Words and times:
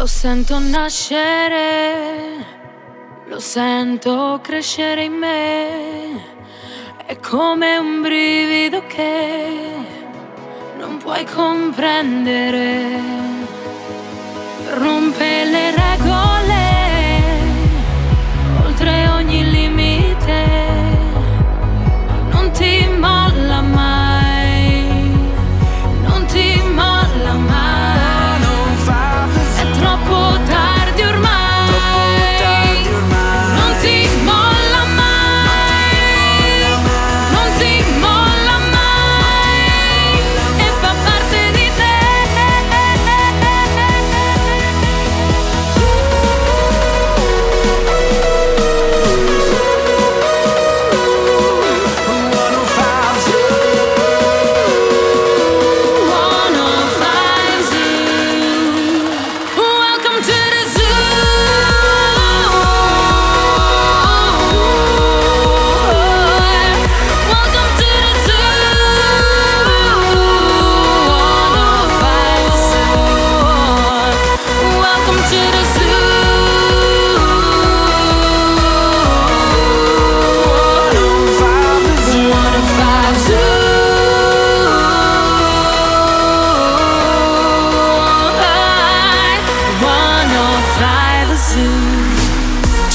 Lo 0.00 0.06
sento 0.06 0.58
nascere, 0.58 2.32
lo 3.26 3.38
sento 3.38 4.40
crescere 4.42 5.04
in 5.04 5.12
me. 5.12 6.24
È 7.04 7.18
come 7.18 7.76
un 7.76 8.00
brivido 8.00 8.82
che 8.86 9.58
non 10.78 10.96
puoi 10.96 11.22
comprendere. 11.26 12.98
Rompe 14.70 15.44
le 15.44 15.70
regole 15.70 16.59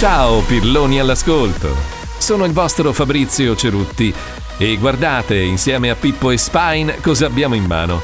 Ciao 0.07 0.41
pirloni 0.41 0.99
all'ascolto. 0.99 1.75
Sono 2.19 2.45
il 2.45 2.51
vostro 2.51 2.93
Fabrizio 2.93 3.55
Cerutti 3.55 4.13
e 4.55 4.77
guardate 4.77 5.41
insieme 5.41 5.89
a 5.89 5.95
Pippo 5.95 6.29
e 6.29 6.37
Spine 6.37 7.01
cosa 7.01 7.25
abbiamo 7.25 7.55
in 7.55 7.65
mano. 7.65 8.03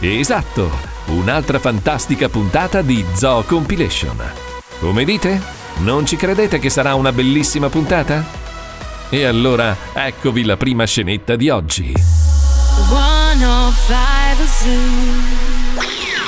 Esatto, 0.00 0.70
un'altra 1.08 1.58
fantastica 1.58 2.30
puntata 2.30 2.80
di 2.80 3.04
Zoo 3.12 3.42
Compilation. 3.42 4.16
Come 4.80 5.04
dite? 5.04 5.38
Non 5.80 6.06
ci 6.06 6.16
credete 6.16 6.58
che 6.58 6.70
sarà 6.70 6.94
una 6.94 7.12
bellissima 7.12 7.68
puntata? 7.68 8.24
E 9.10 9.24
allora 9.26 9.76
eccovi 9.92 10.42
la 10.42 10.56
prima 10.56 10.86
scenetta 10.86 11.36
di 11.36 11.50
oggi. 11.50 11.92
One 12.88 13.44
of 13.44 13.74
five 13.84 14.46
zoo. 14.46 15.55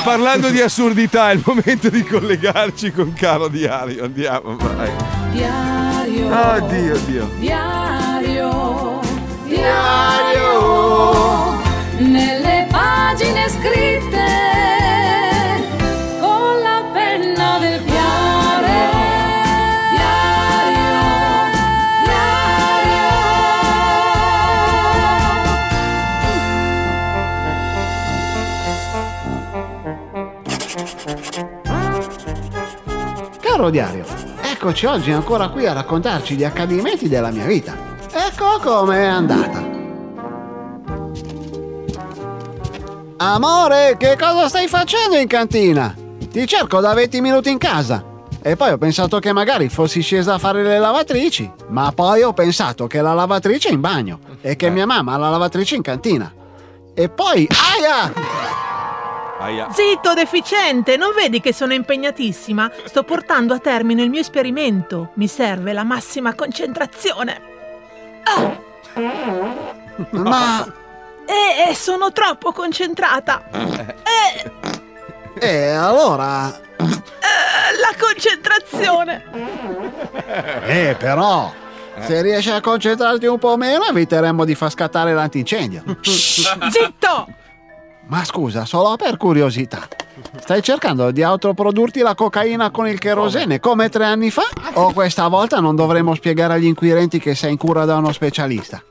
Parlando 0.09 0.49
di 0.49 0.63
assurdità, 0.63 1.31
è 1.31 1.35
il 1.35 1.43
momento 1.45 1.91
di 1.91 2.03
collegarci 2.03 2.93
con 2.93 3.13
caro 3.13 3.47
Diario. 3.49 4.05
Andiamo, 4.05 4.57
vai. 4.57 4.91
Diario. 5.33 6.55
Oddio, 6.57 6.97
Dio. 7.05 7.31
Diario. 7.39 9.01
Diario. 9.45 10.47
Nelle 11.99 12.67
pagine 12.71 13.51
scritte 13.51 14.08
Caro 33.59 33.71
diario, 33.71 34.05
eccoci 34.41 34.87
oggi 34.87 35.11
ancora 35.11 35.49
qui 35.49 35.67
a 35.67 35.73
raccontarci 35.73 36.37
gli 36.37 36.45
accadimenti 36.45 37.09
della 37.09 37.33
mia 37.33 37.45
vita. 37.45 37.75
Ecco 38.09 38.61
com'è 38.61 39.05
andata. 39.05 39.69
Amore, 43.17 43.97
che 43.99 44.17
cosa 44.17 44.47
stai 44.47 44.69
facendo 44.69 45.17
in 45.17 45.27
cantina? 45.27 45.93
Ti 46.31 46.47
cerco 46.47 46.79
da 46.79 46.95
20 46.95 47.21
minuti 47.21 47.51
in 47.51 47.59
casa. 47.59 48.05
E 48.41 48.55
poi 48.55 48.71
ho 48.71 48.79
pensato 48.79 49.19
che 49.19 49.33
magari 49.33 49.69
fossi 49.69 50.03
scesa 50.03 50.35
a 50.35 50.39
fare 50.39 50.63
le 50.63 50.79
lavatrici. 50.79 51.51
Ma 51.71 51.91
poi 51.91 52.23
ho 52.23 52.33
pensato 52.33 52.87
che 52.87 53.01
la 53.01 53.13
lavatrice 53.13 53.71
è 53.71 53.73
in 53.73 53.81
bagno 53.81 54.21
e 54.41 54.55
che 54.55 54.71
mia 54.71 54.87
mamma 54.87 55.15
ha 55.15 55.17
la 55.17 55.31
lavatrice 55.31 55.75
in 55.75 55.83
cantina. 55.83 56.33
E 56.95 57.09
poi, 57.09 57.49
aia! 57.75 58.68
Aia. 59.41 59.69
Zitto, 59.73 60.15
deficiente! 60.15 60.97
Non 60.97 61.13
vedi 61.15 61.41
che 61.41 61.53
sono 61.53 61.73
impegnatissima? 61.73 62.71
Sto 62.85 63.05
portando 63.05 63.55
a 63.55 63.59
termine 63.59 64.03
il 64.03 64.11
mio 64.11 64.21
esperimento. 64.21 65.11
Mi 65.15 65.29
serve 65.29 65.73
la 65.73 65.85
massima 65.85 66.35
concentrazione. 66.35 67.41
Ma, 70.11 70.67
E, 71.25 71.69
e 71.71 71.75
sono 71.75 72.11
troppo 72.13 72.53
concentrata. 72.53 73.45
E, 73.51 74.51
e 75.39 75.69
allora... 75.71 76.49
eh, 76.77 76.87
la 77.81 77.95
concentrazione. 77.99 79.25
Eh, 80.67 80.97
però, 80.99 81.53
se 82.01 82.23
riesci 82.23 82.51
a 82.51 82.61
concentrarti 82.61 83.27
un 83.27 83.39
po' 83.39 83.57
meno, 83.57 83.85
eviteremmo 83.85 84.45
di 84.45 84.55
far 84.57 84.71
scattare 84.71 85.15
l'antincendio. 85.15 85.83
Zitto! 86.03 87.27
Ma 88.09 88.25
scusa, 88.25 88.65
solo 88.65 88.97
per 88.97 89.17
curiosità. 89.17 89.87
Stai 90.41 90.63
cercando 90.63 91.11
di 91.11 91.23
autoprodurti 91.23 92.01
la 92.01 92.15
cocaina 92.15 92.71
con 92.71 92.89
il 92.89 92.99
kerosene 92.99 93.61
come 93.61 93.89
tre 93.89 94.05
anni 94.07 94.31
fa? 94.31 94.49
O 94.75 94.93
questa 94.93 95.29
volta 95.29 95.61
non 95.61 95.77
dovremo 95.77 96.15
spiegare 96.15 96.55
agli 96.55 96.65
inquirenti 96.65 97.19
che 97.19 97.35
sei 97.35 97.53
in 97.53 97.57
cura 97.59 97.85
da 97.85 97.97
uno 97.97 98.13
specialista? 98.13 98.83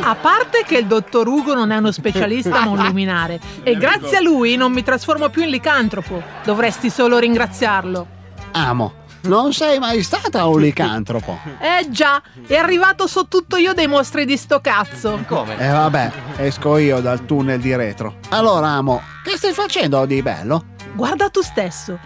A 0.00 0.14
parte 0.14 0.64
che 0.66 0.78
il 0.78 0.86
dottor 0.86 1.28
Ugo 1.28 1.54
non 1.54 1.70
è 1.70 1.76
uno 1.76 1.92
specialista 1.92 2.66
un 2.66 2.78
luminare 2.82 3.38
e 3.62 3.76
grazie 3.76 4.16
a 4.16 4.20
lui 4.22 4.56
non 4.56 4.72
mi 4.72 4.82
trasformo 4.82 5.28
più 5.28 5.42
in 5.42 5.50
licantropo. 5.50 6.22
Dovresti 6.42 6.88
solo 6.88 7.18
ringraziarlo. 7.18 8.06
Amo, 8.52 8.92
non 9.22 9.52
sei 9.52 9.78
mai 9.78 10.02
stata 10.02 10.46
un 10.46 10.60
licantropo. 10.60 11.38
Eh 11.60 11.88
già, 11.90 12.20
è 12.46 12.56
arrivato 12.56 13.06
so 13.06 13.26
tutto 13.28 13.56
io 13.56 13.72
dei 13.72 13.86
mostri 13.86 14.24
di 14.24 14.36
sto 14.36 14.60
cazzo. 14.60 15.18
E 15.58 15.68
vabbè, 15.68 16.12
esco 16.38 16.76
io 16.78 17.00
dal 17.00 17.24
tunnel 17.24 17.60
di 17.60 17.74
retro. 17.76 18.16
Allora, 18.30 18.68
amo, 18.68 19.02
che 19.22 19.36
stai 19.36 19.52
facendo 19.52 20.04
di 20.06 20.22
bello? 20.22 20.64
Guarda 20.94 21.28
tu 21.28 21.42
stesso. 21.42 21.98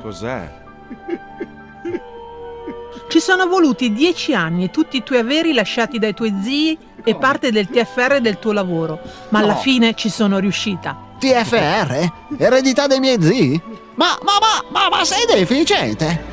Cos'è? 0.00 0.60
Ci 3.08 3.20
sono 3.20 3.46
voluti 3.46 3.92
dieci 3.92 4.34
anni 4.34 4.64
e 4.64 4.70
tutti 4.70 4.96
i 4.96 5.02
tuoi 5.02 5.18
averi 5.18 5.52
lasciati 5.52 5.98
dai 5.98 6.14
tuoi 6.14 6.34
zii 6.40 6.78
e 7.04 7.14
parte 7.16 7.50
del 7.50 7.68
TFR 7.68 8.20
del 8.20 8.38
tuo 8.38 8.52
lavoro, 8.52 8.98
ma 9.30 9.40
alla 9.40 9.54
No. 9.54 9.58
fine 9.58 9.94
ci 9.94 10.08
sono 10.08 10.38
riuscita. 10.38 10.96
TFR? 11.18 12.10
Eredità 12.38 12.86
dei 12.86 12.98
miei 13.00 13.20
zii? 13.22 13.60
Ma, 13.94 14.16
ma, 14.22 14.32
ma, 14.40 14.68
ma, 14.88 14.96
ma 14.96 15.04
sei 15.04 15.24
deficiente? 15.26 16.30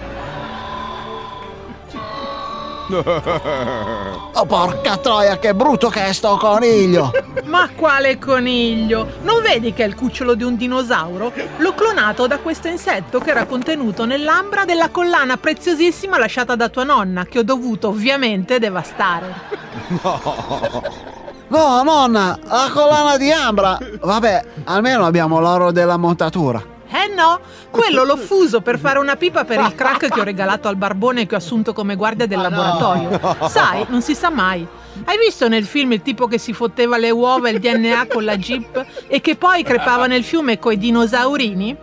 Oh 4.40 4.46
porca 4.46 4.98
troia, 4.98 5.38
che 5.38 5.54
brutto 5.54 5.90
che 5.90 6.06
è 6.06 6.14
sto 6.14 6.38
coniglio! 6.38 7.12
Ma 7.46 7.70
quale 7.76 8.18
coniglio? 8.18 9.18
Non 9.22 9.42
vedi 9.42 9.74
che 9.74 9.84
è 9.84 9.88
il 9.88 9.96
cucciolo 9.96 10.34
di 10.34 10.44
un 10.44 10.56
dinosauro? 10.56 11.32
L'ho 11.58 11.74
clonato 11.74 12.26
da 12.26 12.40
questo 12.40 12.68
insetto 12.68 13.20
che 13.20 13.32
era 13.32 13.46
contenuto 13.46 14.06
nell'ambra 14.06 14.66
della 14.66 14.90
collana 14.90 15.38
preziosissima 15.38 16.18
lasciata 16.18 16.56
da 16.56 16.70
tua 16.70 16.84
nonna, 16.84 17.26
che 17.26 17.40
ho 17.40 17.44
dovuto 17.44 17.90
ovviamente 17.90 18.60
devastare. 18.60 19.34
No, 21.48 21.82
nonna, 21.84 22.38
la 22.44 22.70
collana 22.72 23.18
di 23.18 23.32
Ambra! 23.32 23.78
Vabbè, 24.02 24.46
almeno 24.66 25.06
abbiamo 25.06 25.40
l'oro 25.40 25.72
della 25.72 25.98
montatura. 25.98 26.78
Eh 26.92 27.14
no, 27.14 27.40
quello 27.70 28.04
l'ho 28.04 28.18
fuso 28.18 28.62
per 28.62 28.80
fare 28.80 28.98
una 28.98 29.16
pipa 29.16 29.46
per 29.46 29.60
il 29.60 29.76
crack 29.76 30.10
che 30.10 30.20
ho 30.20 30.24
regalato 30.24 30.68
al 30.68 30.76
barbone 30.76 31.28
che 31.28 31.36
ho 31.36 31.38
assunto 31.38 31.72
come 31.72 31.96
guardia 31.96 32.26
del 32.26 32.42
laboratorio. 32.42 33.20
Sai, 33.48 33.86
non 33.90 34.02
si 34.02 34.16
sa 34.16 34.30
mai. 34.32 34.68
Hai 35.06 35.18
visto 35.18 35.48
nel 35.48 35.66
film 35.66 35.92
il 35.92 36.02
tipo 36.02 36.26
che 36.26 36.40
si 36.40 36.52
fotteva 36.52 36.98
le 36.98 37.12
uova 37.12 37.48
e 37.48 37.52
il 37.52 37.60
DNA 37.60 38.08
con 38.08 38.26
la 38.26 38.38
jeep 38.38 38.86
e 39.08 39.22
che 39.22 39.36
poi 39.36 39.64
crepava 39.64 40.08
nel 40.08 40.24
fiume 40.24 40.58
coi 40.58 40.78
dinosaurini? 40.78 41.78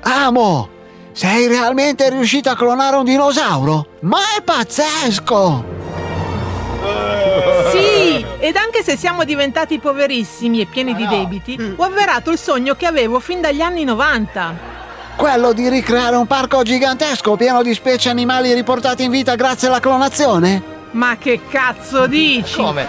Amo! 0.00 0.68
Sei 1.12 1.46
realmente 1.46 2.10
riuscito 2.10 2.50
a 2.50 2.56
clonare 2.56 2.96
un 2.96 3.04
dinosauro? 3.04 3.86
Ma 4.00 4.18
è 4.36 4.42
pazzesco! 4.42 5.76
Sì, 7.70 7.77
ed 8.38 8.56
anche 8.56 8.82
se 8.82 8.96
siamo 8.96 9.24
diventati 9.24 9.78
poverissimi 9.78 10.60
e 10.60 10.66
pieni 10.66 10.94
di 10.94 11.06
debiti, 11.06 11.74
ho 11.76 11.84
avverato 11.84 12.30
il 12.30 12.38
sogno 12.38 12.74
che 12.74 12.86
avevo 12.86 13.20
fin 13.20 13.40
dagli 13.40 13.60
anni 13.60 13.84
90. 13.84 14.76
Quello 15.16 15.52
di 15.52 15.68
ricreare 15.68 16.14
un 16.14 16.26
parco 16.26 16.62
gigantesco 16.62 17.34
pieno 17.34 17.62
di 17.62 17.74
specie 17.74 18.08
animali 18.08 18.54
riportate 18.54 19.02
in 19.02 19.10
vita 19.10 19.34
grazie 19.34 19.66
alla 19.66 19.80
clonazione? 19.80 20.62
Ma 20.92 21.16
che 21.18 21.40
cazzo 21.48 22.06
dici? 22.06 22.54
Come? 22.54 22.86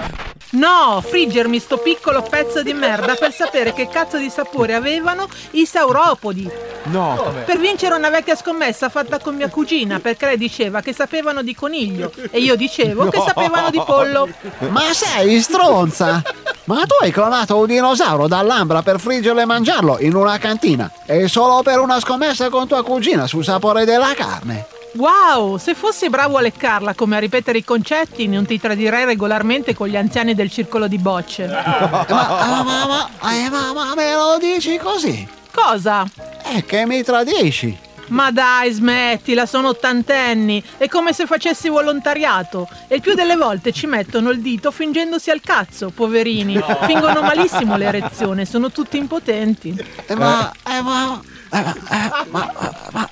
No, 0.52 1.04
friggermi 1.06 1.60
sto 1.60 1.78
piccolo 1.78 2.24
pezzo 2.24 2.64
di 2.64 2.74
merda 2.74 3.14
per 3.14 3.32
sapere 3.32 3.72
che 3.72 3.88
cazzo 3.88 4.18
di 4.18 4.30
sapore 4.32 4.74
avevano 4.74 5.28
i 5.52 5.66
sauropodi. 5.66 6.50
No. 6.86 7.34
Per 7.46 7.60
vincere 7.60 7.94
una 7.94 8.10
vecchia 8.10 8.36
scommessa 8.36 8.90
fatta 8.90 9.20
con 9.20 9.36
mia 9.36 9.50
cugina, 9.50 10.00
perché 10.00 10.26
lei 10.26 10.38
diceva 10.38 10.82
che 10.82 10.94
sapevano 10.94 11.44
di 11.44 11.54
coniglio 11.54 12.12
e 12.32 12.40
io 12.40 12.56
dicevo 12.56 13.10
che 13.10 13.20
sapevano 13.20 13.70
di 13.70 13.82
pollo. 13.86 14.28
Ma 14.70 14.92
sei 14.92 15.40
stronza! 15.40 16.24
Ma 16.66 16.86
tu 16.86 16.96
hai 17.02 17.12
clonato 17.12 17.58
un 17.58 17.66
dinosauro 17.66 18.28
dall'ambra 18.28 18.82
per 18.82 19.00
friggerlo 19.00 19.42
e 19.42 19.46
mangiarlo 19.46 19.98
in 20.00 20.16
una 20.16 20.38
cantina 20.38 20.92
e 21.06 21.28
solo 21.28 21.62
per 21.64 21.80
una 21.80 22.00
scommessa 22.00 22.50
con 22.50 22.68
tua 22.68 22.84
cugina 22.84 23.28
sul 23.28 23.44
sapore 23.44 23.86
della 23.86 24.14
carne. 24.16 24.68
Wow, 24.94 25.58
se 25.58 25.76
fossi 25.76 26.10
bravo 26.10 26.38
a 26.38 26.42
leccarla 26.42 26.96
come 26.96 27.18
a 27.18 27.20
ripetere 27.20 27.60
i 27.60 27.64
concetti, 27.64 28.28
non 28.28 28.46
ti 28.46 28.60
tradirei 28.60 29.06
regolarmente 29.06 29.76
con 29.76 29.88
gli 29.88 29.96
anziani 29.96 30.34
del 30.34 30.50
circolo 30.50 30.88
di 30.88 30.98
bocce. 30.98 31.46
Ma, 31.48 32.06
ma, 32.10 32.64
ma, 32.64 32.86
ma, 32.88 33.10
eh, 33.32 33.50
ma, 33.50 33.72
ma 33.72 33.94
me 33.96 34.14
lo 34.14 34.38
dici 34.40 34.78
così? 34.78 35.28
Cosa? 35.54 36.06
È 36.42 36.66
che 36.66 36.86
mi 36.86 37.04
tradisci. 37.04 37.78
Ma 38.08 38.32
dai, 38.32 38.72
smettila, 38.72 39.46
sono 39.46 39.70
ottantenni. 39.70 40.64
È 40.78 40.88
come 40.88 41.14
se 41.14 41.28
facessi 41.28 41.70
volontariato. 41.70 42.68
E 42.88 42.96
il 42.96 43.02
più 43.02 43.14
delle 43.14 43.36
volte 43.36 43.72
ci 43.72 43.86
mettono 43.86 44.32
il 44.32 44.42
dito 44.42 44.72
fingendosi 44.72 45.30
al 45.30 45.42
cazzo, 45.42 45.92
poverini. 45.92 46.60
Fingono 46.88 47.22
malissimo 47.22 47.78
l'erezione, 47.78 48.46
sono 48.46 48.72
tutti 48.72 48.98
impotenti. 48.98 49.78
Eh, 50.08 50.16
ma, 50.16 50.52
eh, 50.68 50.82
ma, 50.82 51.22
eh, 51.52 51.62
ma, 51.62 51.76
eh, 51.92 52.26
ma, 52.30 52.52
ma, 52.92 53.10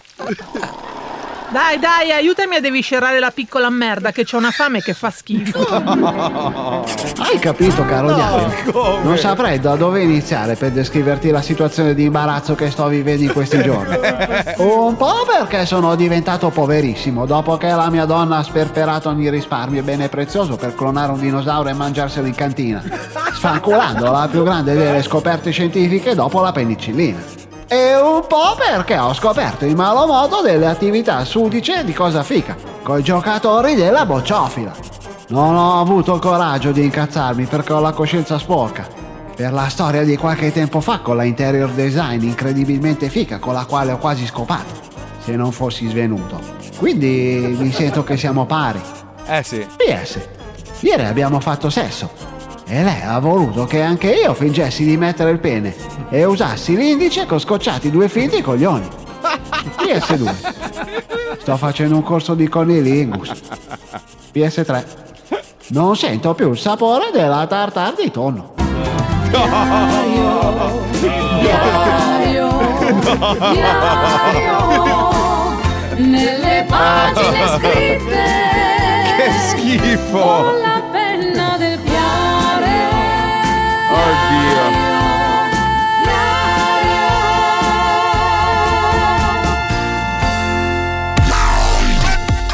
Dai, 1.50 1.80
dai, 1.80 2.12
aiutami 2.12 2.56
a 2.56 2.60
deviscerare 2.60 3.20
la 3.20 3.32
piccola 3.32 3.70
merda 3.70 4.12
che 4.12 4.26
c'ho 4.26 4.36
una 4.36 4.52
fame 4.52 4.82
che 4.82 4.94
fa 4.94 5.10
schifo. 5.10 5.60
Hai 7.20 7.40
capito, 7.40 7.86
caro 7.86 8.14
Diario? 8.14 9.00
Non 9.02 9.18
saprei 9.18 9.58
da 9.58 9.78
dove 9.78 10.02
iniziare 10.02 10.56
per 10.56 10.72
descriverti 10.72 11.30
la 11.30 11.42
situazione 11.42 11.94
di 11.94 12.04
imbarazzo 12.04 12.54
che 12.54 12.70
sto 12.70 12.88
vivendo 12.88 13.24
in 13.24 13.32
questi 13.32 13.62
giorni. 13.62 13.96
Un 14.60 14.98
po' 14.98 15.26
perché 15.26 15.66
sono 15.66 15.96
diventato 15.96 16.50
poverissimo 16.50 17.26
dopo 17.26 17.56
che 17.56 17.68
la 17.68 17.90
mia 17.90 18.04
donna 18.04 18.40
ha 18.40 18.44
sperperato 18.44 19.08
ogni 19.08 19.30
risparmio 19.30 19.80
e 19.80 19.84
bene 19.84 20.10
prezioso 20.10 20.58
per 20.58 20.76
clonare 20.76 21.14
un 21.14 21.20
dinosauro 21.20 21.70
e 21.70 21.74
mangiarselo 21.74 22.28
in 22.28 22.36
cantina, 22.36 22.84
sfanculando 23.34 24.12
la 24.12 24.28
più 24.30 24.44
grande 24.44 24.74
delle 24.74 25.02
scoperte 25.02 25.52
scientifiche 25.52 26.14
dopo 26.14 26.42
la 26.42 26.52
penicillina. 26.52 27.47
E 27.70 27.96
un 28.00 28.26
po' 28.28 28.56
perché 28.56 28.98
ho 28.98 29.14
scoperto 29.14 29.66
in 29.66 29.76
malo 29.76 30.06
modo 30.06 30.40
delle 30.40 30.68
attività 30.68 31.26
sudice 31.26 31.84
di 31.84 31.92
cosa 31.92 32.24
fica, 32.24 32.56
coi 32.82 33.04
giocatori 33.04 33.76
della 33.76 34.06
bocciofila. 34.06 34.72
Non 35.30 35.54
ho 35.54 35.82
avuto 35.82 36.16
il 36.16 36.22
coraggio 36.22 36.72
di 36.72 36.86
incazzarmi 36.86 37.44
perché 37.44 37.74
ho 37.74 37.82
la 37.82 37.92
coscienza 37.92 38.40
sporca. 38.40 38.88
Per 39.36 39.52
la 39.52 39.68
storia 39.68 40.06
di 40.06 40.16
qualche 40.16 40.54
tempo 40.54 40.80
fa 40.80 41.00
con 41.00 41.18
la 41.18 41.26
interior 41.26 41.70
design 41.72 42.24
incredibilmente 42.24 43.10
fica 43.10 43.38
con 43.38 43.54
la 43.54 43.66
quale 43.66 43.92
ho 43.92 43.98
quasi 43.98 44.26
scopato, 44.26 44.74
se 45.20 45.36
non 45.36 45.52
fossi 45.52 45.90
svenuto. 45.90 46.40
Quindi 46.78 47.54
mi 47.60 47.72
sento 47.74 48.02
che 48.06 48.16
siamo 48.16 48.46
pari. 48.46 48.82
Eh 49.26 49.44
sì. 49.44 49.68
PS, 49.76 50.20
ieri 50.80 51.04
abbiamo 51.04 51.42
fatto 51.42 51.70
sesso 51.70 52.37
e 52.70 52.84
lei 52.84 53.02
ha 53.02 53.18
voluto 53.20 53.66
che 53.66 53.82
anche 53.82 54.12
io 54.12 54.34
fingessi 54.34 54.84
di 54.84 54.98
mettere 54.98 55.32
il 55.32 55.40
pene 55.40 55.74
e 56.10 56.26
usassi 56.26 56.76
l'indice 56.76 57.26
con 57.26 57.40
scocciati 57.40 57.90
due 57.90 58.10
finti 58.10 58.42
coglioni. 58.42 58.88
PS2. 59.78 61.40
Sto 61.40 61.56
facendo 61.56 61.96
un 61.96 62.04
corso 62.04 62.34
di 62.34 62.50
conilingus. 62.50 63.32
PS3. 64.34 64.84
Non 65.70 65.96
sento 65.96 66.34
più 66.34 66.52
il 66.52 66.58
sapore 66.58 67.10
della 67.12 67.48
tartar 67.48 67.94
di 67.96 68.12
tonno. 68.12 68.54
Diario, 69.30 70.84
diario, 71.42 72.50
diario, 73.52 74.98
nelle 75.98 76.66
pagine 76.68 77.48
scritte 77.58 78.24
Che 79.18 79.32
schifo. 79.50 80.77
Oddio. 83.98 84.96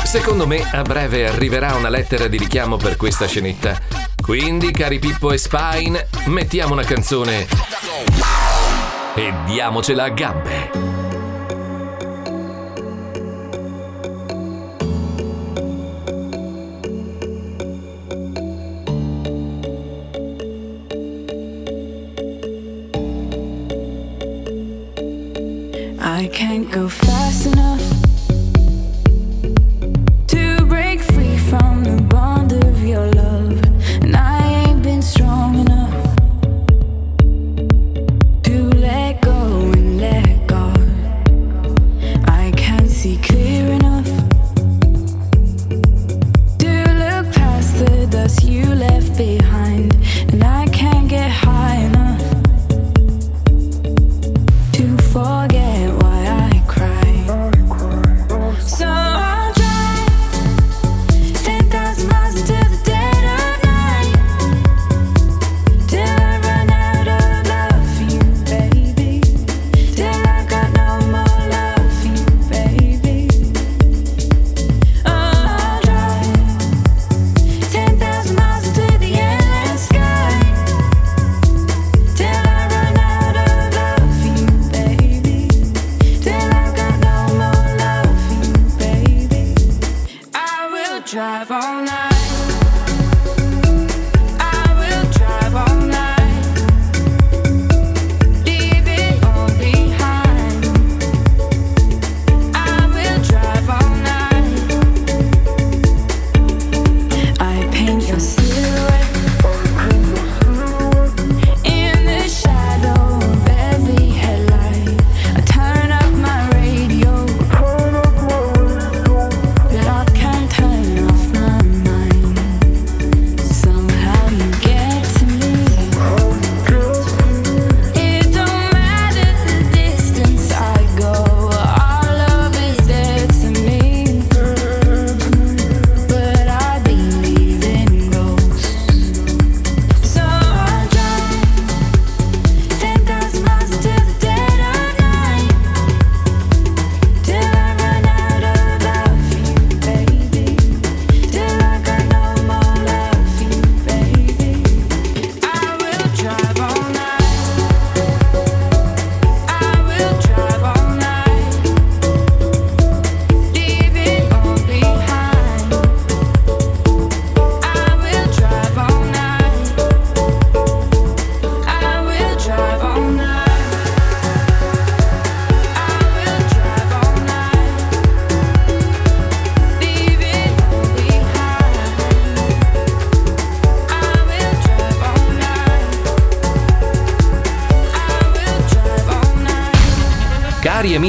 Secondo 0.04 0.46
me 0.48 0.64
a 0.72 0.84
breve 0.84 1.28
arriverà 1.28 1.74
una 1.76 1.90
lettera 1.90 2.28
di 2.28 2.38
richiamo 2.38 2.78
per 2.78 2.98
questa 2.98 3.26
scenetta. 3.26 3.78
Quindi, 4.22 4.72
cari 4.72 5.00
Pippo 5.00 5.32
e 5.32 5.38
Spine, 5.38 6.08
mettiamo 6.28 6.74
una 6.74 6.84
canzone 6.84 7.48
e 9.16 9.34
diamocela 9.46 10.04
a 10.04 10.10
gambe. 10.10 10.93
I 26.24 26.28
can't 26.30 26.72
go 26.72 26.88
fast 26.88 27.48
enough 27.48 27.83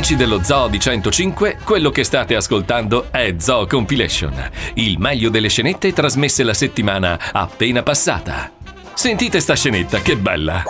amici 0.07 0.17
dello 0.17 0.43
Zoo 0.45 0.69
di 0.69 0.79
105, 0.79 1.61
quello 1.65 1.89
che 1.89 2.05
state 2.05 2.37
ascoltando 2.37 3.07
è 3.11 3.37
Zoo 3.39 3.67
Compilation, 3.67 4.51
il 4.75 4.99
meglio 4.99 5.31
delle 5.31 5.49
scenette 5.49 5.95
trasmesse 5.95 6.43
la 6.43 6.53
settimana 6.53 7.19
appena 7.33 7.83
passata. 7.83 8.51
Sentite 8.93 9.41
sta 9.41 9.55
scenetta, 9.57 10.01
che 10.03 10.17
bella! 10.19 10.63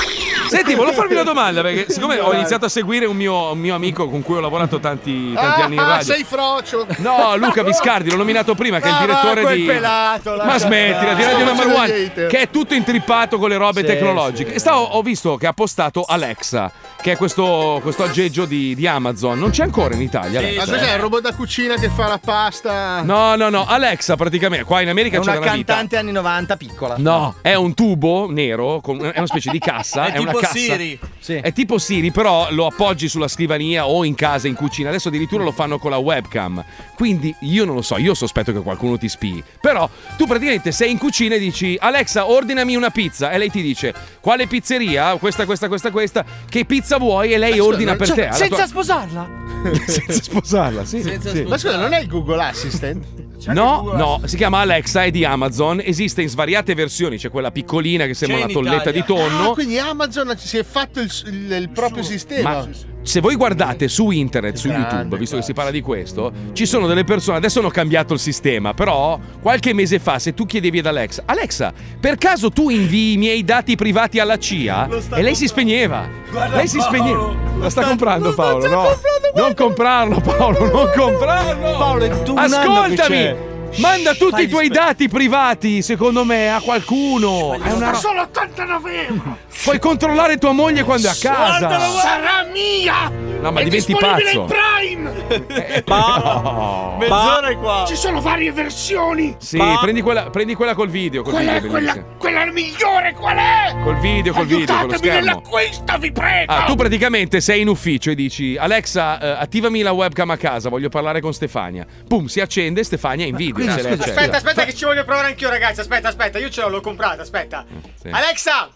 Senti, 0.49 0.75
volevo 0.76 0.95
farvi 0.95 1.14
una 1.14 1.25
domanda 1.25 1.62
perché 1.62 1.93
siccome 1.93 2.21
ho 2.21 2.33
iniziato 2.33 2.67
a 2.67 2.69
seguire 2.69 3.07
un 3.07 3.17
mio, 3.17 3.50
un 3.50 3.59
mio 3.59 3.75
amico 3.75 4.09
con 4.09 4.23
cui 4.23 4.37
ho 4.37 4.41
lavorato 4.41 4.79
tanti, 4.79 5.33
tanti 5.33 5.61
anni 5.62 5.75
in 5.75 5.81
Ah, 5.81 5.87
radio. 5.88 6.14
sei 6.14 6.23
frocio. 6.25 6.87
No, 6.99 7.35
Luca 7.37 7.64
Viscardi, 7.64 8.11
l'ho 8.11 8.17
nominato 8.17 8.55
prima, 8.55 8.79
che 8.79 8.87
è 8.87 8.91
il 8.91 8.95
Ah, 8.95 9.00
direttore 9.00 9.41
quel 9.43 9.57
di. 9.57 9.64
pelato, 9.64 10.37
Ma 10.45 10.59
smettila, 10.59 11.12
stare. 11.12 11.14
di 11.17 11.23
Radio 11.25 11.45
Number 11.45 11.67
One, 11.67 12.12
che 12.29 12.38
è 12.41 12.50
tutto 12.50 12.75
intrippato 12.75 13.37
con 13.38 13.49
le 13.49 13.57
robe 13.57 13.81
Sì, 13.81 13.87
tecnologiche. 13.87 14.55
E 14.55 14.59
stavo- 14.61 14.85
ho 14.85 15.03
visto 15.03 15.37
che 15.37 15.47
ha 15.49 15.53
postato 15.53 16.05
Alexa, 16.07 16.71
che 17.04 17.12
è 17.12 17.16
questo, 17.18 17.80
questo 17.82 18.02
aggeggio 18.04 18.46
di, 18.46 18.75
di 18.75 18.87
Amazon. 18.87 19.38
Non 19.38 19.50
c'è 19.50 19.62
ancora 19.62 19.92
in 19.94 20.00
Italia. 20.00 20.40
Ma 20.40 20.46
Alexa. 20.46 20.73
cos'è 20.73 20.94
il 20.94 21.00
robot 21.00 21.20
da 21.20 21.34
cucina 21.34 21.75
che 21.75 21.90
fa 21.90 22.08
la 22.08 22.16
pasta? 22.18 23.02
No, 23.02 23.37
no, 23.37 23.50
no, 23.50 23.66
Alexa 23.66 24.16
praticamente, 24.16 24.64
qua 24.64 24.80
in 24.80 24.88
America 24.88 25.18
È 25.18 25.20
c'è 25.20 25.28
una 25.32 25.38
una 25.40 25.52
vita. 25.52 25.75
cantante 25.75 25.99
anni 25.99 26.12
90 26.12 26.56
piccola. 26.56 26.94
No, 26.96 27.34
è 27.42 27.52
un 27.52 27.75
tubo 27.75 28.30
nero, 28.30 28.80
con- 28.80 29.04
è 29.04 29.18
una 29.18 29.26
specie 29.26 29.50
di 29.50 29.58
cassa. 29.58 30.06
È 30.14 30.16
una 30.16 30.30
tipo 30.30 30.38
cassa. 30.38 30.56
Siri. 30.56 30.99
Sì. 31.25 31.37
È 31.37 31.54
tipo 31.54 31.78
Siri, 31.78 32.11
però 32.11 32.49
lo 32.50 32.66
appoggi 32.66 33.09
sulla 33.09 33.28
scrivania 33.28 33.87
o 33.87 34.04
in 34.04 34.14
casa, 34.14 34.47
in 34.47 34.54
cucina. 34.54 34.90
Adesso 34.90 35.09
addirittura 35.09 35.43
lo 35.43 35.52
fanno 35.52 35.78
con 35.78 35.90
la 35.90 35.97
webcam. 35.97 36.62
Quindi 36.95 37.35
io 37.40 37.64
non 37.64 37.76
lo 37.76 37.81
so, 37.81 37.97
io 37.97 38.12
sospetto 38.12 38.52
che 38.52 38.61
qualcuno 38.61 38.99
ti 38.99 39.09
spii. 39.09 39.43
Però 39.59 39.88
tu 40.19 40.26
praticamente 40.26 40.71
sei 40.71 40.90
in 40.90 40.99
cucina 40.99 41.37
e 41.37 41.38
dici 41.38 41.78
Alexa, 41.81 42.28
ordinami 42.28 42.76
una 42.76 42.90
pizza. 42.90 43.31
E 43.31 43.38
lei 43.38 43.50
ti 43.50 43.62
dice 43.62 43.95
quale 44.21 44.47
pizzeria? 44.47 45.16
Questa, 45.16 45.47
questa, 45.47 45.69
questa, 45.69 45.90
questa. 45.90 46.26
Che 46.47 46.66
pizza 46.66 46.99
vuoi? 46.99 47.33
E 47.33 47.38
lei 47.38 47.59
ordina 47.59 47.97
per 47.97 48.12
te. 48.12 48.26
alla 48.26 48.35
Senza 48.35 48.57
tua- 48.57 48.66
sposarla? 48.66 49.28
senza 49.87 50.23
sposarla, 50.23 50.85
sì. 50.85 51.00
Senza 51.00 51.31
sì. 51.31 51.43
Ma 51.45 51.57
scusa, 51.57 51.78
non 51.78 51.95
è 51.95 52.00
il 52.00 52.07
Google 52.07 52.43
Assistant? 52.43 53.02
No, 53.52 53.92
no, 53.94 54.20
si 54.24 54.36
chiama 54.36 54.58
Alexa, 54.60 55.04
è 55.04 55.10
di 55.10 55.24
Amazon, 55.24 55.80
esiste 55.82 56.22
in 56.22 56.28
svariate 56.28 56.74
versioni, 56.74 57.18
c'è 57.18 57.30
quella 57.30 57.50
piccolina 57.50 58.06
che 58.06 58.14
sembra 58.14 58.38
una 58.38 58.46
tolletta 58.46 58.90
Italia. 58.90 59.00
di 59.00 59.06
tonno. 59.06 59.50
Ah, 59.50 59.52
quindi 59.52 59.78
Amazon 59.78 60.34
si 60.38 60.56
è 60.58 60.64
fatto 60.64 61.00
il, 61.00 61.10
il- 61.26 61.52
il 61.52 61.68
proprio 61.70 62.02
sistema. 62.02 62.50
Ma 62.50 62.68
se 63.04 63.20
voi 63.20 63.37
guardate 63.37 63.87
su 63.87 64.11
internet, 64.11 64.56
su 64.56 64.68
Grande, 64.68 64.88
YouTube, 64.88 65.18
visto 65.18 65.37
che 65.37 65.42
si 65.42 65.52
guarda. 65.52 65.70
parla 65.70 65.78
di 65.78 65.84
questo, 65.84 66.32
ci 66.52 66.66
sono 66.66 66.87
delle 66.87 67.04
persone, 67.04 67.37
adesso 67.37 67.61
hanno 67.61 67.68
cambiato 67.68 68.14
il 68.14 68.18
sistema, 68.18 68.75
però 68.75 69.18
qualche 69.40 69.73
mese 69.75 69.99
fa 69.99 70.18
se 70.18 70.32
tu 70.34 70.46
chiedevi 70.46 70.78
ad 70.78 70.87
Alexa, 70.87 71.23
Alexa, 71.26 71.73
per 72.00 72.16
caso 72.16 72.50
tu 72.50 72.70
invii 72.70 73.12
i 73.12 73.16
miei 73.18 73.44
dati 73.44 73.76
privati 73.76 74.18
alla 74.18 74.38
CIA? 74.38 74.88
E 75.14 75.23
lei 75.23 75.34
si 75.34 75.46
spegneva. 75.46 76.08
lei 76.50 76.66
si 76.66 76.80
spegneva. 76.80 77.32
La 77.58 77.70
sta 77.70 77.84
comprando 77.84 78.34
Paolo, 78.34 78.68
no? 78.68 78.87
Non 79.34 79.54
comprarlo 79.54 80.20
Paolo, 80.20 80.70
non 80.70 80.90
comprarlo. 80.94 81.76
Paolo, 81.76 82.04
è 82.04 82.08
che 82.08 82.32
Ascoltami. 82.34 83.52
Manda 83.78 84.14
tutti 84.14 84.43
i 84.43 84.49
tuoi 84.49 84.69
dati 84.69 85.09
privati, 85.09 85.83
secondo 85.83 86.25
me, 86.25 86.49
a 86.52 86.61
qualcuno. 86.61 87.54
È 87.61 87.73
una 87.73 87.90
ro- 87.90 87.97
Sono 87.99 88.23
89 88.23 89.07
euro! 89.09 89.38
Puoi 89.64 89.78
controllare 89.78 90.37
tua 90.38 90.52
moglie 90.52 90.85
quando 90.85 91.09
è 91.09 91.11
a 91.11 91.16
casa. 91.21 91.69
Sarà 92.00 92.47
mia! 92.52 93.11
No, 93.40 93.50
ma 93.52 93.61
È 93.61 93.64
diventi 93.64 93.93
disponibile 93.93 94.25
pazzo. 94.25 94.40
in 94.40 94.47
Prime! 94.47 95.83
No. 95.87 96.97
Mezz'ora 96.99 97.49
è 97.49 97.59
qua. 97.59 97.85
Ci 97.87 97.97
sono 97.97 98.21
varie 98.21 98.52
versioni! 98.52 99.35
Sì, 99.38 99.61
prendi 99.81 100.00
quella, 100.00 100.31
prendi 100.31 100.54
quella 100.54 100.75
col 100.75 100.88
video. 100.88 101.23
Col 101.23 101.33
Qual 101.33 101.45
video 101.45 101.64
è 101.64 101.66
quella, 101.71 102.04
quella 102.19 102.45
migliore? 102.47 103.14
Qual 103.14 103.37
è? 103.37 103.75
Col 103.83 103.99
video, 103.99 104.33
col 104.33 104.47
video, 104.47 104.66
con 104.66 104.76
lo 104.76 104.83
Aiutatemi 104.93 105.14
nell'acquisto, 105.14 105.99
vi 105.99 106.12
prego! 106.12 106.52
Ah, 106.52 106.64
tu 106.64 106.75
praticamente 106.75 107.40
sei 107.40 107.61
in 107.62 107.69
ufficio 107.69 108.11
e 108.11 108.14
dici 108.14 108.57
Alexa, 108.57 109.21
eh, 109.21 109.28
attivami 109.43 109.83
la 109.83 109.93
webcam 109.93 110.31
a 110.31 110.37
casa, 110.37 110.69
voglio 110.69 110.88
parlare 110.88 111.21
con 111.21 111.33
Stefania. 111.35 111.85
Pum, 112.07 112.26
si 112.26 112.40
accende, 112.40 112.83
Stefania 112.85 113.25
è 113.25 113.28
in 113.28 113.37
video. 113.37 113.63
Se 113.71 113.83
lei 113.83 113.92
accende. 113.92 114.04
Aspetta, 114.04 114.37
aspetta, 114.37 114.64
che 114.64 114.75
ci 114.75 114.85
voglio 114.85 115.04
provare 115.04 115.28
anch'io, 115.28 115.50
ragazzi. 115.50 115.80
Aspetta, 115.80 116.09
aspetta, 116.09 116.38
io 116.38 116.50
ce 116.50 116.61
l'ho, 116.62 116.68
l'ho 116.68 116.80
comprata. 116.80 117.23
Aspetta. 117.23 117.64
Sì. 118.00 118.09
Alexa, 118.09 118.68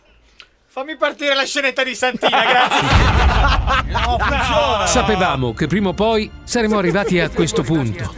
fammi 0.67 0.97
partire 0.97 1.35
la 1.35 1.45
scenetta 1.45 1.83
di 1.83 1.95
Santina, 1.95 2.43
grazie. 2.45 3.77
No, 3.89 4.19
funziona. 4.19 4.87
Sapevamo 4.87 5.55
che 5.55 5.67
prima 5.67 5.89
o 5.89 5.95
poi 5.95 6.31
saremmo 6.45 6.79
arrivati 6.79 7.19
a 7.21 7.29
questo 7.31 7.63
punto. 7.63 8.15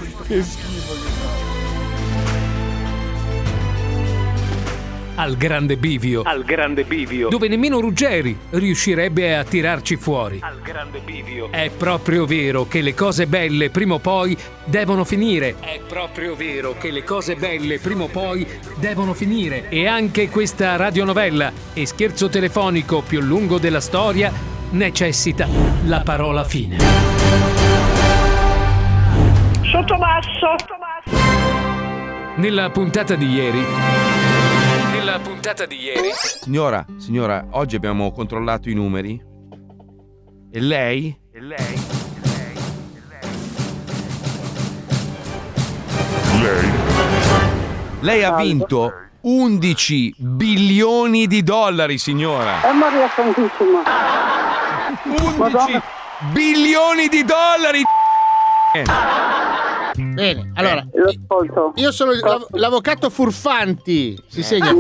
Al 5.21 5.37
grande 5.37 5.77
bivio. 5.77 6.23
Al 6.23 6.45
grande 6.45 6.83
bivio. 6.85 7.29
Dove 7.29 7.47
nemmeno 7.47 7.79
Ruggeri 7.79 8.35
riuscirebbe 8.53 9.37
a 9.37 9.45
tirarci 9.45 9.97
fuori. 9.97 10.39
Al 10.41 10.63
grande 10.63 11.01
bivio. 11.01 11.53
È 11.53 11.71
proprio 11.77 12.25
vero 12.25 12.67
che 12.67 12.81
le 12.81 12.95
cose 12.95 13.27
belle 13.27 13.69
prima 13.69 13.93
o 13.93 13.99
poi 13.99 14.35
devono 14.65 15.05
finire. 15.05 15.57
È 15.61 15.79
proprio 15.87 16.35
vero 16.35 16.75
che 16.79 16.91
le 16.91 17.05
cose 17.05 17.35
belle 17.35 17.79
prima 17.79 18.05
o 18.05 18.09
poi 18.09 18.47
devono 18.77 19.13
finire. 19.13 19.69
E 19.69 19.87
anche 19.87 20.31
questa 20.31 20.77
radionovella 20.77 21.53
e 21.75 21.85
scherzo 21.85 22.31
telefonico 22.31 23.03
più 23.03 23.21
lungo 23.21 23.59
della 23.59 23.81
storia 23.81 24.33
necessita 24.71 25.47
la 25.85 26.01
parola 26.01 26.45
fine. 26.45 26.79
Sottobasso. 29.71 30.55
Nella 32.37 32.71
puntata 32.71 33.15
di 33.17 33.29
ieri. 33.31 34.20
Nella 35.11 35.23
puntata 35.25 35.67
di 35.67 35.77
ieri. 35.77 36.11
Signora, 36.15 36.87
signora, 36.97 37.45
oggi 37.51 37.75
abbiamo 37.75 38.13
controllato 38.13 38.69
i 38.69 38.75
numeri. 38.75 39.21
E 40.53 40.61
lei? 40.61 41.19
E 41.33 41.41
lei? 41.41 41.81
Lei 47.99 48.23
ha 48.23 48.37
vinto 48.37 48.93
11 49.23 50.15
bilioni 50.17 51.27
di 51.27 51.43
dollari, 51.43 51.99
signora. 51.99 52.61
È 52.61 52.73
Maria 52.73 53.09
Santissima. 53.09 53.83
11 55.03 55.83
bilioni 56.33 57.09
di 57.09 57.25
dollari. 57.25 57.83
Bene, 60.01 60.51
allora, 60.55 60.85
L'ascolto. 60.93 61.73
io 61.77 61.93
sono 61.93 62.13
l'av- 62.13 62.47
l'avvocato 62.53 63.11
Furfanti. 63.11 64.19
Si 64.27 64.43
segna? 64.43 64.73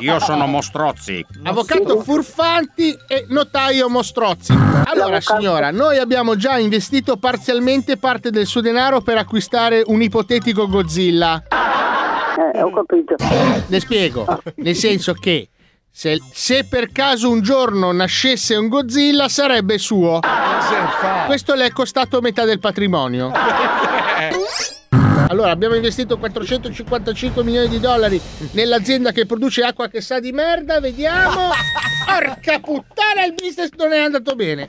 Io 0.00 0.18
sono 0.20 0.46
Mostrozzi. 0.46 1.24
Avvocato 1.44 2.00
Furfanti 2.02 2.96
e 3.06 3.26
notaio 3.28 3.88
Mostrozzi. 3.88 4.52
Allora, 4.84 5.20
signora, 5.20 5.70
noi 5.70 5.98
abbiamo 5.98 6.36
già 6.36 6.58
investito 6.58 7.16
parzialmente 7.16 7.96
parte 7.96 8.30
del 8.30 8.46
suo 8.46 8.60
denaro 8.60 9.00
per 9.00 9.16
acquistare 9.18 9.82
un 9.86 10.02
ipotetico 10.02 10.68
Godzilla. 10.68 11.42
Eh, 12.52 12.62
ho 12.62 12.72
capito. 12.72 13.14
Ne 13.68 13.80
spiego. 13.80 14.26
Nel 14.56 14.74
senso 14.74 15.14
che 15.14 15.48
se, 15.90 16.20
se 16.32 16.66
per 16.68 16.90
caso 16.90 17.30
un 17.30 17.40
giorno 17.40 17.92
nascesse 17.92 18.56
un 18.56 18.66
Godzilla 18.68 19.28
sarebbe 19.28 19.78
suo. 19.78 20.18
Questo 21.26 21.54
le 21.54 21.66
è 21.66 21.70
costato 21.70 22.20
metà 22.20 22.44
del 22.44 22.58
patrimonio. 22.58 23.30
Allora, 25.28 25.50
abbiamo 25.50 25.74
investito 25.74 26.18
455 26.18 27.42
milioni 27.42 27.68
di 27.68 27.80
dollari 27.80 28.20
nell'azienda 28.52 29.10
che 29.10 29.26
produce 29.26 29.62
acqua 29.62 29.88
che 29.88 30.00
sa 30.00 30.20
di 30.20 30.32
merda, 30.32 30.80
vediamo. 30.80 31.50
Porca 32.06 32.60
puttana, 32.60 33.24
il 33.24 33.34
business 33.34 33.70
non 33.76 33.92
è 33.92 33.98
andato 33.98 34.34
bene. 34.34 34.66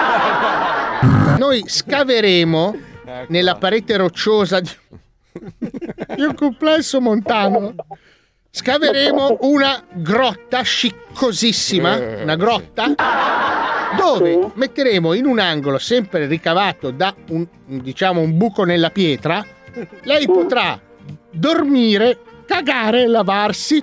Noi 1.38 1.64
scaveremo 1.68 2.78
nella 3.28 3.56
parete 3.56 3.98
rocciosa 3.98 4.60
di, 4.60 4.70
un 6.18 6.34
complesso 6.34 7.02
montano. 7.02 7.76
Scaveremo 8.50 9.40
una 9.42 9.84
grotta 9.92 10.62
sciccosissima, 10.62 12.22
una 12.24 12.36
grotta 12.36 12.96
dove 13.98 14.52
metteremo 14.54 15.14
in 15.14 15.26
un 15.26 15.40
angolo 15.40 15.78
sempre 15.78 16.26
ricavato 16.28 16.92
da 16.92 17.14
un, 17.30 17.46
diciamo 17.66 18.22
un 18.22 18.38
buco 18.38 18.64
nella 18.64 18.90
pietra 18.90 19.46
lei 20.04 20.26
potrà 20.26 20.80
dormire 21.32 22.20
cagare 22.46 23.08
lavarsi 23.08 23.82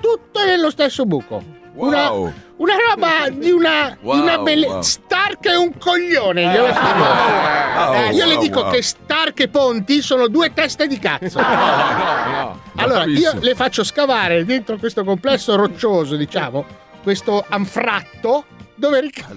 tutto 0.00 0.44
nello 0.44 0.70
stesso 0.70 1.04
buco 1.06 1.42
una, 1.74 2.10
Wow. 2.10 2.32
una 2.56 2.74
roba 2.90 3.30
di 3.30 3.50
una, 3.50 3.96
di 3.98 4.06
una 4.08 4.34
Wow, 4.34 4.42
belle- 4.42 4.66
wow. 4.66 4.82
Stark 4.82 5.46
è 5.46 5.56
un 5.56 5.72
coglione 5.78 6.42
glielo 6.42 6.66
spiego. 6.74 6.98
wow, 6.98 8.10
io 8.12 8.26
le 8.26 8.34
wow, 8.34 8.42
dico 8.42 8.60
wow. 8.60 8.70
che 8.72 8.82
Stark 8.82 9.40
e 9.40 9.48
Ponti 9.48 10.02
sono 10.02 10.28
due 10.28 10.52
teste 10.52 10.86
di 10.86 10.98
cazzo 10.98 11.40
No, 11.40 11.46
no. 11.46 12.60
allora, 12.76 13.04
io 13.04 13.32
le 13.40 13.54
faccio 13.54 13.84
scavare 13.84 14.44
dentro 14.44 14.76
questo 14.76 15.02
complesso 15.02 15.54
roccioso, 15.56 16.16
diciamo, 16.16 16.64
questo 17.02 17.42
anfratto, 17.48 18.44
dove 18.82 19.00
rica- 19.00 19.28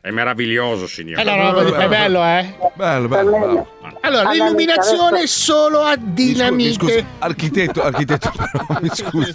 È 0.00 0.10
meraviglioso, 0.10 0.86
signore. 0.86 1.22
È 1.22 1.24
roba 1.24 1.64
di- 1.64 1.70
è 1.72 1.88
bello, 1.88 2.22
eh? 2.24 2.54
Bello, 2.74 3.08
bello, 3.08 3.30
bello. 3.30 3.68
Allora, 4.02 4.30
l'illuminazione 4.30 5.26
solo 5.26 5.80
a 5.80 5.96
dinamite. 5.96 6.72
Scusi, 6.74 7.04
architetto, 7.18 7.82
architetto, 7.82 8.30
però, 8.36 8.80
mi 8.80 8.88
scusi. 8.92 9.32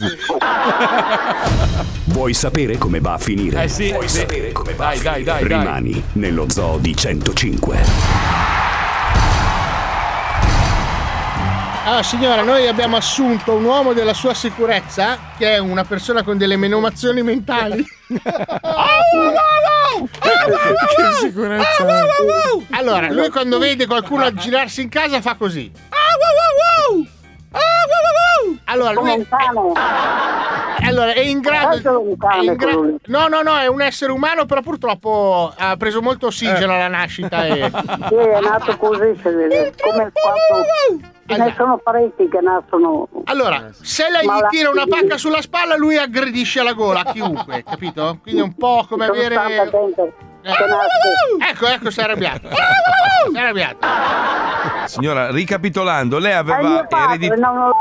Vuoi 2.06 2.34
sapere 2.34 2.78
come 2.78 3.00
va 3.02 3.14
a 3.14 3.18
finire? 3.18 3.64
Eh 3.64 3.68
sì, 3.68 3.92
Vuoi 3.92 4.08
sì. 4.08 4.20
sapere 4.20 4.52
come 4.54 4.74
va 4.74 4.86
Dai, 4.86 4.98
a 4.98 5.02
dai, 5.02 5.14
finire? 5.14 5.24
dai, 5.24 5.48
dai. 5.48 5.60
Rimani 5.60 6.04
nello 6.14 6.46
zoo 6.50 6.78
di 6.78 6.96
105. 6.96 7.78
Allora, 11.86 12.02
signora, 12.02 12.42
noi 12.42 12.68
abbiamo 12.68 12.98
assunto 12.98 13.54
un 13.54 13.64
uomo 13.64 13.94
della 13.94 14.16
sua 14.16 14.34
sicurezza, 14.34 15.20
che 15.38 15.54
è 15.54 15.58
una 15.60 15.84
persona 15.84 16.24
con 16.24 16.36
delle 16.36 16.58
menomazioni 16.58 17.22
mentali. 17.22 17.86
che 20.96 21.14
sicurezza 21.22 21.86
Allora, 22.72 23.12
lui 23.12 23.30
quando 23.30 23.60
vede 23.60 23.86
qualcuno 23.86 24.24
aggirarsi 24.24 24.82
in 24.82 24.90
casa 24.90 25.22
fa 25.22 25.36
così. 25.36 25.72
Allora, 28.66 28.92
lui 28.94 29.12
è, 29.12 29.26
allora, 30.86 31.14
è 31.14 31.20
in 31.20 31.40
grado. 31.40 31.76
è 31.76 32.42
in 32.42 32.56
gra- 32.56 32.72
no, 33.06 33.28
no, 33.28 33.42
no, 33.42 33.58
è 33.58 33.68
un 33.68 33.82
essere 33.82 34.12
umano, 34.12 34.46
però 34.46 34.62
purtroppo 34.62 35.54
ha 35.56 35.76
preso 35.78 36.02
molto 36.02 36.28
ossigeno 36.28 36.74
alla 36.74 36.88
nascita. 36.88 37.46
E... 37.46 37.72
Sì, 38.10 38.16
è 38.16 38.40
nato 38.40 38.78
così, 38.78 39.16
si 39.22 39.30
vede. 39.30 39.74
Come 39.82 40.12
quando... 40.12 41.14
Ce 41.28 41.38
ne 41.38 41.54
sono 41.58 41.78
parecchi 41.78 42.30
che 42.30 42.40
nascono... 42.40 43.08
Allora, 43.26 43.70
se 43.82 44.10
lei 44.12 44.26
gli 44.26 44.48
tira 44.50 44.70
una 44.70 44.86
pacca 44.88 45.18
sulla 45.18 45.42
spalla, 45.42 45.76
lui 45.76 45.98
aggredisce 45.98 46.60
alla 46.60 46.74
gola 46.74 47.00
a 47.00 47.12
chiunque, 47.12 47.64
capito? 47.64 48.20
Quindi 48.22 48.42
è 48.42 48.44
un 48.44 48.54
po' 48.56 48.86
come 48.88 49.08
Sono 49.08 49.18
avere. 49.18 49.34
tanta 49.36 49.70
gente 49.72 50.14
che 50.44 50.50
nasce. 50.50 51.50
Ecco, 51.50 51.68
ecco, 51.68 51.90
si 51.90 52.00
è 52.00 52.04
arrabbiato. 52.04 52.50
Si 52.50 53.36
è 53.36 53.40
arrabbiato. 53.40 53.88
Signora, 54.86 55.32
ricapitolando, 55.32 56.20
lei 56.20 56.34
aveva 56.34 56.60
ereditato. 56.60 57.72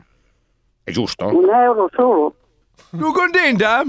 È 0.84 0.90
giusto? 0.92 1.26
Un 1.36 1.52
euro 1.52 1.90
solo. 1.92 2.36
Tu 2.90 3.10
contenta? 3.10 3.82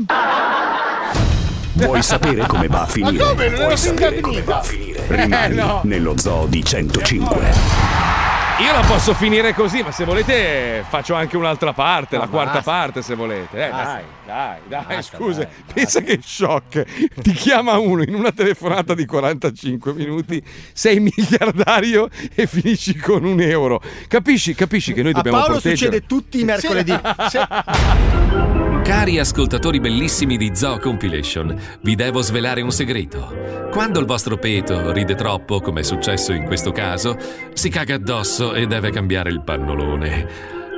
Vuoi 1.73 2.01
sapere 2.01 2.47
come 2.47 2.67
va 2.69 2.81
a 2.81 2.85
finire? 2.87 3.23
Ma 3.23 3.29
come? 3.29 3.49
Non 3.49 3.59
Vuoi 3.59 3.77
sapere 3.77 4.19
come 4.19 4.41
va 4.41 4.57
a 4.57 4.61
finire? 4.63 5.03
Rimani 5.09 5.57
Eh, 5.59 5.61
no. 5.61 5.81
nello 5.83 6.17
zoo 6.17 6.47
di 6.47 6.63
105. 6.63 8.24
Io 8.57 8.71
la 8.71 8.85
posso 8.87 9.13
finire 9.13 9.53
così, 9.53 9.81
ma 9.83 9.91
se 9.91 10.05
volete 10.05 10.85
faccio 10.87 11.13
anche 11.13 11.35
un'altra 11.35 11.73
parte, 11.73 12.17
la 12.17 12.27
quarta 12.27 12.53
basta. 12.53 12.71
parte 12.71 13.01
se 13.01 13.13
volete. 13.13 13.65
Eh, 13.67 13.69
dai, 13.69 14.03
dai, 14.25 14.57
dai, 14.65 14.83
Basta, 14.95 15.17
scusa. 15.17 15.39
dai, 15.41 15.49
Pensa 15.73 15.99
che 15.99 16.19
shock. 16.23 16.83
Ti 17.21 17.31
chiama 17.33 17.77
uno 17.77 18.01
in 18.03 18.15
una 18.15 18.31
telefonata 18.31 18.93
di 18.93 19.05
45 19.05 19.91
minuti, 19.93 20.41
sei 20.71 20.99
miliardario 21.01 22.07
e 22.33 22.47
finisci 22.47 22.95
con 22.95 23.25
un 23.25 23.41
euro. 23.41 23.81
Capisci, 24.07 24.55
capisci 24.55 24.93
che 24.93 25.01
noi 25.01 25.11
A 25.11 25.15
dobbiamo 25.15 25.37
Paolo 25.37 25.53
proteggere. 25.59 25.77
succede 25.91 26.05
tutti 26.07 26.39
i 26.39 26.43
mercoledì. 26.45 26.97
Cari 28.85 29.17
ascoltatori 29.17 29.79
bellissimi 29.79 30.37
di 30.37 30.51
Zoo 30.53 30.77
Compilation, 30.77 31.59
vi 31.81 31.95
devo 31.95 32.21
svelare 32.21 32.61
un 32.61 32.71
segreto. 32.71 33.33
Quando 33.71 33.99
il 33.99 34.05
vostro 34.05 34.37
peto 34.37 34.91
ride 34.91 35.15
troppo, 35.15 35.59
come 35.59 35.79
è 35.79 35.83
successo 35.83 36.33
in 36.33 36.45
questo 36.45 36.71
caso, 36.71 37.17
si 37.53 37.69
caga 37.69 37.95
addosso 37.95 38.53
e 38.53 38.67
deve 38.67 38.91
cambiare 38.91 39.31
il 39.31 39.41
pannolone. 39.41 40.27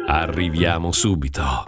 Arriviamo 0.08 0.93
subito. 0.93 1.65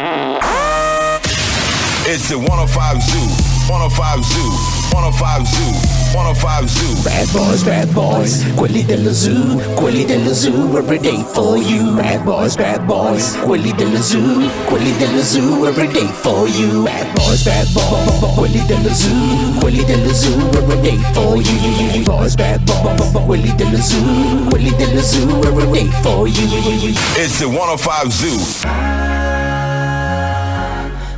It's 2.08 2.30
the 2.30 2.36
105 2.36 3.02
Zoo. 3.02 3.28
105 3.68 4.24
Zoo. 4.24 4.79
105 4.92 5.46
Zoo. 5.46 6.00
105 6.14 6.68
Zoo. 6.68 7.04
Bad 7.04 7.32
boys, 7.32 7.64
bad 7.64 7.94
boys, 7.94 8.46
quelli 8.56 8.84
dello 8.84 9.14
zoo, 9.14 9.58
quelli 9.76 10.06
dello 10.06 10.34
zoo, 10.34 10.78
every 10.78 10.98
day 11.00 11.24
for 11.34 11.58
you. 11.58 11.96
Bad 11.96 12.24
boys, 12.24 12.56
bad 12.56 12.86
boys, 12.86 13.38
quelli 13.44 13.74
dello 13.76 14.02
zoo, 14.02 14.50
quelli 14.66 14.96
dello 14.98 15.22
zoo, 15.22 15.66
every 15.68 15.88
day 15.88 16.08
for 16.22 16.48
you. 16.48 16.84
Bad 16.84 17.14
boys, 17.14 17.44
bad 17.44 17.68
boys, 17.74 18.34
quelli 18.36 18.66
dello 18.66 18.94
zoo, 18.94 19.60
quelli 19.60 19.84
dello 19.86 20.14
zoo, 20.14 20.50
every 20.54 20.80
day 20.82 21.00
for 21.14 21.38
you. 21.38 22.04
Bad 22.04 22.04
boys, 22.04 22.36
bad 22.36 22.62
boys, 22.64 23.12
quelli 23.26 23.56
dello 23.56 23.82
zoo, 23.82 24.48
quelli 24.50 24.76
dello 24.76 25.02
zoo, 25.02 25.42
every 25.44 25.68
day 25.72 25.90
for 26.02 26.28
you. 26.28 26.94
It's 27.16 27.38
the 27.38 27.46
105 27.46 28.12
Zoo. 28.12 28.40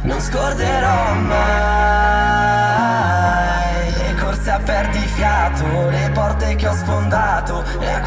Non 0.04 0.20
scorderò 0.20 1.14
mai 1.28 1.81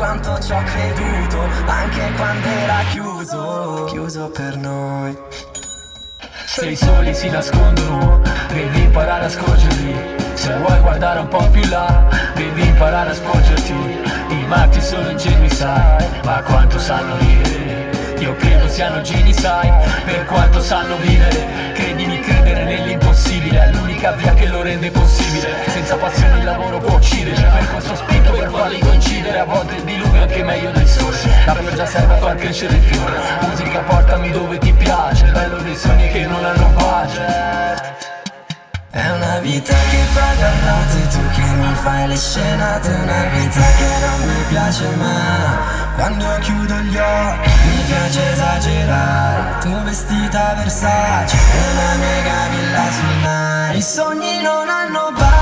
quanto 0.05 0.39
ci 0.39 0.53
ho 0.53 0.63
creduto, 0.63 1.41
anche 1.65 2.13
quando 2.17 2.47
era 2.47 2.79
chiuso, 2.91 3.85
chiuso 3.89 4.29
per 4.29 4.57
noi. 4.59 5.17
Se 6.45 6.67
i 6.67 6.77
soli 6.77 7.15
si 7.15 7.31
nascondono, 7.31 8.21
devi 8.49 8.83
imparare 8.83 9.25
a 9.25 9.29
scorgerli. 9.31 9.97
Se 10.35 10.55
vuoi 10.59 10.79
guardare 10.81 11.21
un 11.21 11.29
po' 11.29 11.49
più 11.49 11.67
là, 11.71 12.07
devi 12.35 12.67
imparare 12.67 13.11
a 13.11 13.15
sporgerti. 13.15 13.73
I 14.29 14.47
matti 14.47 14.81
sono 14.83 15.09
ingenui, 15.09 15.49
sai, 15.49 16.07
ma 16.23 16.43
quanto 16.43 16.79
sanno 16.79 17.17
ridere. 17.17 17.84
Io 18.19 18.35
credo 18.37 18.69
siano 18.69 19.01
geni, 19.03 19.33
sai, 19.33 19.71
per 20.05 20.25
quanto 20.27 20.61
sanno 20.61 20.97
vivere. 20.97 21.73
Credimi, 21.75 22.21
credere 22.21 22.65
nell'impossibile 22.65 23.65
è 23.65 23.71
l'unica 23.73 24.13
via 24.13 24.33
che 24.35 24.47
lo 24.47 24.63
rende 24.63 24.91
possibile. 24.91 25.49
Senza 25.67 25.97
passione 25.97 26.39
il 26.39 26.45
lavoro 26.45 26.79
può 26.79 26.95
uccidere, 26.95 27.43
per 27.43 27.71
questo 27.71 27.95
spinto 27.97 28.33
per 28.33 28.51
farli 28.51 28.79
coincidere. 28.79 29.39
A 29.39 29.45
volte 29.45 29.75
il 29.77 29.83
diluvio 29.83 30.21
è 30.21 30.23
anche 30.23 30.43
meglio 30.43 30.71
del 30.71 30.87
sole. 30.87 31.17
La 31.45 31.55
pioggia 31.55 31.87
serve 31.87 32.15
a 32.15 32.17
far 32.17 32.37
crescere 32.37 32.75
il 32.75 32.83
fiore. 32.83 33.19
Musica 33.49 33.81
portami 33.81 34.31
dove 34.31 34.59
ti 34.59 34.73
piace, 34.73 35.27
bello 35.27 35.59
dei 35.59 35.77
sogni 35.77 36.09
che 36.09 36.27
non 36.27 36.45
hanno 36.45 36.71
pace. 36.75 38.14
È 38.95 39.11
una 39.11 39.41
vita 39.41 39.75
che 39.91 40.05
paga 40.15 40.51
rate, 40.65 41.09
tu 41.09 41.19
che 41.35 41.43
mi 41.43 41.75
fai 41.83 42.07
le 42.07 42.17
scenate. 42.17 42.91
Una 42.91 43.25
vita 43.25 43.61
che 43.61 44.07
non 44.07 44.21
mi 44.29 44.43
piace 44.49 44.89
ma 44.95 45.59
quando 45.97 46.39
chiudo 46.39 46.77
gli 46.83 46.97
occhi 46.97 47.51
mi 47.67 47.83
piace 47.89 48.31
esagerare. 48.31 49.59
Tu 49.63 49.83
vestita 49.83 50.55
Versace, 50.55 51.37
una 51.73 51.95
mega 51.97 52.47
villa 52.51 52.91
sul 52.93 53.17
mare. 53.21 53.77
I 53.77 53.83
sogni 53.83 54.41
non 54.41 54.69
hanno 54.69 55.11
budget 55.11 55.34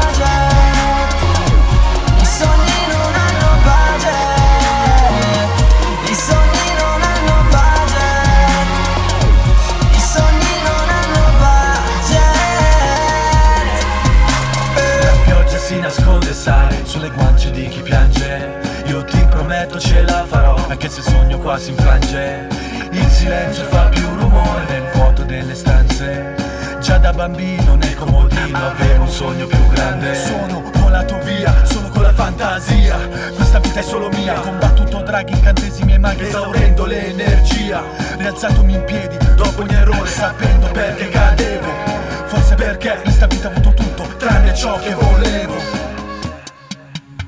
si 15.72 15.80
nasconde 15.80 16.34
sale 16.34 16.84
sulle 16.84 17.10
guance 17.10 17.50
di 17.50 17.66
chi 17.68 17.80
piange. 17.80 18.60
Io 18.86 19.02
ti 19.04 19.24
prometto 19.30 19.78
ce 19.78 20.02
la 20.02 20.24
farò 20.26 20.54
anche 20.68 20.90
se 20.90 20.98
il 20.98 21.06
sogno 21.06 21.38
qua 21.38 21.58
si 21.58 21.70
infrange. 21.70 22.46
Il 22.90 23.08
silenzio 23.08 23.64
fa 23.64 23.88
più 23.88 24.06
rumore 24.18 24.64
nel 24.68 24.82
vuoto 24.92 25.22
delle 25.22 25.54
stanze. 25.54 26.34
Già 26.80 26.98
da 26.98 27.12
bambino 27.14 27.74
nel 27.76 27.94
comodino 27.94 28.58
avevo 28.58 29.04
un 29.04 29.08
sogno 29.08 29.46
più 29.46 29.66
grande. 29.68 30.14
Sono 30.14 30.62
volato 30.74 31.18
via, 31.20 31.64
solo 31.64 31.88
con 31.88 32.02
la 32.02 32.12
fantasia. 32.12 32.98
Questa 33.34 33.58
vita 33.60 33.80
è 33.80 33.82
solo 33.82 34.10
mia 34.10 34.34
Combattuto 34.34 35.00
draghi, 35.00 35.32
incantesimi 35.32 35.94
e 35.94 35.98
maghi 35.98 36.26
Esaurendo 36.26 36.84
l'energia. 36.84 37.82
Rialzatomi 38.18 38.74
in 38.74 38.84
piedi 38.84 39.16
dopo 39.36 39.62
ogni 39.62 39.74
errore 39.74 40.08
Sapendo 40.08 40.66
perché 40.70 41.08
cadevo. 41.08 41.91
Forse 42.32 42.54
perché 42.54 42.98
in 43.04 43.12
sta 43.12 43.26
vita 43.26 43.48
ho 43.48 43.50
avuto 43.50 43.74
tutto 43.74 44.04
tranne 44.16 44.54
ciò 44.54 44.78
che 44.78 44.94
volevo 44.94 45.54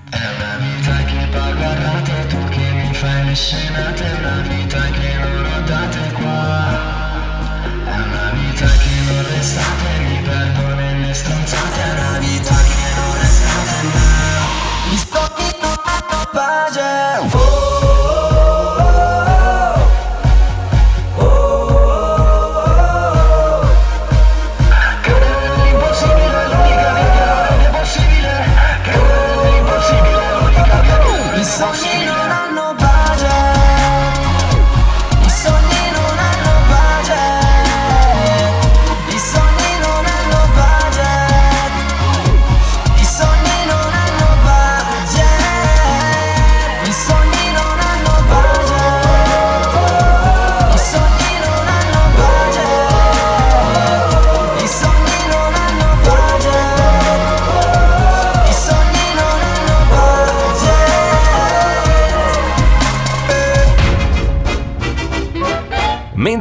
È 0.09 0.17
una 0.17 0.57
vita 0.57 0.97
che 1.05 1.29
pago 1.31 1.63
a 1.63 1.75
rate, 1.75 2.27
tu 2.29 2.43
che 2.49 2.71
mi 2.73 2.95
fai 2.95 3.27
le 3.27 3.35
scenate, 3.35 4.03
è 4.03 4.19
una 4.19 4.41
vita 4.49 4.81
che 4.81 5.13
non 5.19 5.45
ho 5.45 5.61
date 5.67 6.13
qua. 6.15 6.81
È 7.85 7.97
una 7.97 8.31
vita 8.33 8.67
che 8.67 8.95
non 9.07 9.27
restate, 9.29 9.99
mi 10.09 10.23
perdo 10.23 10.64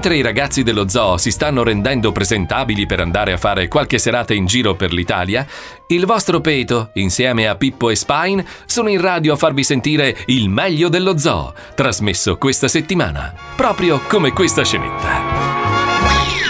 Mentre 0.03 0.19
i 0.19 0.27
ragazzi 0.27 0.63
dello 0.63 0.89
zoo 0.89 1.17
si 1.17 1.31
stanno 1.31 1.63
rendendo 1.63 2.11
presentabili 2.11 2.85
per 2.85 2.99
andare 2.99 3.31
a 3.31 3.37
fare 3.37 3.69
qualche 3.69 3.97
serata 3.97 4.33
in 4.33 4.45
giro 4.45 4.75
per 4.75 4.91
l'Italia, 4.91 5.47
il 5.87 6.05
vostro 6.05 6.41
Peto, 6.41 6.89
insieme 6.95 7.47
a 7.47 7.55
Pippo 7.55 7.89
e 7.89 7.95
Spine, 7.95 8.45
sono 8.65 8.89
in 8.89 8.99
radio 8.99 9.31
a 9.31 9.37
farvi 9.37 9.63
sentire 9.63 10.13
il 10.25 10.49
meglio 10.49 10.89
dello 10.89 11.17
zoo, 11.17 11.53
trasmesso 11.73 12.35
questa 12.35 12.67
settimana, 12.67 13.33
proprio 13.55 14.01
come 14.09 14.33
questa 14.33 14.65
scenetta. 14.65 15.21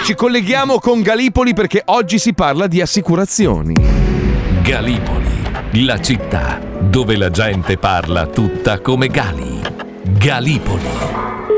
Ci 0.02 0.16
colleghiamo 0.16 0.80
con 0.80 1.00
Galipoli 1.00 1.54
perché 1.54 1.82
oggi 1.84 2.18
si 2.18 2.34
parla 2.34 2.66
di 2.66 2.80
assicurazioni. 2.80 3.74
Galipoli, 4.62 5.84
la 5.84 6.00
città 6.00 6.60
dove 6.80 7.16
la 7.16 7.30
gente 7.30 7.78
parla 7.78 8.26
tutta 8.26 8.80
come 8.80 9.06
Gali. 9.06 9.60
Galipoli. 10.02 11.53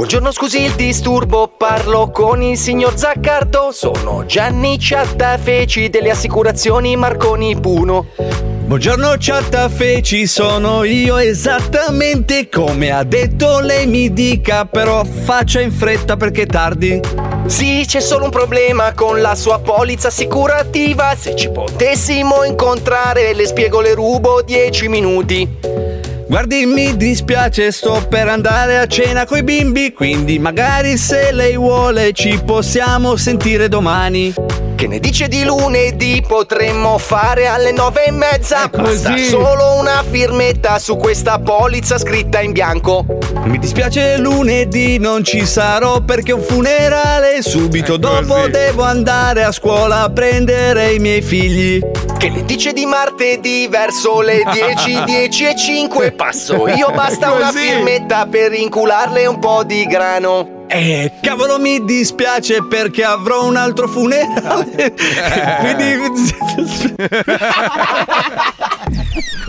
Buongiorno, 0.00 0.32
scusi 0.32 0.62
il 0.62 0.72
disturbo, 0.76 1.52
parlo 1.58 2.10
con 2.10 2.40
il 2.40 2.56
signor 2.56 2.96
Zaccardo. 2.96 3.70
Sono 3.70 4.24
Gianni 4.24 4.78
Ciattafeci 4.78 5.90
delle 5.90 6.08
assicurazioni 6.08 6.96
Marconi 6.96 7.54
Puno. 7.60 8.06
Buongiorno 8.16 9.18
Ciattafeci, 9.18 10.26
sono 10.26 10.84
io 10.84 11.18
esattamente 11.18 12.48
come 12.48 12.90
ha 12.90 13.04
detto 13.04 13.60
lei 13.60 13.86
mi 13.86 14.10
dica, 14.10 14.64
però 14.64 15.04
faccia 15.04 15.60
in 15.60 15.70
fretta 15.70 16.16
perché 16.16 16.42
è 16.42 16.46
tardi. 16.46 16.98
Sì, 17.44 17.84
c'è 17.86 18.00
solo 18.00 18.24
un 18.24 18.30
problema 18.30 18.94
con 18.94 19.20
la 19.20 19.34
sua 19.34 19.58
polizza 19.58 20.08
assicurativa. 20.08 21.14
Se 21.14 21.36
ci 21.36 21.50
potessimo 21.50 22.42
incontrare, 22.44 23.34
le 23.34 23.46
spiego 23.46 23.82
le 23.82 23.92
rubo 23.92 24.40
10 24.40 24.88
minuti. 24.88 25.99
Guardi, 26.30 26.64
mi 26.64 26.96
dispiace, 26.96 27.72
sto 27.72 28.06
per 28.08 28.28
andare 28.28 28.78
a 28.78 28.86
cena 28.86 29.26
coi 29.26 29.42
bimbi, 29.42 29.92
quindi 29.92 30.38
magari 30.38 30.96
se 30.96 31.32
lei 31.32 31.56
vuole 31.56 32.12
ci 32.12 32.40
possiamo 32.44 33.16
sentire 33.16 33.66
domani. 33.66 34.32
Che 34.80 34.86
ne 34.86 34.98
dice 34.98 35.28
di 35.28 35.44
lunedì? 35.44 36.24
Potremmo 36.26 36.96
fare 36.96 37.46
alle 37.48 37.70
nove 37.70 38.04
e 38.04 38.12
mezza. 38.12 38.66
Basta 38.68 39.14
solo 39.18 39.74
una 39.78 40.02
firmetta 40.08 40.78
su 40.78 40.96
questa 40.96 41.38
polizza 41.38 41.98
scritta 41.98 42.40
in 42.40 42.52
bianco. 42.52 43.04
Mi 43.44 43.58
dispiace 43.58 44.16
lunedì 44.16 44.96
non 44.96 45.22
ci 45.22 45.44
sarò 45.44 46.00
perché 46.00 46.32
ho 46.32 46.36
un 46.36 46.42
funerale 46.42 47.42
Subito 47.42 47.98
dopo 47.98 48.48
devo 48.48 48.82
andare 48.82 49.44
a 49.44 49.52
scuola 49.52 50.00
a 50.00 50.10
prendere 50.10 50.92
i 50.92 50.98
miei 50.98 51.20
figli 51.20 51.80
Che 52.16 52.28
ne 52.30 52.44
dice 52.44 52.72
di 52.72 52.86
martedì 52.86 53.66
verso 53.68 54.22
le 54.22 54.42
10, 54.50 55.04
10 55.04 55.44
e 55.44 55.56
5 55.56 56.12
passo 56.12 56.68
io 56.72 56.90
basta 56.94 57.32
una 57.32 57.52
firmetta 57.52 58.26
per 58.26 58.54
incularle 58.54 59.26
un 59.26 59.38
po' 59.40 59.62
di 59.62 59.84
grano. 59.84 60.59
Eh, 60.72 61.10
cavolo 61.20 61.58
mi 61.58 61.84
dispiace 61.84 62.62
perché 62.62 63.02
avrò 63.02 63.44
un 63.44 63.56
altro 63.56 63.88
funerale. 63.88 64.94
Quindi 65.60 65.98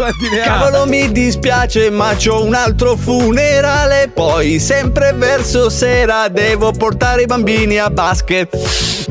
Cavolo 0.44 0.88
mi 0.88 1.12
dispiace 1.12 1.92
ma 1.92 2.16
c'ho 2.16 2.44
un 2.44 2.56
altro 2.56 2.96
funerale. 2.96 4.10
Poi 4.12 4.60
sempre 4.60 5.14
verso 5.14 5.70
sera 5.70 6.28
devo 6.28 6.72
portare 6.72 7.22
i 7.22 7.26
bambini 7.28 7.78
a 7.78 7.92
basket. 7.92 8.58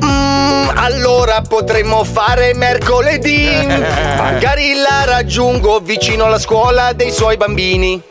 Mm, 0.04 0.68
allora 0.74 1.42
potremmo 1.42 2.02
fare 2.02 2.54
mercoledì. 2.54 3.50
Magari 4.18 4.74
la 4.74 5.04
raggiungo 5.04 5.78
vicino 5.78 6.24
alla 6.24 6.40
scuola 6.40 6.92
dei 6.92 7.12
suoi 7.12 7.36
bambini. 7.36 8.02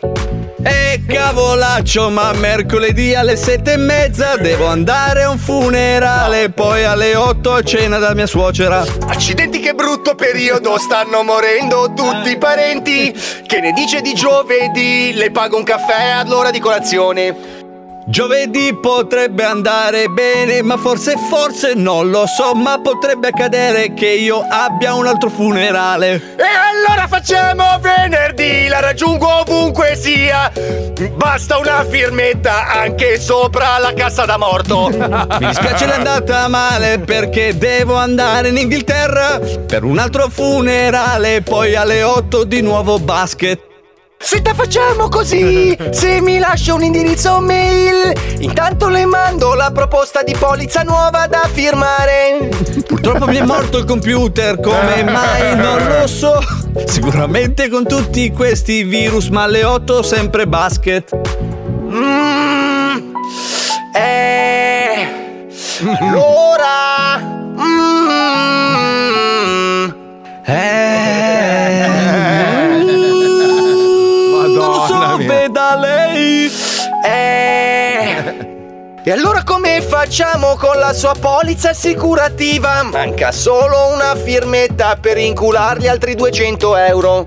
E 0.61 1.03
cavolaccio, 1.07 2.09
ma 2.09 2.33
mercoledì 2.33 3.15
alle 3.15 3.37
sette 3.37 3.73
e 3.73 3.77
mezza 3.77 4.35
devo 4.35 4.65
andare 4.65 5.23
a 5.23 5.29
un 5.29 5.37
funerale, 5.37 6.49
poi 6.49 6.83
alle 6.83 7.15
otto 7.15 7.53
a 7.53 7.61
cena 7.61 7.97
da 7.97 8.13
mia 8.13 8.27
suocera. 8.27 8.83
Accidenti 9.07 9.59
che 9.59 9.73
brutto 9.73 10.15
periodo, 10.15 10.77
stanno 10.77 11.23
morendo 11.23 11.93
tutti 11.95 12.31
i 12.31 12.37
parenti. 12.37 13.13
Che 13.45 13.59
ne 13.61 13.71
dice 13.71 14.01
di 14.01 14.13
giovedì? 14.13 15.13
Le 15.13 15.31
pago 15.31 15.55
un 15.55 15.63
caffè 15.63 16.09
all'ora 16.09 16.51
di 16.51 16.59
colazione. 16.59 17.58
Giovedì 18.09 18.75
potrebbe 18.75 19.43
andare 19.43 20.07
bene, 20.07 20.63
ma 20.63 20.77
forse, 20.77 21.13
forse 21.29 21.75
non 21.75 22.09
lo 22.09 22.25
so, 22.25 22.55
ma 22.55 22.81
potrebbe 22.81 23.27
accadere 23.27 23.93
che 23.93 24.07
io 24.07 24.43
abbia 24.49 24.95
un 24.95 25.05
altro 25.05 25.29
funerale. 25.29 26.15
E 26.35 26.43
allora 26.43 27.07
facciamo 27.07 27.77
venerdì, 27.79 28.67
la 28.67 28.79
raggiungo 28.79 29.41
ovunque 29.41 29.95
sia. 29.95 30.51
Basta 31.17 31.59
una 31.59 31.85
firmetta 31.87 32.67
anche 32.67 33.19
sopra 33.19 33.77
la 33.77 33.93
cassa 33.93 34.25
da 34.25 34.37
morto. 34.37 34.89
Mi 34.89 35.45
dispiace 35.45 35.85
l'è 35.85 35.93
andata 35.93 36.47
male 36.47 36.97
perché 36.97 37.55
devo 37.55 37.93
andare 37.93 38.47
in 38.47 38.57
Inghilterra 38.57 39.39
per 39.67 39.83
un 39.83 39.99
altro 39.99 40.29
funerale, 40.29 41.43
poi 41.43 41.75
alle 41.75 42.01
8 42.01 42.43
di 42.43 42.61
nuovo 42.61 42.97
basket. 42.97 43.68
Senta, 44.21 44.53
facciamo 44.53 45.07
così! 45.07 45.77
Se 45.91 46.19
mi 46.19 46.39
lascia 46.39 46.73
un 46.73 46.83
indirizzo 46.83 47.39
mail, 47.39 48.11
intanto 48.39 48.89
le 48.89 49.05
mando 49.05 49.53
la 49.53 49.71
proposta 49.71 50.23
di 50.23 50.35
polizza 50.37 50.81
nuova 50.81 51.25
da 51.27 51.49
firmare. 51.49 52.49
Purtroppo 52.85 53.27
mi 53.27 53.37
è 53.37 53.43
morto 53.43 53.77
il 53.77 53.85
computer, 53.85 54.59
come 54.59 55.03
mai 55.03 55.55
non 55.55 55.87
lo 55.87 56.05
so. 56.05 56.37
Sicuramente 56.85 57.69
con 57.69 57.87
tutti 57.87 58.29
questi 58.31 58.83
virus, 58.83 59.29
ma 59.29 59.43
alle 59.43 59.63
8 59.63 60.03
sempre 60.03 60.45
basket. 60.45 61.15
Mm, 61.89 63.13
eh, 63.93 65.07
allora. 65.97 67.17
Mm, 67.57 68.09
non 70.45 70.98
E 79.09 79.11
allora 79.11 79.41
come 79.43 79.81
facciamo 79.81 80.55
con 80.55 80.77
la 80.77 80.93
sua 80.93 81.15
polizza 81.19 81.71
assicurativa? 81.71 82.83
Manca 82.83 83.31
solo 83.31 83.91
una 83.91 84.15
firmetta 84.15 84.97
per 85.01 85.17
inculargli 85.17 85.87
altri 85.87 86.13
200 86.13 86.75
euro. 86.77 87.25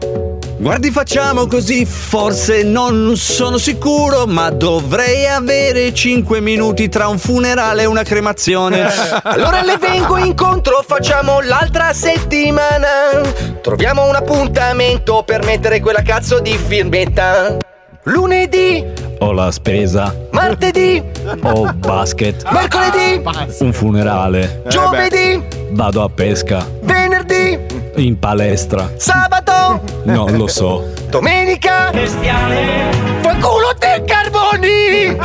Guardi, 0.58 0.92
facciamo 0.92 1.48
così, 1.48 1.84
forse 1.84 2.62
non 2.62 3.16
sono 3.16 3.58
sicuro, 3.58 4.28
ma 4.28 4.50
dovrei 4.50 5.26
avere 5.26 5.92
5 5.92 6.40
minuti 6.40 6.88
tra 6.88 7.08
un 7.08 7.18
funerale 7.18 7.82
e 7.82 7.86
una 7.86 8.04
cremazione. 8.04 8.86
Allora 9.24 9.60
le 9.62 9.76
vengo 9.76 10.18
incontro, 10.18 10.84
facciamo 10.86 11.40
l'altra 11.40 11.92
settimana. 11.92 13.22
Troviamo 13.60 14.06
un 14.06 14.14
appuntamento 14.14 15.24
per 15.24 15.44
mettere 15.44 15.80
quella 15.80 16.02
cazzo 16.02 16.38
di 16.38 16.56
firmetta. 16.56 17.70
Lunedì, 18.04 18.84
Ho 19.20 19.30
la 19.30 19.52
spesa, 19.52 20.12
martedì, 20.32 21.00
ho 21.42 21.72
basket, 21.74 22.42
mercoledì, 22.50 23.22
un 23.60 23.72
funerale, 23.72 24.62
giovedì, 24.66 25.40
vado 25.70 26.02
a 26.02 26.08
pesca, 26.08 26.66
venerdì, 26.80 27.56
in 27.96 28.18
palestra, 28.18 28.90
sabato, 28.96 29.80
non 30.02 30.36
lo 30.36 30.48
so. 30.48 30.84
domenica. 31.10 31.92
Fa 31.92 33.34
culo 33.36 33.72
te 33.78 34.02
carboni! 34.04 35.16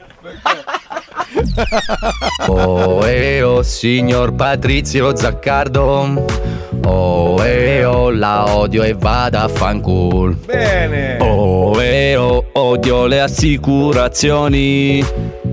Oh, 2.47 3.05
eh, 3.05 3.41
oh, 3.43 3.61
signor 3.61 4.33
Patrizio 4.33 5.15
Zaccardo. 5.15 6.25
Oh, 6.85 7.43
eh, 7.43 7.85
oh, 7.85 8.09
la 8.09 8.55
odio 8.55 8.83
e 8.83 8.93
vada 8.93 9.43
a 9.43 9.47
fanculo. 9.47 10.35
Bene. 10.45 11.17
Oh, 11.19 11.79
eh, 11.81 12.15
oh, 12.15 12.43
odio 12.53 13.05
le 13.05 13.21
assicurazioni. 13.21 15.03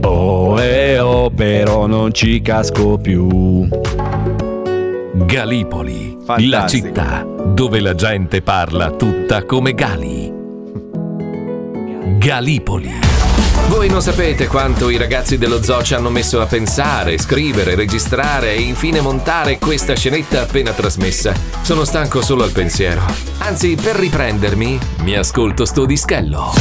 Oh, 0.02 0.60
eh, 0.60 0.98
oh, 0.98 1.30
però 1.30 1.86
non 1.86 2.12
ci 2.12 2.40
casco 2.40 2.96
più. 2.98 3.68
Galipoli, 5.12 6.16
la 6.18 6.24
Fantastico. 6.24 6.86
città 6.86 7.26
dove 7.54 7.80
la 7.80 7.94
gente 7.94 8.40
parla 8.40 8.90
tutta 8.90 9.44
come 9.44 9.74
Gali. 9.74 10.32
Galipoli. 12.18 13.07
Voi 13.68 13.88
non 13.90 14.00
sapete 14.00 14.46
quanto 14.46 14.88
i 14.88 14.96
ragazzi 14.96 15.36
dello 15.36 15.62
zoo 15.62 15.82
ci 15.82 15.92
hanno 15.92 16.08
messo 16.08 16.40
a 16.40 16.46
pensare, 16.46 17.18
scrivere, 17.18 17.74
registrare 17.74 18.54
e 18.54 18.62
infine 18.62 19.02
montare 19.02 19.58
questa 19.58 19.94
scenetta 19.94 20.40
appena 20.40 20.72
trasmessa. 20.72 21.34
Sono 21.60 21.84
stanco 21.84 22.22
solo 22.22 22.44
al 22.44 22.50
pensiero. 22.50 23.02
Anzi, 23.38 23.76
per 23.80 23.96
riprendermi, 23.96 24.78
mi 25.00 25.14
ascolto 25.16 25.66
sto 25.66 25.84
dischello. 25.84 26.52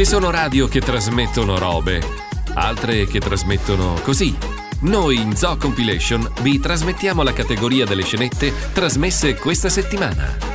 Ci 0.00 0.06
sono 0.06 0.30
radio 0.30 0.66
che 0.66 0.80
trasmettono 0.80 1.58
robe, 1.58 2.02
altre 2.54 3.06
che 3.06 3.20
trasmettono 3.20 4.00
così. 4.02 4.34
Noi 4.80 5.20
in 5.20 5.36
Zoo 5.36 5.58
Compilation 5.58 6.26
vi 6.40 6.58
trasmettiamo 6.58 7.22
la 7.22 7.34
categoria 7.34 7.84
delle 7.84 8.04
scenette 8.04 8.50
trasmesse 8.72 9.34
questa 9.34 9.68
settimana. 9.68 10.49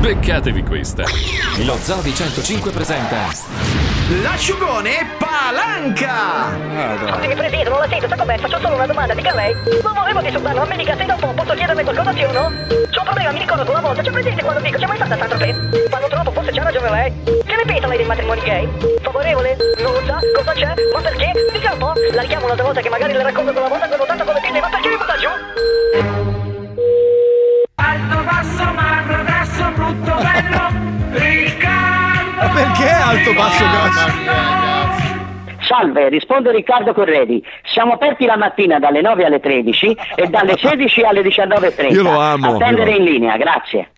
Beccatevi 0.00 0.62
questa. 0.62 1.04
Lo 1.64 1.76
Zoo 1.76 2.00
di 2.02 2.14
105 2.14 2.70
presenta 2.70 3.16
L'asciugone 4.22 5.06
Palanca! 5.18 6.54
Scusi, 7.12 7.26
mi 7.26 7.34
presento, 7.34 7.70
non 7.70 7.80
la 7.80 7.88
sento, 7.88 8.08
sa 8.08 8.16
com'è? 8.16 8.38
Faccio 8.38 8.58
solo 8.60 8.76
una 8.76 8.86
domanda, 8.86 9.12
dica 9.14 9.34
lei. 9.34 9.52
Non 9.82 9.92
volevo 9.92 10.20
disturbarlo, 10.20 10.60
ma 10.60 10.66
mi 10.66 10.76
dica 10.76 10.96
se 10.96 11.04
da 11.04 11.14
un 11.14 11.20
po' 11.20 11.32
posso 11.32 11.52
chiederle 11.54 11.82
qualcosa 11.82 12.12
sì 12.14 12.22
o 12.22 12.32
no? 12.32 12.52
C'ho 12.68 13.00
un 13.00 13.04
problema, 13.04 13.32
mi 13.32 13.38
ricordo 13.40 13.64
che 13.64 13.70
una 13.70 13.80
volta, 13.80 14.02
c'è 14.02 14.10
presente 14.10 14.42
quando 14.42 14.60
dico, 14.60 14.78
c'è 14.78 14.86
mai 14.86 14.96
stata 14.96 15.16
Sandra 15.16 15.36
Tropez? 15.36 15.88
Quando 15.90 16.08
troppo, 16.08 16.30
forse 16.30 16.50
c'ha 16.52 16.62
ragione 16.62 16.90
lei. 16.90 17.12
Che 17.24 17.56
ne 17.56 17.64
pensa 17.66 17.86
lei 17.88 17.96
dei 17.96 18.06
matrimoni 18.06 18.40
gay? 18.40 18.68
Favorevole? 19.02 19.56
Non 19.82 19.92
lo 19.92 20.02
sa? 20.06 20.20
Cosa 20.36 20.52
c'è? 20.52 20.74
Ma 20.94 21.00
perché? 21.00 21.32
Dica 21.52 21.72
un 21.72 21.78
po'. 21.78 21.92
La 22.12 22.22
richiamo 22.22 22.44
un'altra 22.44 22.64
volta 22.64 22.80
che 22.80 22.88
magari 22.88 23.12
le 23.12 23.22
racconto 23.24 23.52
quella 23.52 23.68
volta 23.68 23.88
che 23.88 23.94
ho 23.94 23.98
votato 23.98 24.24
con 24.24 24.34
le 24.34 24.40
pinne, 24.40 24.60
ma 24.60 24.68
perché 24.68 24.88
mi 24.88 24.96
butta 24.96 25.16
giù? 25.18 25.28
Alto, 27.80 28.16
basso, 28.24 28.64
magro, 28.72 29.22
grasso, 29.24 29.37
brutto, 29.78 30.14
bello, 30.16 30.60
Riccardo! 31.12 32.36
Ma 32.36 32.48
perché 32.48 32.88
alto, 32.88 33.32
basso, 33.34 33.64
grasso? 33.64 34.86
Salve, 35.60 36.08
risponde 36.08 36.50
Riccardo 36.50 36.92
Corredi. 36.94 37.44
Siamo 37.64 37.92
aperti 37.92 38.24
la 38.24 38.36
mattina 38.36 38.78
dalle 38.78 39.02
9 39.02 39.24
alle 39.24 39.40
13 39.40 39.96
e 40.16 40.26
dalle 40.28 40.56
16 40.56 41.02
alle 41.02 41.22
19.30. 41.22 41.92
Io 41.92 42.02
lo 42.02 42.18
amo, 42.18 42.54
Attendere 42.54 42.96
in 42.96 43.04
linea, 43.04 43.36
grazie. 43.36 43.90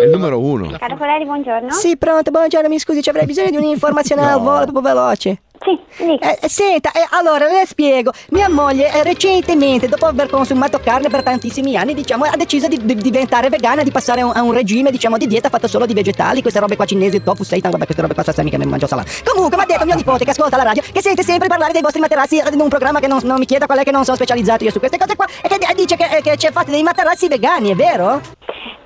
È 0.00 0.04
il 0.04 0.10
numero 0.10 0.40
uno. 0.40 0.70
Carlo 0.76 0.96
Coleri, 0.96 1.24
buongiorno. 1.24 1.70
Sì, 1.70 1.96
pronto, 1.96 2.30
buongiorno, 2.30 2.68
mi 2.68 2.78
scusi, 2.78 3.02
ci 3.02 3.08
avrei 3.08 3.24
bisogno 3.24 3.50
di 3.50 3.56
un'informazione 3.56 4.22
al 4.28 4.40
volo 4.40 4.64
proprio 4.64 4.80
veloce. 4.82 5.42
Sì, 5.60 6.18
eh, 6.18 6.48
senta, 6.48 6.90
eh, 6.92 7.06
allora 7.10 7.46
le 7.46 7.64
spiego. 7.64 8.12
Mia 8.30 8.50
moglie 8.50 8.92
eh, 8.92 9.02
recentemente, 9.02 9.88
dopo 9.88 10.06
aver 10.06 10.28
consumato 10.28 10.78
carne 10.80 11.08
per 11.08 11.22
tantissimi 11.22 11.76
anni, 11.76 11.94
diciamo, 11.94 12.24
ha 12.24 12.36
deciso 12.36 12.66
di, 12.68 12.84
di 12.84 12.94
diventare 12.96 13.48
vegana, 13.48 13.82
di 13.82 13.90
passare 13.90 14.20
a 14.20 14.26
un, 14.26 14.32
a 14.34 14.42
un 14.42 14.52
regime, 14.52 14.90
diciamo, 14.90 15.16
di 15.16 15.26
dieta 15.26 15.48
fatto 15.48 15.68
solo 15.68 15.86
di 15.86 15.94
vegetali, 15.94 16.42
queste 16.42 16.60
robe 16.60 16.76
qua 16.76 16.84
cinesi, 16.84 17.22
tofu, 17.22 17.44
seitan, 17.44 17.70
vabbè, 17.70 17.84
queste 17.84 18.02
robe 18.02 18.14
qua 18.14 18.22
sa 18.24 18.42
mica 18.42 18.58
mi 18.58 18.66
mangio 18.66 18.86
salame. 18.86 19.08
Comunque, 19.24 19.56
mi 19.56 19.62
ha 19.62 19.66
detto 19.66 19.84
mio 19.86 19.94
nipote 19.94 20.24
che 20.24 20.30
ascolta 20.32 20.56
la 20.56 20.64
radio, 20.64 20.82
che 20.92 21.00
sente 21.00 21.22
sempre 21.22 21.48
parlare 21.48 21.72
dei 21.72 21.82
vostri 21.82 22.00
materassi 22.00 22.42
in 22.52 22.60
un 22.60 22.68
programma 22.68 22.98
che 23.00 23.06
non, 23.06 23.20
non 23.22 23.38
mi 23.38 23.46
chieda 23.46 23.66
qual 23.66 23.78
è 23.78 23.84
che 23.84 23.90
non 23.92 24.04
sono 24.04 24.16
specializzato 24.16 24.64
io 24.64 24.70
su 24.70 24.80
queste 24.80 24.98
cose 24.98 25.16
qua, 25.16 25.24
e 25.40 25.48
che 25.48 25.56
di- 25.58 25.74
dice 25.76 25.96
che, 25.96 26.20
che 26.20 26.36
c'è 26.36 26.50
fate 26.50 26.72
dei 26.72 26.82
materassi 26.82 27.28
vegani, 27.28 27.70
è 27.70 27.74
vero? 27.74 28.20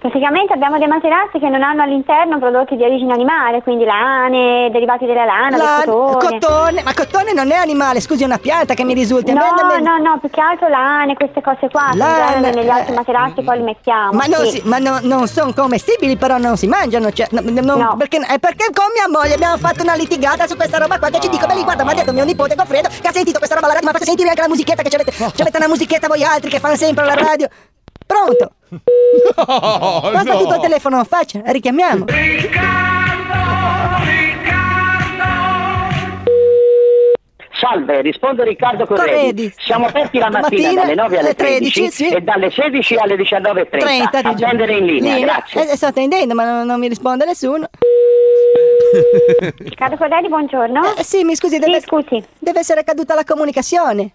Praticamente 0.00 0.52
abbiamo 0.52 0.78
dei 0.78 0.86
materassi 0.86 1.40
che 1.40 1.48
non 1.48 1.60
hanno 1.64 1.82
all'interno 1.82 2.38
prodotti 2.38 2.76
di 2.76 2.84
origine 2.84 3.12
animale, 3.14 3.62
quindi 3.62 3.84
lane, 3.84 4.70
derivati 4.70 5.06
della 5.06 5.24
lana, 5.24 5.56
La- 5.56 5.82
del 5.84 5.92
cotone. 5.92 6.38
cotone, 6.38 6.57
ma 6.82 6.94
cotone 6.94 7.32
non 7.32 7.50
è 7.50 7.54
animale, 7.56 8.00
scusi, 8.00 8.22
è 8.22 8.26
una 8.26 8.38
pianta 8.38 8.74
che 8.74 8.84
mi 8.84 8.94
risulta. 8.94 9.32
No, 9.32 9.40
Me- 9.40 9.74
me- 9.76 9.80
no, 9.80 9.96
no, 9.98 10.18
più 10.18 10.28
che 10.30 10.40
altro 10.40 10.68
lane, 10.68 11.14
queste 11.14 11.40
cose 11.40 11.68
qua, 11.70 11.90
Lane, 11.94 12.50
negli 12.52 12.68
altri 12.68 12.92
eh, 12.92 12.96
materassi 12.96 13.42
poi 13.42 13.58
li 13.58 13.64
mettiamo. 13.64 14.12
Ma, 14.12 14.24
non, 14.26 14.44
sì. 14.46 14.50
si- 14.58 14.62
ma 14.64 14.78
no- 14.78 14.98
non 15.02 15.26
sono 15.28 15.52
commestibili, 15.52 16.16
però 16.16 16.38
non 16.38 16.56
si 16.56 16.66
mangiano. 16.66 17.10
Cioè, 17.10 17.28
no- 17.30 17.40
no- 17.42 17.60
non- 17.76 17.96
perché, 17.96 18.18
è 18.18 18.38
perché 18.38 18.66
con 18.72 18.86
mia 18.94 19.08
moglie 19.08 19.34
abbiamo 19.34 19.56
fatto 19.58 19.82
una 19.82 19.94
litigata 19.94 20.46
su 20.46 20.56
questa 20.56 20.78
roba 20.78 20.98
qua. 20.98 21.08
Che 21.10 21.20
ci 21.20 21.28
dico, 21.28 21.46
beh, 21.46 21.62
guarda, 21.62 21.84
mi 21.84 21.90
ha 21.90 21.94
detto 21.94 22.12
mio 22.12 22.24
nipote 22.24 22.54
Goffredo 22.54 22.88
che 22.88 23.06
ha 23.08 23.12
sentito 23.12 23.38
questa 23.38 23.54
roba 23.54 23.66
alla 23.66 23.74
radio. 23.74 23.88
Ma 23.90 23.94
fate 23.94 24.06
sentire 24.06 24.28
anche 24.28 24.40
la 24.42 24.48
musichetta 24.48 24.82
che 24.82 24.88
c'avete. 24.90 25.12
C'avete 25.12 25.56
una 25.56 25.68
musichetta 25.68 26.06
voi 26.08 26.22
altri 26.24 26.50
che 26.50 26.58
fanno 26.60 26.76
sempre 26.76 27.04
alla 27.04 27.14
radio. 27.14 27.48
Pronto? 28.06 28.52
Oh, 29.50 30.10
Basta 30.10 30.36
tutto 30.36 30.54
il 30.54 30.60
telefono, 30.60 31.02
faccia, 31.04 31.40
richiamiamo. 31.46 32.04
Salve, 37.58 38.02
risponde 38.02 38.44
Riccardo 38.44 38.86
Corredi. 38.86 39.10
Corredi. 39.10 39.52
Siamo 39.58 39.86
aperti 39.86 40.18
la 40.18 40.30
mattina, 40.30 40.62
Mattina, 40.62 40.82
dalle 40.82 40.94
9 40.94 41.18
alle 41.18 41.26
alle 41.26 41.34
13, 41.34 41.70
13 41.72 41.90
sì. 41.90 42.08
e 42.08 42.20
dalle 42.20 42.50
16 42.50 42.94
alle 42.94 43.16
19.30. 43.16 43.68
30 43.68 44.22
di 44.22 44.22
giorno. 44.22 44.46
Attendere 44.46 44.76
in 44.76 44.84
linea, 44.84 45.18
grazie. 45.18 45.68
Eh, 45.68 45.76
sto 45.76 45.86
attendendo, 45.86 46.34
ma 46.34 46.44
non, 46.44 46.66
non 46.66 46.78
mi 46.78 46.86
risponde 46.86 47.24
nessuno. 47.24 47.68
Riccardo 49.58 49.96
Corredi, 49.96 50.28
buongiorno. 50.28 50.94
Eh, 50.96 51.02
sì, 51.02 51.24
mi 51.24 51.34
scusi, 51.34 51.58
deve, 51.58 51.80
scusi. 51.80 52.22
deve 52.38 52.60
essere 52.60 52.84
caduta 52.84 53.14
la 53.14 53.24
comunicazione. 53.24 54.12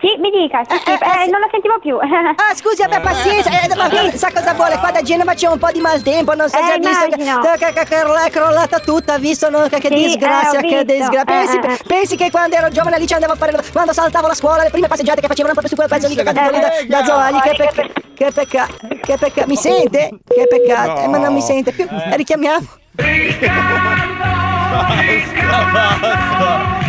Sì, 0.00 0.14
mi 0.18 0.30
dica, 0.30 0.62
sì, 0.68 0.76
sì, 0.84 0.92
eh, 0.92 1.26
non 1.28 1.40
la 1.40 1.48
sentivo 1.50 1.76
più. 1.80 1.96
Ah, 1.98 2.54
scusi, 2.54 2.82
abbia 2.82 3.00
pazienza, 3.00 3.50
eh, 3.50 3.74
ma 3.74 3.88
qui, 3.88 4.16
sa 4.16 4.30
cosa 4.32 4.54
vuole? 4.54 4.78
Qua 4.78 4.92
da 4.92 5.02
Genova 5.02 5.34
c'è 5.34 5.48
un 5.48 5.58
po' 5.58 5.72
di 5.72 5.80
maltempo, 5.80 6.34
non 6.34 6.48
so 6.48 6.56
Eh, 6.56 6.62
se 6.62 6.72
ha 6.72 6.78
visto 6.78 7.06
che, 7.08 7.16
che, 7.16 7.72
che, 7.72 7.82
che 7.84 8.24
è 8.26 8.30
crollata 8.30 8.78
tutta, 8.78 9.18
visto 9.18 9.50
no? 9.50 9.62
che, 9.68 9.80
che 9.80 9.88
Sì, 9.88 9.94
disgrazia, 9.94 10.60
eh, 10.60 10.68
che 10.68 10.84
disgrazia. 10.84 11.24
Pensi, 11.24 11.56
Eh, 11.58 11.72
eh. 11.72 11.78
pensi 11.84 12.16
che 12.16 12.30
quando 12.30 12.54
ero 12.54 12.68
giovane 12.68 12.96
lì 12.98 13.08
ci 13.08 13.14
andavo 13.14 13.32
a 13.32 13.36
fare, 13.36 13.58
quando 13.72 13.92
saltavo 13.92 14.28
la 14.28 14.34
scuola, 14.34 14.62
le 14.62 14.70
prime 14.70 14.86
passeggiate 14.86 15.20
che 15.20 15.26
facevano 15.26 15.54
proprio 15.54 15.68
su 15.68 15.74
quel 15.76 15.88
pezzo 15.88 16.06
lì 16.06 16.14
che 16.14 16.22
cadeva 16.22 16.50
lì 16.50 16.60
da, 16.60 16.70
da 17.00 17.04
Zoagli, 17.04 17.40
che, 17.40 17.54
pecca- 17.56 17.86
che 18.14 18.30
peccato, 18.32 18.74
che 19.02 19.16
peccato, 19.18 19.48
mi 19.48 19.56
sente? 19.56 20.10
Che 20.28 20.46
peccato, 20.48 21.00
eh, 21.00 21.08
ma 21.08 21.18
non 21.18 21.32
mi 21.34 21.40
sente 21.40 21.72
più, 21.72 21.84
Eh, 21.90 22.14
richiamiamo. 22.16 22.66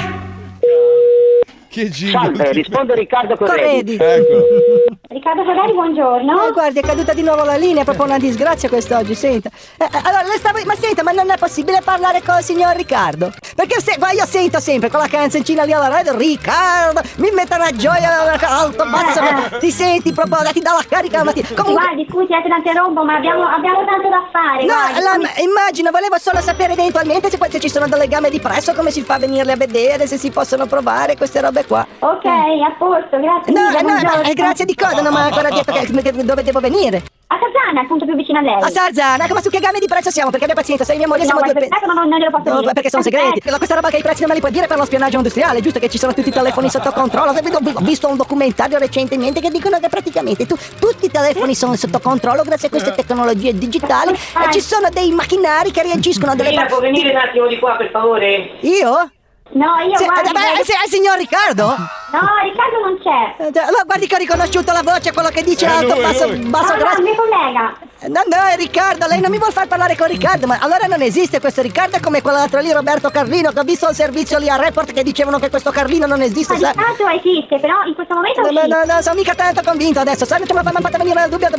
Che 1.70 1.88
giro. 1.90 2.20
Salve, 2.20 2.52
risponde 2.52 2.96
Riccardo 2.96 3.36
Corredi. 3.38 3.96
Corredi. 3.96 4.24
Ecco. 4.24 4.98
Riccardo 5.08 5.44
Corredi, 5.44 5.74
buongiorno. 5.74 6.48
Eh, 6.48 6.52
guardi, 6.52 6.80
è 6.80 6.82
caduta 6.82 7.14
di 7.14 7.22
nuovo 7.22 7.44
la 7.44 7.58
linea, 7.58 7.82
è 7.82 7.86
proprio 7.86 8.06
una 8.06 8.18
disgrazia 8.18 8.70
quest'oggi, 8.70 9.14
senta. 9.14 9.50
Eh, 9.78 9.84
eh, 9.84 10.02
allora, 10.04 10.24
le 10.24 10.38
stavo... 10.38 10.58
Ma 10.66 10.74
senta, 10.74 11.04
ma 11.04 11.12
non 11.12 11.30
è 11.30 11.38
possibile 11.38 11.82
parlare 11.84 12.24
con 12.24 12.38
il 12.38 12.44
signor 12.44 12.76
Riccardo? 12.76 13.32
Perché 13.56 13.82
se... 13.82 13.96
guarda, 13.98 14.18
io 14.18 14.26
sento 14.26 14.60
sempre 14.60 14.90
con 14.90 15.00
la 15.00 15.08
canzoncina 15.08 15.64
lì 15.64 15.72
alla 15.72 15.90
radio, 15.90 16.18
Riccardo, 16.18 17.02
mi 17.18 17.30
mette 17.32 17.54
una 17.54 17.72
gioia 17.72 18.40
alto, 18.40 18.86
basso, 18.86 19.22
ma 19.22 19.58
ti 19.60 19.70
senti 19.70 20.12
proprio, 20.12 20.38
ti 20.52 20.62
dà 20.62 20.72
la 20.74 20.86
carica 20.90 21.20
la 21.20 21.24
mattina. 21.26 21.48
Comunque... 21.54 21.84
Guardi, 21.84 22.08
scusi, 22.10 22.34
eh, 22.34 22.42
te 22.42 22.48
la 22.48 22.58
interrompo, 22.58 23.04
ma 23.04 23.16
abbiamo, 23.16 23.46
abbiamo 23.46 23.86
tanto 23.86 24.10
da 24.10 24.28
fare. 24.32 24.66
No, 24.66 24.74
guardi, 24.74 25.24
la- 25.24 25.42
immagino, 25.44 25.92
volevo 25.92 26.18
solo 26.18 26.40
sapere 26.42 26.74
eventualmente 26.74 27.30
se, 27.30 27.38
se 27.48 27.60
ci 27.60 27.70
sono 27.70 27.88
delle 27.88 28.08
gambe 28.08 28.32
di 28.32 28.40
presso, 28.40 28.74
come 28.74 28.90
si 28.90 29.04
fa 29.04 29.14
a 29.16 29.20
venirle 29.20 29.52
a 29.52 29.58
vedere, 29.58 30.08
se 30.08 30.18
si 30.18 30.32
possono 30.32 30.66
provare 30.66 31.16
queste 31.16 31.42
robe 31.42 31.58
qua. 31.66 31.86
Ok, 32.00 32.26
a 32.26 32.72
posto, 32.78 33.20
grazie. 33.20 33.52
No, 33.54 33.68
mille, 33.68 33.80
eh, 33.80 33.82
no, 33.82 33.94
no, 34.02 34.22
eh, 34.22 34.34
grazie 34.34 34.66
di 34.66 34.76
cosa? 34.76 35.02
Non 35.02 35.12
mi 35.14 35.20
ha 35.20 35.24
ancora 35.26 35.50
detto 35.52 35.72
che, 35.72 36.24
dove 36.24 36.44
devo 36.44 36.60
venire. 36.60 37.04
A 37.32 37.38
Sarzana, 37.40 37.82
appunto 37.82 38.06
più 38.06 38.16
vicino 38.16 38.40
a 38.40 38.42
lei. 38.42 38.56
A 38.56 38.70
Sarzana, 38.70 39.28
ma 39.32 39.40
su 39.42 39.50
che 39.52 39.60
gambe 39.60 39.78
di 39.80 39.86
prezzo 39.86 40.10
siamo? 40.10 40.32
Perché 40.32 40.46
abbia 40.46 40.56
pazienza, 40.56 40.84
sei 40.84 40.98
mia 40.98 41.08
moglie, 41.08 41.22
No, 41.22 41.26
siamo 41.28 41.42
due 41.42 41.54
perfetto, 41.54 41.86
ma 41.86 41.94
non, 41.94 42.08
glielo 42.18 42.32
posso 42.32 42.50
No, 42.54 42.60
dire. 42.62 42.74
perché 42.74 42.90
sono 42.90 43.04
segreti. 43.04 43.42
La- 43.50 43.58
Questa 43.58 43.76
roba 43.76 43.90
che 43.90 43.98
i 43.98 44.02
prezzi 44.02 44.22
non 44.22 44.30
me 44.30 44.36
li 44.36 44.40
puoi 44.42 44.52
dire 44.52 44.66
per 44.66 44.78
lo 44.78 44.86
spionaggio 44.86 45.18
industriale, 45.18 45.62
giusto 45.62 45.78
che 45.80 45.90
ci 45.90 46.00
sono 46.00 46.14
tutti 46.16 46.30
i 46.30 46.32
telefoni 46.32 46.70
sotto 46.72 46.92
controllo. 46.92 47.32
Ho 47.32 47.82
visto 47.82 48.08
un 48.08 48.16
documentario 48.18 48.80
recentemente 48.80 49.42
che 49.42 49.52
dicono 49.52 49.78
che 49.80 49.90
praticamente 49.90 50.48
tu- 50.48 50.58
tutti 50.80 51.06
i 51.06 51.12
telefoni 51.12 51.54
sono 51.54 51.76
sotto 51.76 52.00
controllo 52.00 52.42
grazie 52.42 52.68
a 52.68 52.72
queste 52.72 52.94
tecnologie 52.94 53.56
digitali 53.56 54.12
e 54.14 54.52
ci 54.52 54.62
sono 54.62 54.90
dei 54.90 55.12
macchinari 55.12 55.70
che 55.72 55.84
reagiscono 55.84 56.32
a 56.32 56.36
delle 56.36 56.50
Marina, 56.50 56.66
può 56.66 56.80
venire 56.80 57.12
un 57.12 57.18
attimo 57.18 57.46
di 57.46 57.60
qua, 57.60 57.76
per 57.76 57.92
favore? 57.92 58.58
Io? 58.62 59.12
No, 59.52 59.66
io 59.80 59.98
Se- 59.98 60.06
guardi, 60.06 60.30
eh, 60.30 60.32
beh, 60.32 60.40
guardi- 60.40 60.64
se- 60.64 60.74
è 60.74 60.86
il 60.86 60.92
signor 60.92 61.18
Riccardo? 61.18 61.66
No, 61.66 62.22
Riccardo 62.44 62.80
non 62.86 62.98
c'è. 63.02 63.44
Eh, 63.44 63.60
Allora 63.66 63.84
guardi 63.84 64.06
che 64.08 64.16
ho 64.16 64.18
riconosciuto 64.20 64.72
la 64.72 64.82
voce, 64.84 65.12
quello 65.12 65.30
che 65.30 65.42
dice 65.44 65.66
È 65.66 65.70
alto, 65.70 65.94
lui, 65.96 66.02
basso, 66.04 66.28
lui. 66.28 66.38
basso, 66.38 66.66
No, 66.68 66.72
no, 66.74 66.78
grasso. 66.80 66.98
il 67.00 67.04
mio 67.04 67.16
collega. 67.16 67.74
No, 68.02 68.22
no, 68.30 68.44
è 68.48 68.56
Riccardo, 68.56 69.08
lei 69.08 69.20
non 69.20 69.30
mi 69.32 69.38
vuol 69.40 69.52
far 69.52 69.68
parlare 69.68 69.96
con 69.98 70.08
Riccardo, 70.08 70.46
ma 70.48 70.58
allora 70.62 70.86
non 70.88 71.02
esiste 71.02 71.40
questo 71.40 71.62
Riccardo, 71.62 71.98
è 71.98 72.00
come 72.00 72.22
quell'altro 72.22 72.60
lì, 72.62 72.72
Roberto 72.72 73.10
Carlino, 73.10 73.52
che 73.52 73.60
ho 73.60 73.64
visto 73.64 73.90
il 73.90 73.96
servizio 73.96 74.38
lì 74.38 74.48
a 74.50 74.56
Report 74.56 74.94
che 74.94 75.04
dicevano 75.04 75.38
che 75.40 75.50
questo 75.50 75.72
Carlino 75.72 76.06
non 76.06 76.22
esiste, 76.22 76.58
Ma? 76.58 76.70
Riccardo 76.72 77.08
esiste, 77.10 77.60
però 77.60 77.84
in 77.86 77.94
questo 77.96 78.14
momento 78.16 78.42
No, 78.42 78.52
no, 78.52 78.66
no, 78.68 78.94
no, 78.94 79.02
sono 79.02 79.16
mica 79.16 79.34
tanto 79.36 79.62
convinto 79.66 80.00
adesso, 80.00 80.26
sai, 80.26 80.42
ma 80.54 80.62
mi 80.64 80.72
fate 80.82 80.98
venire 80.98 81.24
il 81.24 81.30
dubbio, 81.30 81.50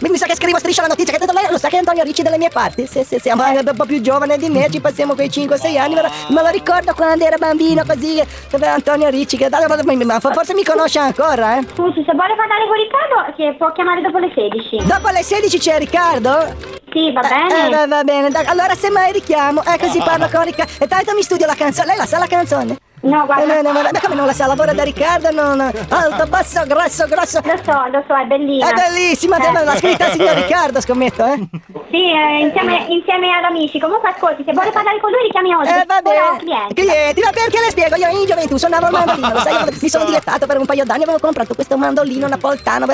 mi 0.00 0.08
mi 0.14 0.16
sa 0.18 0.26
che 0.26 0.34
scrivo 0.34 0.58
striscia 0.58 0.82
la 0.82 0.88
notizia, 0.88 1.16
che 1.16 1.24
lei 1.32 1.46
lo 1.50 1.58
sa 1.58 1.68
che 1.68 1.76
è 1.76 1.78
Antonio 1.78 2.02
Ricci 2.04 2.22
delle 2.22 2.38
mie 2.38 2.48
parti, 2.50 2.86
sì, 2.86 3.04
sì, 3.04 3.18
sì, 3.20 3.30
ma 3.34 3.52
è 3.52 3.58
un 3.58 3.72
po' 3.76 3.84
più 3.84 4.00
giovane 4.00 4.36
di 4.38 4.48
me, 4.48 4.68
ci 4.70 4.80
passiamo 4.80 5.14
quei 5.14 5.28
5-6 5.28 5.76
anni, 5.78 5.94
ma, 5.94 6.02
me 6.28 6.42
lo 6.42 6.48
ricordo 6.48 6.92
quando 6.94 7.24
era 7.24 7.33
bambino 7.38 7.82
così, 7.86 8.22
dove 8.50 8.66
Antonio 8.66 9.08
Ricci, 9.08 9.36
che 9.36 9.48
forse 9.50 10.54
mi 10.54 10.64
conosce 10.64 10.98
ancora, 10.98 11.58
eh? 11.58 11.62
Scusi, 11.74 12.02
se 12.06 12.12
vuole 12.14 12.34
parlare 12.36 12.66
con 12.66 12.76
Riccardo, 12.76 13.34
che 13.36 13.54
può 13.58 13.72
chiamare 13.72 14.00
dopo 14.00 14.18
le 14.18 14.30
16. 14.34 14.84
Dopo 14.86 15.08
le 15.10 15.22
16 15.22 15.58
c'è 15.58 15.78
Riccardo? 15.78 16.54
Sì, 16.92 17.10
va 17.12 17.20
Eh, 17.22 17.28
bene. 17.28 17.66
eh, 17.66 17.70
va, 17.70 17.86
va 17.86 18.04
bene, 18.04 18.28
allora 18.46 18.74
semmai 18.74 19.12
richiamo, 19.12 19.62
eh, 19.64 19.78
così 19.78 19.98
parlo 19.98 20.28
con 20.30 20.44
Riccardo. 20.44 20.72
E 20.78 20.86
tanto 20.86 21.12
mi 21.14 21.22
studio 21.22 21.46
la 21.46 21.54
canzone, 21.54 21.88
lei 21.88 21.96
la 21.96 22.06
sa 22.06 22.18
la 22.18 22.26
canzone? 22.26 22.76
No, 23.04 23.26
guarda. 23.26 23.58
Eh, 23.58 23.62
no, 23.62 23.72
no, 23.72 23.82
ma 23.82 24.00
come 24.00 24.14
non 24.14 24.26
la 24.26 24.32
sa? 24.32 24.46
Lavora 24.46 24.72
da 24.72 24.82
Riccardo? 24.82 25.30
No, 25.30 25.54
no. 25.54 25.70
Alto, 25.88 26.26
basso, 26.26 26.62
grasso, 26.66 27.06
grosso. 27.06 27.40
Lo 27.44 27.56
so, 27.62 27.84
lo 27.92 28.02
so, 28.08 28.16
è 28.16 28.24
bellina. 28.24 28.68
È 28.70 28.72
bellissima, 28.72 29.36
Eh. 29.36 29.64
l'ha 29.64 29.76
scritta 29.76 30.06
il 30.06 30.12
signor 30.12 30.34
Riccardo, 30.36 30.80
scommetto, 30.80 31.24
eh? 31.24 31.46
Sì, 31.90 32.10
eh, 32.10 32.38
insieme, 32.40 32.86
insieme 32.88 33.28
ad 33.36 33.44
amici. 33.44 33.78
Comunque 33.78 34.08
ascolti, 34.08 34.42
se 34.46 34.52
vuole 34.52 34.70
parlare 34.70 34.98
con 35.00 35.10
lui 35.10 35.22
richiami 35.22 35.54
oggi. 35.54 35.68
Eh, 35.68 35.84
va 35.86 36.00
bene. 36.02 36.38
clienti. 36.38 36.74
Clienti, 36.74 37.20
ma 37.20 37.30
perché 37.30 37.60
le 37.60 37.70
spiego? 37.70 37.96
Io 37.96 38.08
in 38.08 38.26
gioventù 38.26 38.56
suonavo 38.56 38.86
il 38.86 38.92
mandolino, 38.92 39.32
lo 39.32 39.38
sai, 39.40 39.76
mi 39.80 39.88
sono 39.88 40.04
dilettato 40.06 40.46
per 40.46 40.58
un 40.58 40.64
paio 40.66 40.84
d'anni, 40.84 41.02
avevo 41.02 41.18
comprato 41.18 41.54
questo 41.54 41.76
mandolino 41.76 42.26
napoletano, 42.26 42.86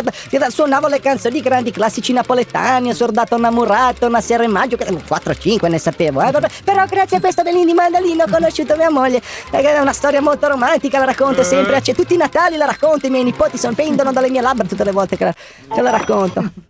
suonavo 0.48 0.88
le 0.88 1.00
canzoni 1.00 1.34
di 1.34 1.40
grandi 1.40 1.70
classici 1.70 2.12
napoletani, 2.12 2.90
ho 2.90 2.94
sordato 2.94 3.36
una 3.36 3.50
murata, 3.50 4.06
una 4.06 4.20
sera 4.20 4.42
in 4.42 4.50
maggio, 4.50 4.76
4-5 4.76 5.68
ne 5.68 5.78
sapevo, 5.78 6.20
eh, 6.22 6.32
però 6.64 6.84
grazie 6.86 7.18
a 7.18 7.20
questo 7.20 7.42
bellino 7.42 7.64
di 7.66 7.74
mandolino 7.74 8.24
ho 8.24 8.30
conosciuto 8.30 8.74
mia 8.76 8.90
moglie, 8.90 9.22
Eh, 9.52 9.60
è 9.60 9.78
una 9.78 9.92
storia 10.00 10.22
molto 10.22 10.48
romantica, 10.48 10.98
la 10.98 11.04
racconto 11.04 11.42
sempre, 11.42 11.82
cioè, 11.82 11.94
tutti 11.94 12.14
i 12.14 12.16
Natali 12.16 12.56
la 12.56 12.64
racconto, 12.64 13.06
i 13.06 13.10
miei 13.10 13.22
nipoti 13.22 13.58
pendono 13.74 14.12
dalle 14.12 14.30
mie 14.30 14.40
labbra 14.40 14.66
tutte 14.66 14.82
le 14.82 14.92
volte 14.92 15.18
che 15.18 15.24
la, 15.24 15.34
che 15.74 15.82
la 15.82 15.90
racconto. 15.90 16.69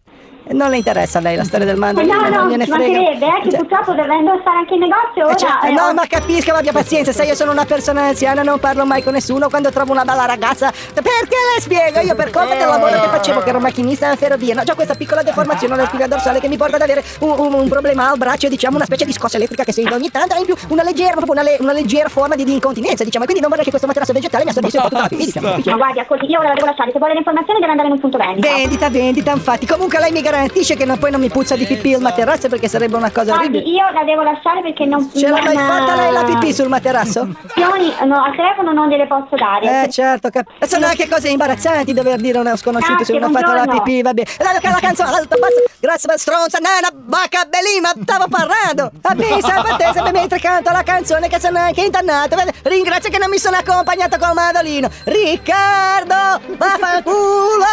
Non 0.52 0.70
le 0.70 0.78
interessa 0.78 1.18
a 1.18 1.20
lei 1.20 1.36
la 1.36 1.44
storia 1.44 1.64
del 1.66 1.76
Eh, 1.76 1.78
mandolino, 1.78 2.14
no, 2.14 2.28
no, 2.28 2.36
non 2.36 2.48
gliene 2.48 2.66
frega. 2.66 2.82
mancherebbe, 2.92 3.26
eh, 3.26 3.40
che 3.42 3.50
Cioè, 3.50 3.58
purtroppo 3.60 3.92
dovendo 3.92 4.36
stare 4.40 4.56
anche 4.58 4.74
in 4.74 4.80
negozio 4.80 5.24
ora... 5.26 5.32
eh, 5.32 5.36
cioè, 5.36 5.70
eh, 5.70 5.72
no, 5.72 5.82
ho- 5.86 5.94
ma 5.94 6.06
capisca, 6.08 6.52
ma 6.52 6.58
abbia 6.58 6.72
pazienza, 6.72 7.12
se 7.12 7.24
io 7.24 7.34
sono 7.36 7.52
una 7.52 7.64
persona 7.64 8.02
anziana 8.02 8.42
non 8.42 8.58
parlo 8.58 8.84
mai 8.84 9.02
con 9.02 9.12
nessuno, 9.12 9.48
quando 9.48 9.70
trovo 9.70 9.92
una 9.92 10.04
bella 10.04 10.24
ragazza, 10.26 10.72
perché 10.92 11.36
le 11.54 11.60
spiego? 11.60 12.00
Io 12.00 12.14
per 12.16 12.30
colpa 12.30 12.54
del 12.56 12.66
lavoro 12.66 13.00
che 13.00 13.08
facevo, 13.08 13.40
che 13.40 13.48
ero 13.50 13.60
macchinista 13.60 14.10
in 14.10 14.16
ferrovia, 14.16 14.54
no, 14.54 14.62
ho 14.68 14.74
questa 14.74 14.94
piccola 14.94 15.22
deformazione 15.22 15.74
alla 15.74 15.86
spina 15.86 16.06
dorsale 16.08 16.40
che 16.40 16.48
mi 16.48 16.56
porta 16.56 16.76
ad 16.76 16.82
avere 16.82 17.04
un, 17.20 17.30
un- 17.38 17.54
un 17.54 17.68
problema 17.68 18.10
al 18.10 18.18
braccio, 18.18 18.48
diciamo 18.48 18.74
una 18.76 18.86
specie 18.86 19.04
di 19.04 19.12
scossa 19.12 19.36
elettrica 19.36 19.62
che 19.62 19.72
sento 19.72 19.94
ogni 19.94 20.10
tanto, 20.10 20.34
e 20.34 20.38
in 20.40 20.44
più 20.46 20.56
una 20.68 20.82
leggera, 20.82 21.12
proprio 21.12 21.32
una, 21.32 21.42
le- 21.42 21.58
una 21.60 21.72
leggera 21.72 22.08
forma 22.08 22.34
di, 22.34 22.42
di 22.44 22.54
incontinenza, 22.54 23.04
diciamo, 23.04 23.24
e 23.24 23.26
quindi 23.26 23.40
non 23.42 23.50
vorrei 23.50 23.64
che 23.64 23.70
questo 23.70 23.86
materasso 23.86 24.12
vegetale 24.12 24.42
mi 24.44 24.50
assorbisse 24.50 24.76
un 24.78 24.82
po' 24.82 24.88
tutta 24.88 25.02
la 25.02 25.08
pipì, 25.08 25.24
diciamo. 25.26 25.48
Ma 25.64 25.76
guardi, 25.76 26.00
ascolti, 26.00 26.26
io 26.26 26.38
ora 26.40 26.48
la 26.48 26.54
devo 26.54 26.66
lasciare, 26.66 26.90
se 26.90 26.98
vuole 26.98 27.12
le 27.12 27.18
informazioni 27.20 27.60
deve 27.60 27.70
andare 27.70 27.88
in 27.88 27.94
un 27.94 28.00
punto 28.00 28.18
vendita. 28.18 28.48
Vendita, 28.52 28.88
vendita, 28.90 29.30
infatti. 29.32 29.66
Comunque 29.66 30.00
lei 30.00 30.10
mi 30.10 30.22
garantisce 30.40 30.74
che 30.76 30.84
non- 30.84 30.98
poi 30.98 31.10
non 31.10 31.20
mi 31.20 31.28
puzza 31.28 31.54
di 31.56 31.66
pipì 31.66 31.90
il 31.90 32.00
materasso 32.00 32.48
perché 32.48 32.68
sarebbe 32.68 32.96
una 32.96 33.10
cosa 33.10 33.34
orribile. 33.34 33.64
io 33.64 33.84
la 33.92 34.02
devo 34.04 34.22
lasciare 34.22 34.62
perché 34.62 34.86
non... 34.86 35.10
Ce 35.14 35.28
mai 35.30 35.42
fatta 35.56 35.94
lei 35.94 36.12
la 36.12 36.24
pipì 36.24 36.52
sul 36.52 36.68
materasso? 36.68 37.20
Informazioni, 37.20 38.08
no, 38.08 38.22
al 38.24 38.34
telefono 38.34 38.72
non 38.72 38.88
gliele 38.88 39.06
posso 39.06 39.36
dare. 39.36 39.84
Eh 39.84 39.90
certo, 39.90 40.30
cap- 40.30 40.48
sono 40.64 40.86
anche 40.86 41.08
cose 41.08 41.28
imbarazzanti 41.28 41.92
dover 41.92 42.18
dire 42.20 42.38
a 42.38 42.40
uno 42.40 42.56
sconosciuto 42.56 43.04
se 43.04 43.12
uno 43.12 43.26
ha 43.26 43.30
fatto 43.30 43.52
la 43.52 43.66
pipì, 43.66 44.02
va 44.02 44.12
bene. 44.14 44.28
Allora, 44.38 44.58
la 44.70 44.80
canzone, 44.80 45.10
alto, 45.10 45.36
basso, 45.38 45.62
grazie 45.78 46.08
per 46.08 46.18
stronza, 46.18 46.58
nana, 46.58 46.88
bacca, 46.92 47.44
bellina, 47.44 47.92
stavo 48.02 48.26
parlando. 48.28 48.90
Va 49.00 49.14
bene, 49.14 49.40
sempre 49.42 49.72
a 49.72 49.76
te, 49.76 49.90
sempre 49.92 50.12
mentre 50.12 50.38
canto 50.38 50.70
la 50.70 50.82
canzone 50.82 51.28
che 51.28 51.38
sono 51.40 51.58
anche 51.58 51.82
intannato. 51.82 52.36
Vede, 52.36 52.49
Ringrazio 52.62 53.10
che 53.10 53.18
non 53.18 53.30
mi 53.30 53.38
sono 53.38 53.56
accompagnato 53.56 54.18
col 54.18 54.34
mandolino. 54.34 54.90
Riccardo, 55.04 56.40
vaffanculo! 56.58 57.64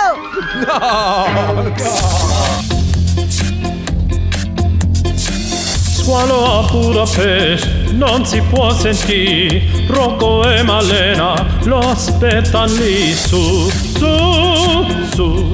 Squalo 6.08 6.60
a 6.60 6.72
Budapest 6.72 7.92
non 7.92 8.26
si 8.26 8.42
può 8.42 8.72
sentire. 8.72 9.62
Rocco 9.88 10.50
e 10.50 10.64
Malena 10.64 11.46
lo 11.64 11.80
aspettano 11.80 12.74
lì. 12.76 13.14
Su, 13.14 13.70
su, 13.70 14.88
su. 15.14 15.54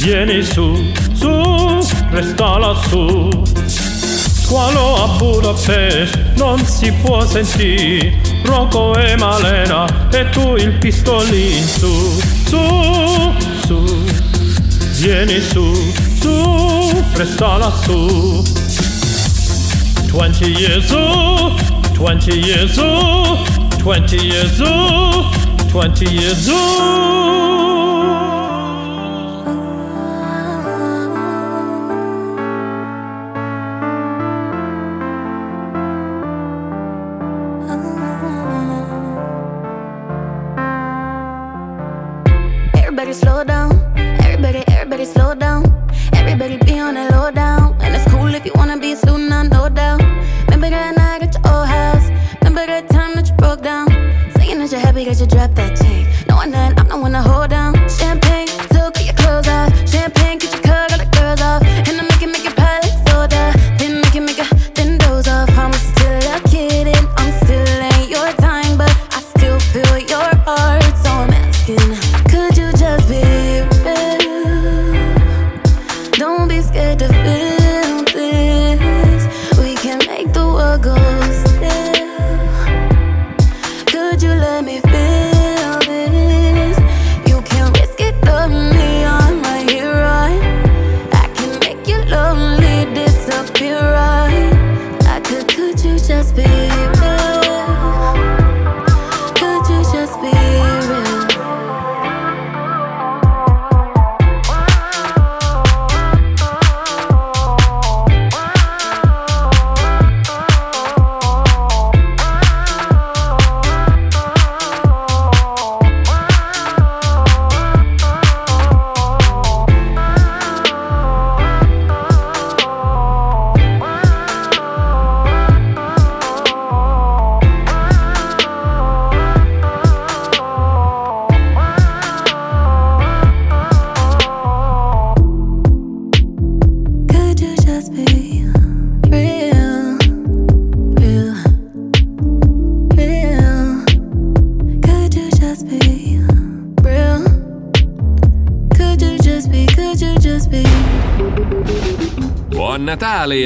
Vieni 0.00 0.44
su, 0.44 0.92
su, 1.12 1.80
resta 2.10 2.58
lassù. 2.58 3.28
Squalo 3.66 4.94
a 5.02 5.06
Budapest 5.18 6.16
non 6.36 6.64
si 6.64 6.92
può 6.92 7.26
sentire 7.26 8.27
Rocco 8.44 8.94
e 8.96 9.16
Malena 9.16 9.86
e 10.10 10.28
tu 10.30 10.56
il 10.56 10.72
pistolin 10.78 11.66
su, 11.66 12.20
su, 12.46 13.32
su. 13.66 14.04
Vieni 15.00 15.40
su, 15.40 15.92
su, 16.20 17.04
resta 17.14 17.56
lassù 17.56 18.42
20 20.12 20.46
years 20.46 20.90
old, 20.90 21.60
20 21.94 22.32
years 22.32 22.78
old, 22.78 23.46
20 23.82 24.16
years 24.16 24.60
old, 24.60 25.26
20 25.70 26.04
years 26.06 26.48
old. 26.48 27.77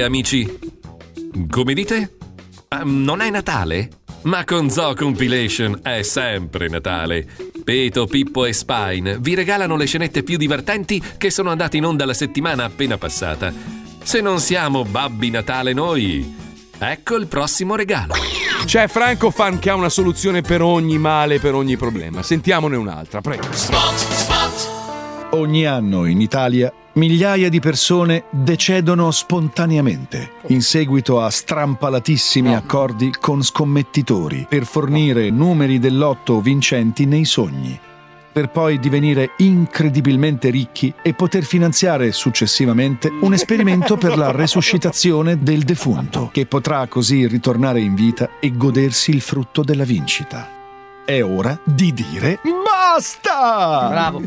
Amici! 0.02 0.58
Come 1.48 1.74
dite? 1.74 2.16
Ah, 2.68 2.82
non 2.84 3.20
è 3.20 3.30
Natale? 3.30 3.88
Ma 4.22 4.44
con 4.44 4.70
Zoo 4.70 4.94
Compilation 4.94 5.80
è 5.82 6.02
sempre 6.02 6.68
Natale. 6.68 7.26
Peto, 7.64 8.06
Pippo 8.06 8.44
e 8.44 8.52
Spine 8.52 9.18
vi 9.18 9.34
regalano 9.34 9.76
le 9.76 9.86
scenette 9.86 10.22
più 10.22 10.36
divertenti 10.36 11.02
che 11.16 11.30
sono 11.30 11.50
andate 11.50 11.76
in 11.76 11.84
onda 11.84 12.04
la 12.04 12.14
settimana 12.14 12.64
appena 12.64 12.98
passata. 12.98 13.52
Se 14.02 14.20
non 14.20 14.40
siamo 14.40 14.84
Babbi 14.84 15.30
Natale 15.30 15.72
noi, 15.72 16.36
ecco 16.78 17.16
il 17.16 17.26
prossimo 17.26 17.74
regalo. 17.74 18.14
C'è 18.64 18.88
Franco 18.88 19.30
Fan 19.30 19.58
che 19.58 19.70
ha 19.70 19.74
una 19.74 19.88
soluzione 19.88 20.40
per 20.42 20.62
ogni 20.62 20.98
male, 20.98 21.40
per 21.40 21.54
ogni 21.54 21.76
problema. 21.76 22.22
Sentiamone 22.22 22.76
un'altra, 22.76 23.20
prego. 23.20 23.48
Ogni 25.30 25.66
anno 25.66 26.04
in 26.04 26.20
Italia 26.20 26.72
Migliaia 26.94 27.48
di 27.48 27.58
persone 27.58 28.24
decedono 28.28 29.10
spontaneamente 29.12 30.32
in 30.48 30.60
seguito 30.60 31.22
a 31.22 31.30
strampalatissimi 31.30 32.54
accordi 32.54 33.10
con 33.18 33.42
scommettitori 33.42 34.44
per 34.46 34.66
fornire 34.66 35.30
numeri 35.30 35.78
dell'otto 35.78 36.42
vincenti 36.42 37.06
nei 37.06 37.24
sogni, 37.24 37.80
per 38.30 38.50
poi 38.50 38.78
divenire 38.78 39.30
incredibilmente 39.38 40.50
ricchi 40.50 40.92
e 41.02 41.14
poter 41.14 41.44
finanziare 41.44 42.12
successivamente 42.12 43.10
un 43.22 43.32
esperimento 43.32 43.96
per 43.96 44.18
la 44.18 44.30
resuscitazione 44.30 45.42
del 45.42 45.62
defunto, 45.62 46.28
che 46.30 46.44
potrà 46.44 46.86
così 46.88 47.26
ritornare 47.26 47.80
in 47.80 47.94
vita 47.94 48.32
e 48.38 48.54
godersi 48.54 49.12
il 49.12 49.22
frutto 49.22 49.62
della 49.62 49.84
vincita. 49.84 50.61
È 51.04 51.20
ora 51.20 51.58
di 51.64 51.92
dire 51.92 52.38
basta! 52.92 53.88
Bravo. 53.88 54.22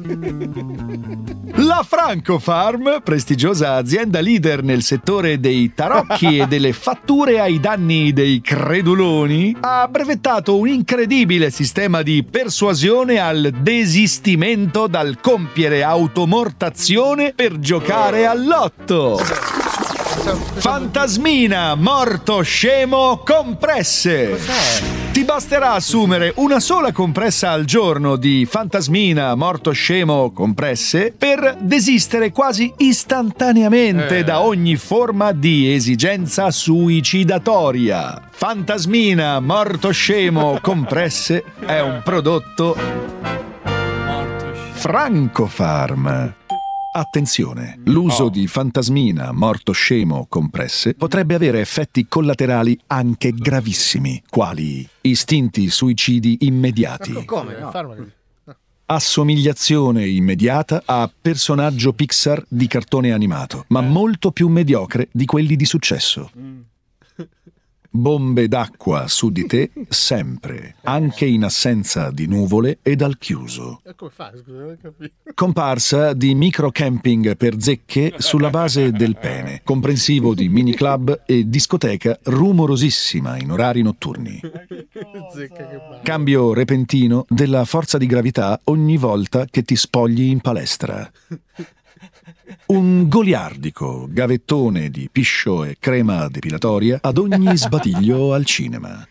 La 1.63 1.85
Franco 1.87 2.37
Farm, 2.37 3.01
prestigiosa 3.01 3.75
azienda 3.75 4.19
leader 4.19 4.61
nel 4.61 4.83
settore 4.83 5.39
dei 5.39 5.73
tarocchi 5.73 6.39
e 6.39 6.47
delle 6.47 6.73
fatture 6.73 7.39
ai 7.39 7.61
danni 7.61 8.11
dei 8.11 8.41
creduloni, 8.41 9.55
ha 9.61 9.87
brevettato 9.87 10.57
un 10.57 10.67
incredibile 10.67 11.49
sistema 11.49 12.01
di 12.01 12.23
persuasione 12.29 13.19
al 13.19 13.51
desistimento 13.61 14.87
dal 14.87 15.19
compiere 15.21 15.81
automortazione 15.81 17.31
per 17.33 17.57
giocare 17.59 18.25
all'otto. 18.25 19.17
Fantasmina, 20.55 21.75
morto, 21.75 22.41
scemo, 22.41 23.21
compresse. 23.23 25.04
Ti 25.15 25.23
basterà 25.23 25.71
assumere 25.71 26.33
una 26.35 26.59
sola 26.59 26.91
compressa 26.91 27.51
al 27.51 27.63
giorno 27.63 28.17
di 28.17 28.45
fantasmina, 28.45 29.33
morto, 29.35 29.71
scemo, 29.71 30.31
compresse 30.33 31.13
per 31.17 31.55
desistere 31.61 32.33
quasi 32.33 32.73
istantaneamente 32.79 34.17
Eh. 34.17 34.23
da 34.25 34.41
ogni 34.41 34.75
forma 34.75 35.31
di 35.31 35.73
esigenza 35.73 36.51
suicidatoria. 36.51 38.23
Fantasmina, 38.29 39.39
morto, 39.39 39.91
scemo, 39.91 40.59
compresse 40.61 41.45
è 41.65 41.79
un 41.79 42.01
prodotto 42.03 42.75
Francofarm. 44.73 46.33
Attenzione, 46.97 47.79
l'uso 47.83 48.29
di 48.29 48.47
fantasmina, 48.47 49.33
morto 49.33 49.73
scemo, 49.73 50.27
compresse 50.29 50.93
potrebbe 50.93 51.35
avere 51.35 51.59
effetti 51.59 52.07
collaterali 52.07 52.79
anche 52.87 53.33
gravissimi, 53.33 54.23
quali 54.29 54.87
istinti 55.01 55.69
suicidi 55.69 56.37
immediati, 56.43 57.25
Come? 57.25 57.59
No. 57.59 58.07
assomigliazione 58.85 60.07
immediata 60.07 60.83
a 60.85 61.11
personaggio 61.21 61.91
Pixar 61.91 62.45
di 62.47 62.67
cartone 62.67 63.11
animato, 63.11 63.65
ma 63.67 63.81
molto 63.81 64.31
più 64.31 64.47
mediocre 64.47 65.09
di 65.11 65.25
quelli 65.25 65.57
di 65.57 65.65
successo. 65.65 66.31
Bombe 67.97 68.49
d'acqua 68.49 69.07
su 69.07 69.29
di 69.29 69.45
te 69.45 69.71
sempre, 69.87 70.75
anche 70.83 71.25
in 71.25 71.45
assenza 71.45 72.11
di 72.11 72.27
nuvole 72.27 72.79
ed 72.81 73.01
al 73.01 73.17
chiuso. 73.17 73.79
E 73.85 73.95
come 73.95 74.11
fa? 74.13 74.33
Scusa, 74.35 74.57
non 74.57 74.71
ho 74.71 74.77
capito. 74.81 75.13
Comparsa 75.33 76.13
di 76.13 76.35
microcamping 76.35 77.37
per 77.37 77.55
zecche 77.61 78.15
sulla 78.17 78.49
base 78.49 78.91
del 78.91 79.15
pene, 79.17 79.61
comprensivo 79.63 80.33
di 80.33 80.49
mini 80.49 80.73
club 80.73 81.21
e 81.25 81.47
discoteca 81.47 82.19
rumorosissima 82.23 83.37
in 83.37 83.51
orari 83.51 83.81
notturni. 83.81 84.41
Cambio 86.03 86.53
repentino 86.53 87.25
della 87.29 87.63
forza 87.63 87.97
di 87.97 88.07
gravità 88.07 88.59
ogni 88.65 88.97
volta 88.97 89.45
che 89.45 89.63
ti 89.63 89.77
spogli 89.77 90.23
in 90.23 90.41
palestra. 90.41 91.09
Un 92.67 93.07
goliardico 93.07 94.07
gavettone 94.09 94.89
di 94.89 95.09
piscio 95.11 95.63
e 95.63 95.77
crema 95.79 96.27
depilatoria 96.27 96.99
ad 97.01 97.17
ogni 97.17 97.55
sbadiglio 97.57 98.33
al 98.33 98.45
cinema. 98.45 99.07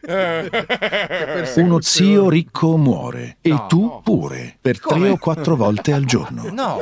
Uno 1.56 1.80
zio 1.80 2.28
ricco 2.28 2.76
muore 2.76 3.36
e 3.40 3.64
tu 3.68 4.00
pure 4.02 4.56
per 4.60 4.80
tre 4.80 5.08
o 5.10 5.16
quattro 5.18 5.56
volte 5.56 5.92
al 5.92 6.04
giorno. 6.04 6.42
No. 6.54 6.78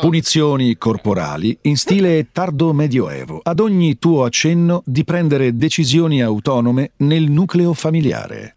Punizioni 0.00 0.76
corporali 0.76 1.58
in 1.62 1.76
stile 1.76 2.28
tardo 2.32 2.72
medioevo, 2.72 3.40
ad 3.42 3.60
ogni 3.60 3.98
tuo 3.98 4.24
accenno 4.24 4.82
di 4.86 5.04
prendere 5.04 5.56
decisioni 5.56 6.22
autonome 6.22 6.92
nel 6.98 7.30
nucleo 7.30 7.74
familiare. 7.74 8.54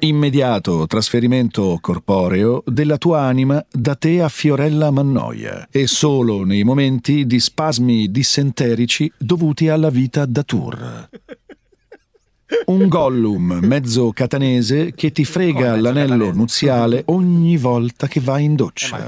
Immediato 0.00 0.86
trasferimento 0.86 1.76
corporeo 1.80 2.62
della 2.64 2.98
tua 2.98 3.22
anima 3.22 3.64
da 3.70 3.96
te 3.96 4.22
a 4.22 4.28
Fiorella 4.28 4.92
Mannoia 4.92 5.66
e 5.70 5.88
solo 5.88 6.44
nei 6.44 6.62
momenti 6.62 7.26
di 7.26 7.40
spasmi 7.40 8.08
dissenterici 8.10 9.10
dovuti 9.18 9.68
alla 9.68 9.90
vita 9.90 10.24
da 10.24 10.42
tour. 10.44 11.08
Un 12.66 12.86
Gollum 12.86 13.58
mezzo 13.62 14.12
catanese 14.12 14.92
che 14.94 15.10
ti 15.10 15.24
frega 15.24 15.76
l'anello 15.80 16.32
nuziale 16.32 17.02
ogni 17.06 17.56
volta 17.56 18.06
che 18.06 18.20
vai 18.20 18.44
in 18.44 18.54
doccia. 18.54 19.04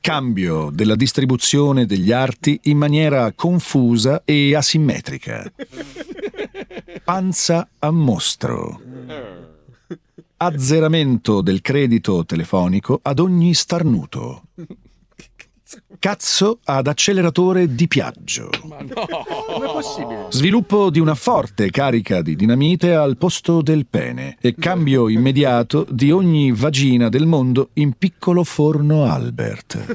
Cambio 0.00 0.70
della 0.72 0.96
distribuzione 0.96 1.84
degli 1.84 2.10
arti 2.10 2.58
in 2.64 2.78
maniera 2.78 3.32
confusa 3.32 4.22
e 4.24 4.54
asimmetrica. 4.54 5.52
Panza 7.04 7.68
a 7.78 7.90
mostro. 7.90 8.80
Azzeramento 10.42 11.42
del 11.42 11.60
credito 11.60 12.24
telefonico 12.24 12.98
ad 13.02 13.18
ogni 13.18 13.52
starnuto. 13.52 14.44
Cazzo 16.00 16.60
ad 16.64 16.86
acceleratore 16.86 17.74
di 17.74 17.86
piaggio. 17.86 18.48
Come 18.58 18.86
è 18.86 19.70
possibile? 19.70 20.28
Sviluppo 20.30 20.88
di 20.88 20.98
una 20.98 21.14
forte 21.14 21.70
carica 21.70 22.22
di 22.22 22.36
dinamite 22.36 22.94
al 22.94 23.18
posto 23.18 23.60
del 23.60 23.84
pene 23.84 24.38
e 24.40 24.54
cambio 24.54 25.10
immediato 25.10 25.86
di 25.90 26.10
ogni 26.10 26.52
vagina 26.52 27.10
del 27.10 27.26
mondo 27.26 27.68
in 27.74 27.92
piccolo 27.98 28.44
forno 28.44 29.04
Albert. 29.04 29.94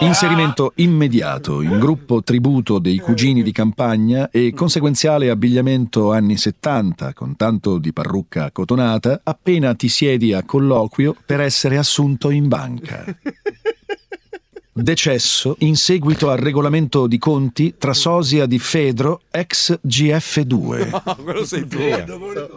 Inserimento 0.00 0.72
immediato 0.74 1.62
in 1.62 1.78
gruppo 1.78 2.22
tributo 2.22 2.78
dei 2.78 2.98
cugini 2.98 3.42
di 3.42 3.50
campagna 3.50 4.28
e 4.30 4.52
conseguenziale 4.54 5.30
abbigliamento 5.30 6.12
anni 6.12 6.36
70 6.36 7.14
con 7.14 7.34
tanto 7.36 7.78
di 7.78 7.94
parrucca 7.94 8.50
cotonata 8.50 9.22
appena 9.24 9.74
ti 9.74 9.88
siedi 9.88 10.34
a 10.34 10.42
colloquio 10.42 11.16
per 11.24 11.40
essere 11.40 11.78
assunto 11.78 12.28
in 12.28 12.46
banca. 12.46 13.06
Decesso 14.76 15.54
in 15.60 15.76
seguito 15.76 16.30
al 16.30 16.38
regolamento 16.38 17.06
di 17.06 17.16
conti 17.16 17.74
tra 17.78 17.92
sosia 17.94 18.44
di 18.46 18.58
Fedro 18.58 19.20
ex 19.30 19.78
GF2. 19.86 20.88
No, 21.04 21.16
quello 21.22 21.44
sei 21.44 21.66
tu. 21.68 21.78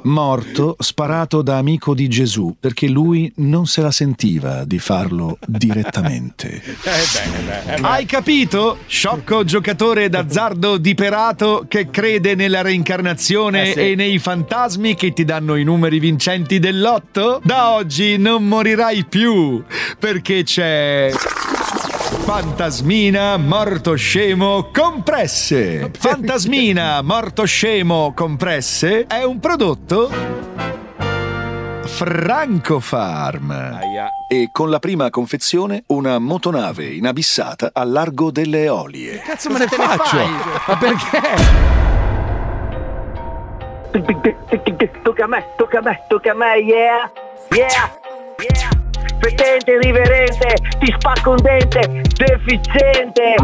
Morto 0.04 0.76
sparato 0.80 1.44
da 1.44 1.58
amico 1.58 1.94
di 1.94 2.08
Gesù 2.08 2.56
perché 2.60 2.88
lui 2.88 3.32
non 3.36 3.68
se 3.68 3.82
la 3.82 3.92
sentiva 3.92 4.64
di 4.66 4.80
farlo 4.80 5.38
direttamente. 5.46 6.62
Eh 6.88 7.04
beh, 7.14 7.74
eh 7.74 7.80
beh. 7.82 7.88
Hai 7.88 8.06
capito? 8.06 8.78
Sciocco 8.88 9.44
giocatore 9.44 10.10
d'azzardo 10.10 10.78
diperato 10.78 11.66
che 11.68 11.90
crede 11.92 12.34
nella 12.34 12.62
reincarnazione 12.62 13.70
Eh 13.70 13.74
sì. 13.74 13.80
e 13.92 13.96
nei 13.96 14.18
fantasmi 14.18 14.96
che 14.96 15.14
ti 15.14 15.24
danno 15.24 15.56
i 15.56 15.64
numeri 15.64 16.00
vincenti 16.00 16.58
dell'otto? 16.60 17.42
Da 17.44 17.74
oggi 17.74 18.18
non 18.18 18.48
morirai 18.48 19.06
più 19.06 19.64
perché 20.00 20.44
c'è. 20.44 21.12
Fantasmina 22.28 23.38
morto 23.38 23.96
scemo 23.96 24.70
compresse. 24.74 25.90
Fantasmina 25.98 27.02
morto 27.02 27.46
scemo 27.46 28.12
compresse 28.14 29.06
è 29.08 29.24
un 29.24 29.40
prodotto 29.40 30.10
Franco 31.86 32.82
Farm. 32.82 33.80
E 34.28 34.50
con 34.52 34.70
la 34.70 34.80
prima 34.80 35.10
confezione 35.10 35.84
una 35.88 36.20
motonave 36.20 36.88
inabissata 36.88 37.70
al 37.72 37.92
largo 37.92 38.30
delle 38.30 38.64
Eolie. 38.64 39.22
Cazzo 39.22 39.50
me 39.50 39.60
ne 39.60 39.68
faccio? 39.68 40.18
Ma 40.68 40.78
perché? 40.78 41.22
Tocca 45.02 45.24
a 45.24 45.28
me, 45.28 45.46
tocca 45.56 45.78
a 45.78 45.82
me, 45.82 46.04
tocca 46.10 46.32
a 46.32 46.36
me, 46.36 46.58
yeah, 46.58 47.10
yeah. 47.52 48.07
Fetente, 49.28 49.78
riverente, 49.82 50.56
ti 50.80 50.96
spacco 50.98 51.32
un 51.32 51.38
dente, 51.42 52.02
deficiente. 52.16 53.36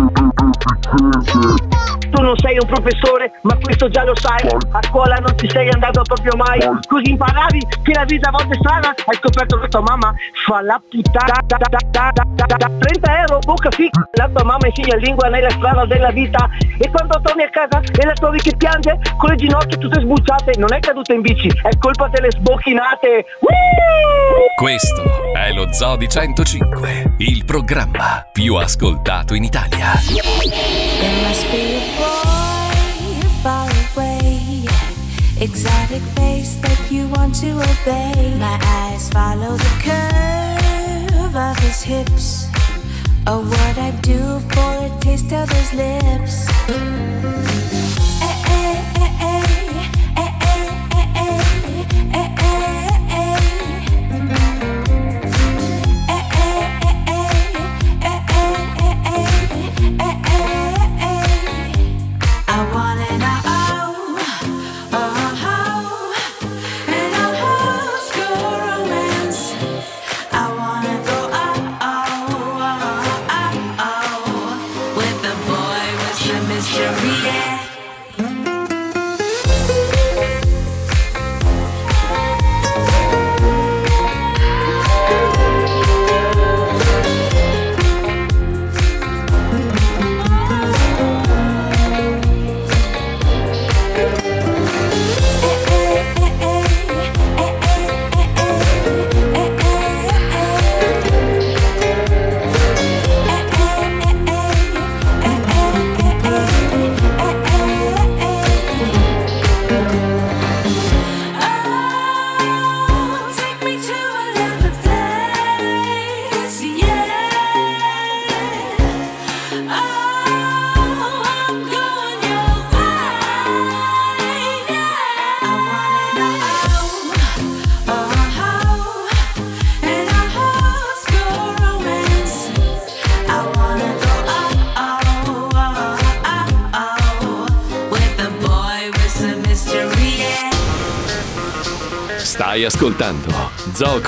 tu 2.14 2.22
non 2.22 2.38
sei 2.38 2.58
un 2.58 2.68
professore, 2.68 3.34
ma 3.42 3.58
questo 3.58 3.90
già 3.90 4.06
lo 4.06 4.16
sai. 4.16 4.48
A 4.72 4.80
scuola 4.84 5.16
non 5.16 5.38
ci 5.38 5.50
sei 5.50 5.68
andato 5.70 6.04
proprio 6.04 6.38
mai. 6.38 6.60
Così 6.88 7.10
imparavi 7.10 7.60
che 7.82 7.94
la 7.94 8.06
vita 8.06 8.30
a 8.30 8.32
volte 8.32 8.54
è 8.54 8.58
strana. 8.60 8.94
Hai 9.06 9.16
scoperto 9.18 9.60
che 9.60 9.68
tua 9.68 9.82
mamma 9.82 10.14
fa 10.46 10.62
la 10.62 10.82
puttana. 10.90 11.42
30 12.80 13.20
euro, 13.20 13.40
bocca 13.40 13.72
fica. 13.72 14.08
La 14.14 14.30
tua 14.30 14.44
mamma 14.44 14.68
insegna 14.68 14.96
lingua 14.96 15.28
nella 15.28 15.50
strada 15.50 15.86
della 15.86 16.12
vita. 16.12 16.48
E 16.78 16.90
quando 16.90 17.20
torni 17.22 17.44
a 17.44 17.50
casa 17.50 17.82
e 17.82 18.06
la 18.06 18.14
trovi 18.14 18.40
che 18.40 18.56
piange 18.56 19.00
con 19.18 19.30
le 19.30 19.36
ginocchia 19.36 19.78
tutte 19.78 20.00
sbucciate, 20.00 20.54
non 20.58 20.72
è 20.72 20.80
caduta 20.80 21.14
in 21.14 21.22
bici, 21.22 21.48
è 21.48 21.76
colpa 21.78 22.08
delle 22.08 22.32
sbocchinate. 22.32 23.26
Questo 24.56 25.04
è 25.34 25.52
lo 25.52 25.73
Zoo 25.74 25.96
di 25.96 26.08
105, 26.08 27.16
il 27.18 27.46
programma 27.46 28.24
più 28.32 28.54
ascoltato 28.54 29.34
in 29.34 29.44
Italia. 29.44 29.94
There 30.04 31.28
must 31.28 31.50
be 31.50 31.78
a 31.78 31.82
boy 31.98 33.28
far 33.42 33.68
away, 33.96 34.68
exotic 35.40 36.04
face 36.14 36.60
that 36.60 36.78
you 36.92 37.08
want 37.10 37.40
to 37.40 37.58
obey. 37.58 38.36
My 38.38 38.60
eyes 38.62 39.10
follow 39.10 39.56
the 39.58 39.74
curve 39.82 41.36
of 41.36 41.58
his 41.64 41.82
hips. 41.82 42.48
Oh, 43.26 43.42
what 43.42 43.78
I 43.80 43.92
do 44.02 44.40
for 44.50 44.86
a 44.86 44.90
taste 45.00 45.34
of 45.34 45.50
his 45.50 45.74
lips. 45.74 46.48
Mystery. 76.64 77.43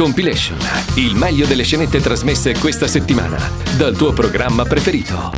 Compilation, 0.06 0.60
il 0.98 1.16
meglio 1.16 1.48
delle 1.48 1.64
scenette 1.64 2.00
trasmesse 2.00 2.56
questa 2.60 2.86
settimana 2.86 3.40
dal 3.76 3.98
tuo 3.98 4.14
programma 4.14 4.64
preferito. 4.64 5.32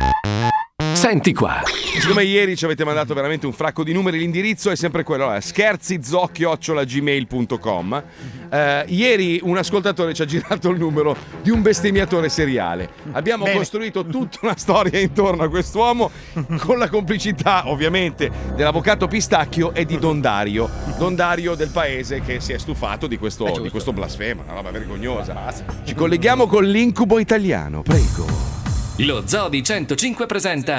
Senti 0.92 1.32
qua. 1.32 1.62
Siccome 1.98 2.24
ieri 2.24 2.54
ci 2.54 2.66
avete 2.66 2.84
mandato 2.84 3.14
veramente 3.14 3.46
un 3.46 3.54
fracco 3.54 3.82
di 3.82 3.94
numeri, 3.94 4.18
l'indirizzo 4.18 4.70
è 4.70 4.76
sempre 4.76 5.04
quello, 5.04 5.32
è 5.32 5.40
scherzizocchiocciolagmail.com. 5.40 8.04
Eh, 8.50 8.84
ieri 8.88 9.40
un 9.42 9.56
ascoltatore 9.56 10.14
ci 10.14 10.22
ha 10.22 10.24
girato 10.24 10.70
il 10.70 10.78
numero 10.78 11.16
di 11.42 11.50
un 11.50 11.62
bestemmiatore 11.62 12.28
seriale. 12.28 12.90
Abbiamo 13.12 13.44
Bene. 13.44 13.58
costruito 13.58 14.04
tutta 14.04 14.38
una 14.42 14.56
storia 14.56 14.98
intorno 15.00 15.42
a 15.42 15.48
quest'uomo 15.48 16.10
con 16.58 16.78
la 16.78 16.88
complicità, 16.88 17.68
ovviamente, 17.68 18.30
dell'avvocato 18.54 19.06
Pistacchio 19.08 19.74
e 19.74 19.84
di 19.84 19.98
Don 19.98 20.20
Dario. 20.20 20.68
Don 20.98 21.14
Dario 21.14 21.54
del 21.54 21.70
paese 21.70 22.20
che 22.20 22.40
si 22.40 22.52
è 22.52 22.58
stufato 22.58 23.06
di 23.06 23.18
questo, 23.18 23.60
di 23.60 23.70
questo 23.70 23.92
blasfema, 23.92 24.42
una 24.42 24.54
roba 24.54 24.70
vergognosa. 24.70 25.52
Ci 25.84 25.94
colleghiamo 25.94 26.46
con 26.46 26.64
l'incubo 26.64 27.18
italiano, 27.18 27.82
prego. 27.82 28.56
Lo 29.02 29.22
Zoo 29.26 29.48
di 29.48 29.62
105 29.62 30.26
presenta 30.26 30.78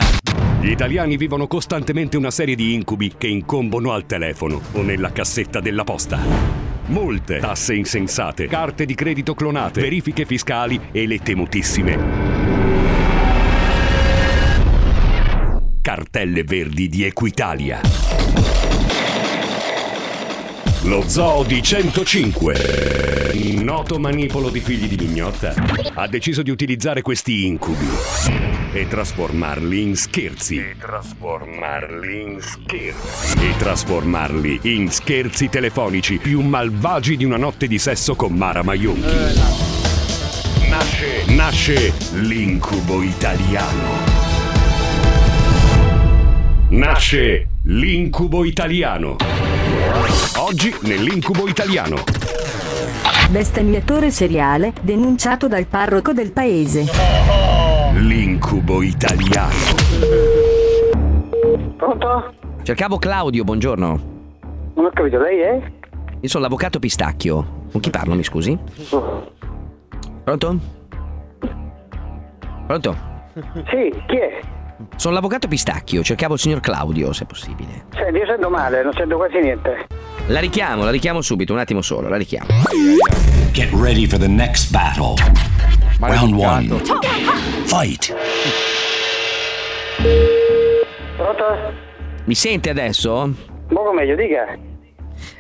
Gli 0.60 0.72
italiani 0.72 1.16
vivono 1.16 1.48
costantemente 1.48 2.18
una 2.18 2.32
serie 2.32 2.56
di 2.56 2.74
incubi 2.74 3.14
che 3.18 3.28
incombono 3.28 3.94
al 3.94 4.06
telefono 4.06 4.60
o 4.74 4.82
nella 4.82 5.12
cassetta 5.14 5.62
della 5.62 5.86
posta. 5.86 6.69
Multe, 6.90 7.38
tasse 7.38 7.76
insensate, 7.76 8.48
carte 8.48 8.86
di 8.86 8.96
credito 8.96 9.34
clonate, 9.34 9.82
verifiche 9.82 10.26
fiscali 10.26 10.80
e 10.92 11.08
le 11.08 11.20
temutissime 11.20 12.50
cartelle 15.82 16.44
verdi 16.44 16.88
di 16.88 17.04
Equitalia. 17.04 18.19
Lo 20.84 21.04
Zoo 21.08 21.44
di 21.44 21.62
105, 21.62 23.34
noto 23.62 24.00
manipolo 24.00 24.50
di 24.50 24.62
figli 24.62 24.88
di 24.88 25.06
mignotta, 25.06 25.54
ha 25.94 26.08
deciso 26.08 26.42
di 26.42 26.52
utilizzare 26.52 27.02
questi 27.02 27.46
incubi 27.46 27.86
e 28.72 28.88
trasformarli 28.88 29.82
in 29.82 29.98
scherzi. 29.98 30.58
E 30.58 30.76
trasformarli 30.80 32.22
in 32.22 32.40
scherzi. 32.40 33.38
E 33.46 33.58
trasformarli 33.58 34.60
in 34.64 34.90
scherzi 34.90 35.50
telefonici 35.50 36.18
più 36.18 36.40
malvagi 36.40 37.18
di 37.18 37.26
una 37.26 37.38
notte 37.38 37.68
di 37.68 37.78
sesso 37.78 38.16
con 38.16 38.32
Mara 38.34 38.64
Maionchi. 38.64 39.02
Nasce, 40.70 41.26
nasce 41.28 41.94
l'incubo 42.14 43.02
italiano. 43.02 44.18
Nasce 46.70 47.48
l'incubo 47.64 48.46
italiano. 48.46 49.18
Oggi 50.38 50.76
nell'incubo 50.84 51.48
italiano. 51.48 51.96
Bestemmiatore 53.30 54.12
seriale 54.12 54.74
denunciato 54.82 55.48
dal 55.48 55.66
parroco 55.66 56.14
del 56.14 56.32
paese. 56.32 56.86
L'incubo 57.94 58.82
italiano. 58.82 59.54
Pronto? 61.76 62.34
Cercavo 62.64 62.98
Claudio, 62.98 63.44
buongiorno. 63.44 64.00
Non 64.76 64.86
ho 64.86 64.92
capito, 64.94 65.18
lei 65.18 65.40
è? 65.40 65.72
Io 66.20 66.28
sono 66.28 66.44
l'avvocato 66.44 66.80
Pistacchio. 66.80 67.58
Con 67.72 67.82
chi 67.82 67.90
parlo, 67.90 68.14
mi 68.14 68.24
scusi? 68.24 68.58
Pronto? 70.24 70.60
Pronto? 72.68 72.98
Sì, 73.70 73.92
chi 74.08 74.18
è? 74.18 74.40
Sono 74.96 75.14
l'avvocato 75.14 75.48
Pistacchio, 75.48 76.04
cercavo 76.04 76.34
il 76.36 76.40
signor 76.40 76.60
Claudio, 76.60 77.12
se 77.14 77.26
possibile. 77.26 77.86
Senti, 77.94 78.20
io 78.20 78.26
sento 78.26 78.50
male, 78.50 78.84
non 78.84 78.94
sento 78.94 79.18
quasi 79.18 79.40
niente. 79.40 79.88
La 80.28 80.40
richiamo, 80.40 80.84
la 80.84 80.92
richiamo 80.92 81.22
subito, 81.22 81.54
un 81.54 81.60
attimo 81.60 81.82
solo, 81.82 82.08
la 82.08 82.18
richiamo. 82.18 82.48
Get 83.52 83.72
ready 83.74 84.06
for 84.06 84.20
the 84.20 84.28
next 84.28 84.72
battle. 84.72 85.16
Round 86.00 86.34
one. 86.34 86.68
Fight. 87.66 88.16
Pronto? 91.18 91.44
Mi 92.26 92.36
sente 92.36 92.70
adesso? 92.70 93.34
Poco 93.68 93.92
meglio, 93.92 94.16
dica. 94.16 94.69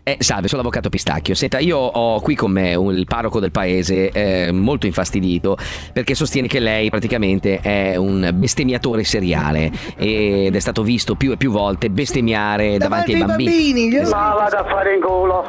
Eh, 0.09 0.17
salve, 0.21 0.47
sono 0.47 0.61
l'avvocato 0.61 0.89
Pistacchio. 0.89 1.35
Senta, 1.35 1.59
io 1.59 1.77
ho 1.77 2.19
qui 2.21 2.33
con 2.35 2.49
me 2.51 2.73
un- 2.73 2.95
il 2.95 3.05
parroco 3.05 3.39
del 3.39 3.51
paese 3.51 4.09
eh, 4.09 4.51
molto 4.51 4.87
infastidito 4.87 5.55
perché 5.93 6.15
sostiene 6.15 6.47
che 6.47 6.57
lei 6.59 6.89
praticamente 6.89 7.59
è 7.59 7.95
un 7.95 8.31
bestemmiatore 8.33 9.03
seriale 9.03 9.71
ed 9.97 10.55
è 10.55 10.59
stato 10.59 10.81
visto 10.81 11.13
più 11.13 11.31
e 11.31 11.37
più 11.37 11.51
volte 11.51 11.89
bestemmiare 11.91 12.77
davanti, 12.79 13.13
ai 13.13 13.23
bambini. 13.23 13.89
glielo- 13.89 14.09
Ma 14.09 14.33
vada 14.33 14.59
a 14.59 14.63
fare 14.65 14.95
in 14.95 15.01
culo. 15.01 15.45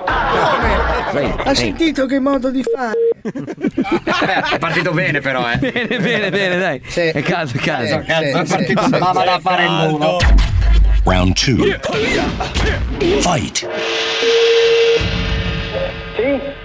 Lei- 1.13 1.31
Ha 1.39 1.43
lei- 1.45 1.55
sentito 1.57 2.05
che 2.05 2.19
modo 2.21 2.51
di 2.51 2.63
fare? 2.63 2.99
È 4.53 4.59
partito 4.59 4.93
bene 4.93 5.21
però, 5.21 5.51
eh. 5.51 5.57
Bene, 5.57 5.99
bene, 5.99 6.31
bene, 6.31 6.59
dai. 6.59 6.83
È 7.13 7.23
caldo, 7.23 7.53
è 7.57 7.61
caldo. 7.61 8.03
Sì, 8.05 8.47
sì, 8.47 8.57
sì, 8.59 8.67
sì, 8.67 8.73
Ma 8.91 9.13
vada 9.13 9.35
a 9.35 9.39
fare 9.41 9.65
il 9.65 9.71
sì. 9.81 9.89
culo. 9.89 10.19
Round 11.05 11.35
two. 11.35 11.57
Fight. 13.21 13.67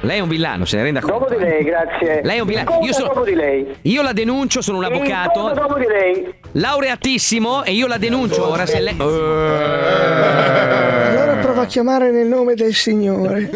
Lei 0.01 0.17
è 0.17 0.19
un 0.19 0.27
villano, 0.27 0.65
se 0.65 0.75
ne 0.77 0.83
renda 0.83 0.99
conto. 0.99 1.19
Dopo 1.19 1.33
di 1.33 1.39
lei, 1.39 1.63
grazie. 1.63 2.21
Lei 2.23 2.38
è 2.38 2.41
un 2.41 2.47
villano. 2.47 2.79
Io, 2.81 2.91
sono- 2.93 3.07
dopo 3.07 3.23
di 3.23 3.33
lei. 3.33 3.65
io 3.83 4.01
la 4.01 4.11
denuncio, 4.13 4.61
sono 4.61 4.77
un 4.79 4.83
avvocato. 4.83 5.51
Dopo 5.53 5.77
di 5.77 5.86
lei. 5.86 6.33
Laureatissimo 6.51 7.63
e 7.63 7.71
io 7.73 7.88
la 7.88 7.97
denuncio. 7.97 8.45
Ora 8.47 8.65
se 8.65 8.79
lei. 8.81 8.95
Allora 8.99 9.15
prova 11.41 11.61
a 11.61 11.65
chiamare 11.65 12.11
nel 12.11 12.27
nome 12.27 12.55
del 12.55 12.73
Signore. 12.73 13.49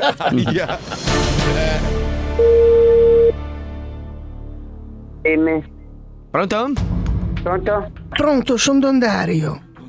Pronto? 6.31 6.71
Pronto? 7.41 7.91
Pronto, 8.09 8.57
sono 8.57 8.79
Don 8.79 8.99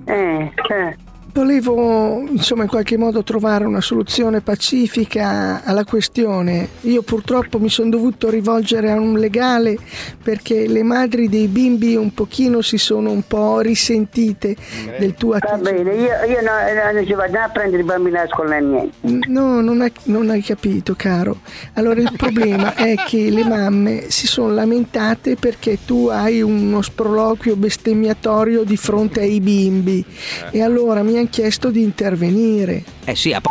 Dario. 0.07 0.21
Eh, 0.41 0.53
eh. 0.71 1.10
Volevo, 1.33 2.25
insomma, 2.29 2.65
in 2.65 2.69
qualche 2.69 2.97
modo 2.97 3.23
trovare 3.23 3.65
una 3.65 3.81
soluzione 3.81 4.41
pacifica 4.41 5.63
alla 5.65 5.85
questione. 5.85 6.69
Io 6.83 7.03
purtroppo 7.03 7.61
mi 7.61 7.69
sono 7.69 7.89
dovuto 7.89 8.29
rivolgere 8.29 8.91
a 8.91 8.99
un 8.99 9.17
legale 9.17 9.79
perché 10.23 10.67
le 10.67 10.83
madri 10.83 11.29
dei 11.29 11.47
bimbi 11.47 11.95
un 11.95 12.13
pochino 12.13 12.63
si 12.63 12.79
sono 12.79 13.11
un 13.13 13.23
po' 13.27 13.61
risentite 13.61 14.57
del 14.99 15.15
tuo 15.15 15.39
Va 15.39 15.57
bene, 15.57 15.95
io, 15.95 16.11
io 16.27 16.41
no- 16.43 16.93
non 16.93 17.07
ci 17.07 17.15
vado 17.15 17.39
a 17.39 17.49
prendere 17.49 17.83
i 17.83 17.87
bambini 17.87 18.17
a 18.17 18.27
scuola 18.27 18.59
niente. 18.59 19.29
No, 19.29 19.61
non 19.61 19.83
hai, 19.83 19.93
non 20.05 20.31
hai 20.31 20.43
capito, 20.43 20.95
caro. 20.97 21.41
Allora 21.75 22.01
il 22.01 22.13
problema 22.17 22.75
è 22.75 22.95
che 23.07 23.31
le 23.31 23.45
mamme 23.45 24.11
si 24.11 24.27
sono 24.27 24.53
lamentate 24.53 25.37
perché 25.37 25.79
tu 25.85 26.09
hai 26.09 26.43
uno 26.43 26.83
sproloquio 26.83 27.55
bestemmiatorio 27.55 28.65
di 28.65 28.77
fronte 28.77 29.21
ai 29.21 29.41
bimbi 29.41 30.05
e 30.51 30.63
allora 30.63 31.03
mi 31.03 31.19
hanno 31.21 31.29
chiesto 31.31 31.71
di 31.71 31.83
intervenire. 31.83 32.83
Eh 33.05 33.15
sì, 33.15 33.33
ha 33.33 33.41
p- 33.41 33.47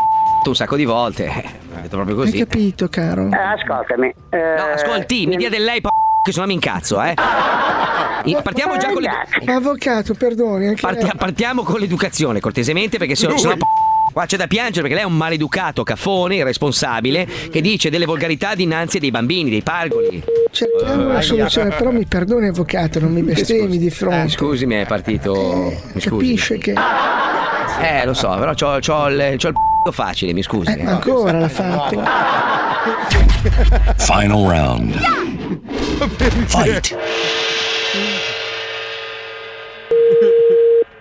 un 0.47 0.55
sacco 0.55 0.75
di 0.75 0.85
volte. 0.85 1.25
Eh, 1.25 1.45
Ha 1.75 1.81
detto 1.81 1.95
proprio 1.95 2.15
Hai 2.19 2.23
così. 2.25 2.37
capito, 2.37 2.87
caro? 2.89 3.29
Eh, 3.31 3.35
ascoltami. 3.37 4.07
eh, 4.29 4.37
No, 4.57 4.63
ascolti, 4.73 5.27
mi 5.27 5.35
dia 5.37 5.49
del 5.49 5.63
lei, 5.63 5.79
p- 5.81 5.87
che 6.23 6.31
se 6.31 6.39
no 6.39 6.45
mi 6.47 6.53
incazzo, 6.53 7.01
eh. 7.01 7.13
Partiamo 8.43 8.77
già 8.77 8.91
con 8.91 9.01
le. 9.01 9.09
Avvocato, 9.45 10.13
perdoni. 10.13 10.65
lei. 10.65 10.75
partiamo 11.17 11.63
con 11.63 11.79
l'educazione, 11.79 12.39
cortesemente, 12.39 12.97
perché 12.97 13.15
se 13.15 13.27
no. 13.27 13.37
se 13.37 13.47
no 13.47 13.55
p- 13.55 13.63
Qua 14.11 14.25
c'è 14.25 14.37
da 14.37 14.47
piangere 14.47 14.81
perché 14.81 14.95
lei 14.95 15.03
è 15.03 15.07
un 15.07 15.15
maleducato, 15.15 15.83
caffone, 15.83 16.37
irresponsabile, 16.37 17.27
che 17.51 17.61
dice 17.61 17.91
delle 17.91 18.05
volgarità 18.05 18.55
dinanzi 18.55 18.97
a 18.97 18.99
dei 18.99 19.11
bambini, 19.11 19.51
dei 19.51 19.61
pargoli. 19.61 20.21
Cerchiamo 20.49 21.09
una 21.09 21.21
soluzione, 21.21 21.69
però 21.75 21.91
mi 21.91 22.05
perdoni, 22.07 22.47
avvocato, 22.47 22.99
non 22.99 23.13
mi 23.13 23.21
bestemmi 23.21 23.77
di 23.77 23.85
Eh, 23.85 23.91
fronte. 23.91 24.29
scusi, 24.29 24.65
mi 24.65 24.75
è 24.75 24.85
partito. 24.87 25.33
mi 25.93 26.01
scusi. 26.01 26.09
Capisce 26.09 26.57
che. 26.57 26.73
Eh, 27.81 28.05
lo 28.05 28.13
so, 28.13 28.29
però 28.37 28.53
c'ho, 28.53 28.79
c'ho 28.79 29.07
il, 29.07 29.35
c'ho 29.37 29.47
il 29.49 29.53
p- 29.85 29.91
facile, 29.91 30.33
mi 30.33 30.41
scusi. 30.43 30.71
Eh, 30.71 30.85
ancora 30.85 31.39
l'ha 31.39 31.47
fatto. 31.49 32.01
Final 33.97 34.43
round. 34.49 34.93
Fight. 36.47 36.97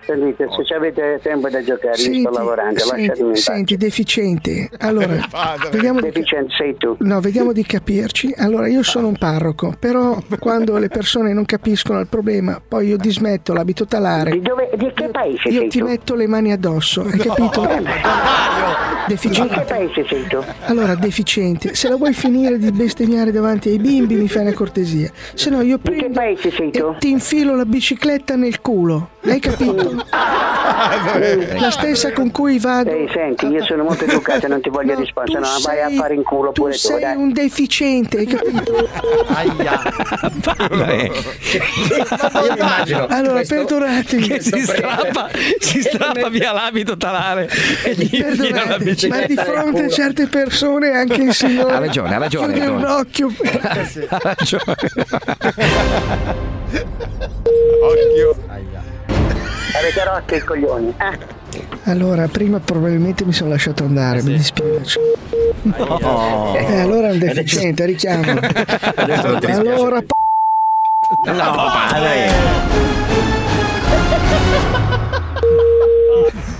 Sentite, 0.09 0.47
se 0.65 0.73
avete 0.73 1.19
tempo 1.21 1.49
da 1.49 1.61
giocare, 1.63 2.01
io 2.01 2.19
sto 2.21 2.29
lavorando, 2.31 2.79
senti, 2.79 3.35
senti, 3.35 3.77
deficiente. 3.77 4.67
Allora, 4.79 5.19
vediamo 5.71 5.99
di, 6.01 6.07
Deficiente 6.07 6.51
sei 6.57 6.75
tu. 6.77 6.95
no, 7.01 7.19
vediamo 7.19 7.53
di 7.53 7.63
capirci. 7.63 8.33
Allora, 8.37 8.67
io 8.67 8.81
sono 8.81 9.05
un 9.07 9.17
parroco, 9.17 9.75
però 9.77 10.17
quando 10.39 10.79
le 10.79 10.87
persone 10.87 11.31
non 11.31 11.45
capiscono 11.45 11.99
il 11.99 12.07
problema, 12.07 12.59
poi 12.65 12.87
io 12.87 12.97
dismetto 12.97 13.53
l'abito 13.53 13.85
talare. 13.85 14.31
Di, 14.31 14.41
dove, 14.41 14.71
di 14.75 14.91
che 14.95 15.09
paese 15.09 15.49
Io 15.49 15.59
sei 15.59 15.69
ti 15.69 15.77
tu? 15.77 15.85
metto 15.85 16.15
le 16.15 16.25
mani 16.25 16.51
addosso, 16.53 17.01
hai 17.01 17.19
capito? 17.19 17.61
Di 17.61 17.83
che 17.83 19.05
Deficiente. 19.07 19.61
paese 19.67 20.05
sei 20.07 20.25
tu? 20.27 20.43
Allora, 20.65 20.95
deficiente, 20.95 21.75
se 21.75 21.87
la 21.87 21.97
vuoi 21.97 22.13
finire 22.13 22.57
di 22.57 22.71
bestemmiare 22.71 23.31
davanti 23.31 23.69
ai 23.69 23.77
bimbi, 23.77 24.15
mi 24.15 24.27
fai 24.27 24.41
una 24.41 24.53
cortesia. 24.53 25.11
Se 25.35 25.51
no, 25.51 25.61
io 25.61 25.77
prendo 25.77 26.19
e 26.19 26.35
ti 26.97 27.09
infilo 27.11 27.55
la 27.55 27.65
bicicletta 27.65 28.35
nel 28.35 28.59
culo. 28.61 29.09
Hai 29.23 29.39
capito? 29.39 29.98
La 31.59 31.71
stessa 31.71 32.11
con 32.11 32.31
cui 32.31 32.59
vado. 32.59 32.89
Ehi, 32.89 33.09
senti, 33.11 33.47
io 33.47 33.63
sono 33.63 33.83
molto 33.83 34.05
educato 34.05 34.45
e 34.45 34.49
non 34.49 34.61
ti 34.61 34.69
voglio 34.69 34.95
rispondere, 34.95 35.39
no, 35.39 35.47
vai 35.63 35.81
a 35.81 35.89
fare 35.89 36.13
in 36.13 36.23
culo 36.23 36.51
tu 36.51 36.61
pure 36.61 36.73
tu, 36.73 36.79
sei 36.79 37.01
dai. 37.01 37.15
un 37.15 37.31
deficiente, 37.31 38.17
hai 38.17 38.25
capito? 38.25 38.89
Allora, 43.09 43.41
perdonatemi. 43.41 44.27
Che 44.27 44.41
si 44.41 44.61
strappa, 44.61 45.29
si 45.59 45.81
strappa 45.81 46.29
via 46.29 46.51
l'abito 46.51 46.97
talare 46.97 47.49
e 47.83 47.93
gli 47.93 48.15
infila 48.15 48.65
la 48.65 48.77
Perdonatemi, 48.77 49.09
ma 49.09 49.25
di 49.25 49.35
fronte 49.35 49.83
a 49.83 49.89
certe 49.89 50.27
persone 50.27 50.91
anche 50.91 51.21
il 51.21 51.33
signore 51.33 51.73
Ha 51.73 51.79
ragione, 51.79 52.15
ha 52.15 52.17
ragione, 52.17 52.53
chiude 52.53 52.67
un 52.67 52.85
occhio 52.85 53.31
Ha 54.09 54.19
ragione. 54.21 54.75
Avete 59.79 60.03
rotto 60.03 60.35
i 60.35 60.39
coglioni, 60.41 60.93
eh? 60.97 61.37
allora 61.85 62.27
prima 62.27 62.59
probabilmente 62.59 63.23
mi 63.25 63.31
sono 63.31 63.49
lasciato 63.51 63.83
andare 63.83 64.21
mi 64.21 64.33
dispiace. 64.33 64.99
Eh, 65.63 66.79
allora 66.81 67.07
è 67.07 67.11
un 67.11 67.19
deficiente 67.19 67.85
richiamo. 67.85 68.39
allora 69.47 70.01
p- 70.01 70.11
No, 71.25 71.33
padre. 71.33 72.27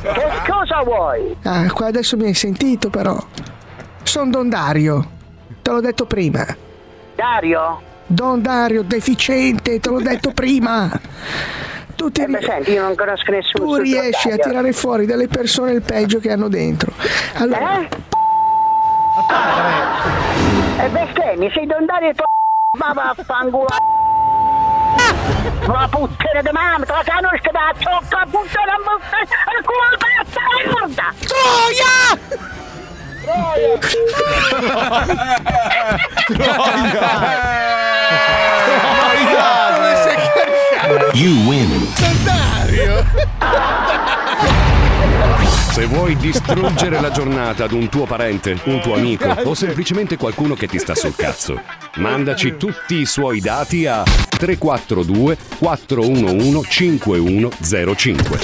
Che 0.02 0.52
cosa 0.52 0.82
vuoi? 0.84 1.36
ah, 1.44 1.70
qua 1.72 1.88
adesso 1.88 2.16
mi 2.18 2.26
hai 2.26 2.34
sentito 2.34 2.90
però. 2.90 3.18
Sono 4.04 4.32
Don 4.32 4.50
Dario. 4.50 5.08
Te 5.62 5.72
l'ho 5.72 5.82
detto 5.82 6.06
prima. 6.06 6.46
Dario? 7.16 7.82
Don 8.08 8.42
Dario 8.42 8.82
deficiente 8.84 9.80
te 9.80 9.90
l'ho 9.90 10.02
detto 10.02 10.32
prima 10.32 10.90
tu, 12.00 12.10
ti 12.10 12.22
Eh 12.22 12.28
beh, 12.28 12.42
senti, 12.42 12.72
io 12.72 12.82
non 12.82 12.96
conosco 12.96 13.30
nessuno. 13.30 13.66
tu 13.66 13.76
riesci 13.76 14.30
a 14.30 14.38
tirare 14.38 14.72
fuori 14.72 15.06
dalle 15.06 15.28
persone 15.28 15.72
il 15.74 15.82
peggio 15.82 16.20
che 16.20 16.32
hanno 16.32 16.48
dentro 16.48 16.94
allora 17.34 17.82
Eh? 17.82 17.88
E 20.82 20.88
bestemmi, 20.88 21.52
sei 21.54 21.66
Don 21.66 21.86
Dario 21.86 22.10
e 22.10 22.14
tu... 22.14 22.24
Ma 22.78 22.94
vaffanculo. 22.94 23.68
Ma 25.68 25.88
puttana 25.90 26.42
di 26.42 26.50
mamma, 26.54 26.86
te 26.86 26.92
la 26.94 27.04
cano 27.04 27.30
sta 27.38 27.52
da 27.52 27.74
zocca, 27.78 28.26
puttana 28.32 28.76
di 28.78 28.84
mamma, 28.86 30.00
e 33.56 33.78
pezza 36.30 36.72
di 36.76 36.82
merda! 36.82 37.70
You 41.14 41.46
win. 41.46 41.88
Se 45.72 45.86
vuoi 45.86 46.16
distruggere 46.18 47.00
la 47.00 47.12
giornata 47.12 47.66
ad 47.66 47.74
un 47.74 47.90
tuo 47.90 48.06
parente, 48.06 48.58
un 48.66 48.80
tuo 48.82 48.96
amico 48.96 49.28
o 49.44 49.54
semplicemente 49.54 50.18
qualcuno 50.18 50.56
che 50.56 50.68
ti 50.68 50.80
sta 50.80 50.96
sul 50.96 51.16
cazzo, 51.16 51.62
mandaci 51.98 52.58
tutti 52.58 52.96
i 52.96 53.06
suoi 53.06 53.40
dati 53.40 53.86
a 53.86 54.04
342 54.04 55.38
411 55.60 56.70
5105. 56.70 58.40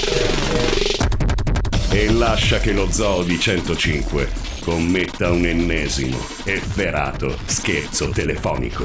E 1.90 2.12
lascia 2.12 2.58
che 2.58 2.72
lo 2.72 2.90
zoo 2.90 3.22
di 3.22 3.40
105 3.40 4.45
commetta 4.66 5.30
un 5.30 5.46
ennesimo 5.46 6.18
efferato 6.42 7.38
scherzo 7.44 8.08
telefonico. 8.08 8.84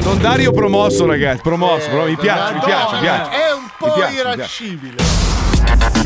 Don 0.00 0.18
Dario 0.18 0.52
promosso, 0.52 1.04
ragazzi. 1.04 1.42
Promosso, 1.42 1.90
però 1.90 2.06
mi 2.06 2.16
piace, 2.16 2.54
mi 2.54 2.60
piace, 2.64 2.94
mi 2.94 3.00
piace. 3.00 3.30
È 3.30 3.52
un 3.52 3.68
po' 3.76 3.92
piace, 3.92 4.20
irascibile. 4.20 4.96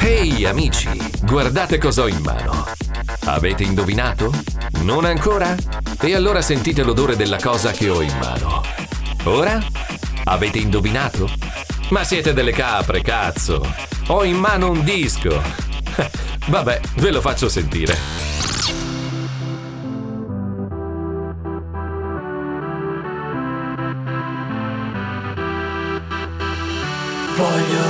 Ehi 0.00 0.44
amici, 0.44 0.88
guardate 1.22 1.78
cosa 1.78 2.02
ho 2.02 2.08
in 2.08 2.20
mano. 2.20 2.66
Avete 3.26 3.62
indovinato? 3.62 4.32
Non 4.80 5.04
ancora? 5.04 5.54
E 6.00 6.12
allora 6.12 6.42
sentite 6.42 6.82
l'odore 6.82 7.14
della 7.14 7.38
cosa 7.40 7.70
che 7.70 7.88
ho 7.88 8.00
in 8.00 8.16
mano. 8.18 8.60
Ora? 9.22 9.62
Avete 10.24 10.58
indovinato? 10.58 11.30
Ma 11.90 12.02
siete 12.02 12.32
delle 12.32 12.50
capre, 12.50 13.02
cazzo! 13.02 13.64
Ho 14.08 14.24
in 14.24 14.36
mano 14.36 14.72
un 14.72 14.82
disco! 14.82 15.73
Vabbè, 16.48 16.80
ve 16.96 17.10
lo 17.10 17.20
faccio 17.20 17.48
sentire. 17.48 17.96
Voglio 27.36 27.83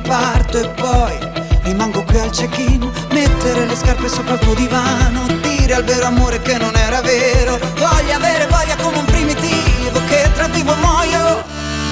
parto 0.00 0.58
e 0.58 0.68
poi 0.68 1.18
rimango 1.62 2.02
qui 2.04 2.18
al 2.18 2.30
check-in 2.30 2.90
Mettere 3.10 3.66
le 3.66 3.76
scarpe 3.76 4.08
sopra 4.08 4.34
il 4.34 4.40
tuo 4.40 4.54
divano 4.54 5.26
Dire 5.40 5.74
al 5.74 5.84
vero 5.84 6.06
amore 6.06 6.40
che 6.40 6.58
non 6.58 6.74
era 6.74 7.00
vero. 7.00 7.58
Voglio 7.76 8.14
avere 8.14 8.46
voglia 8.46 8.76
come 8.76 8.98
un 8.98 9.04
primitivo 9.04 10.00
Che 10.08 10.30
tra 10.34 10.48
vivo 10.48 10.74
muoio. 10.74 11.44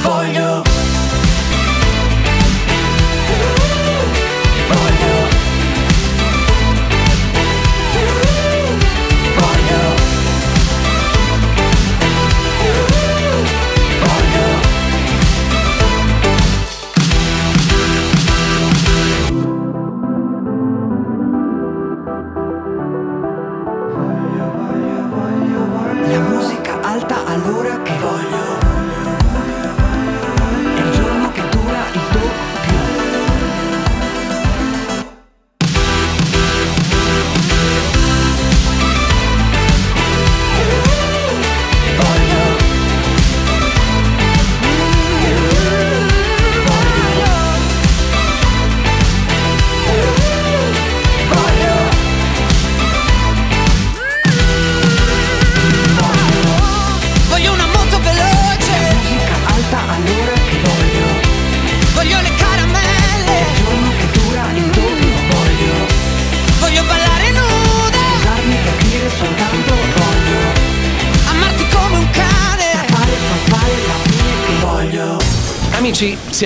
Voglio 0.03 0.98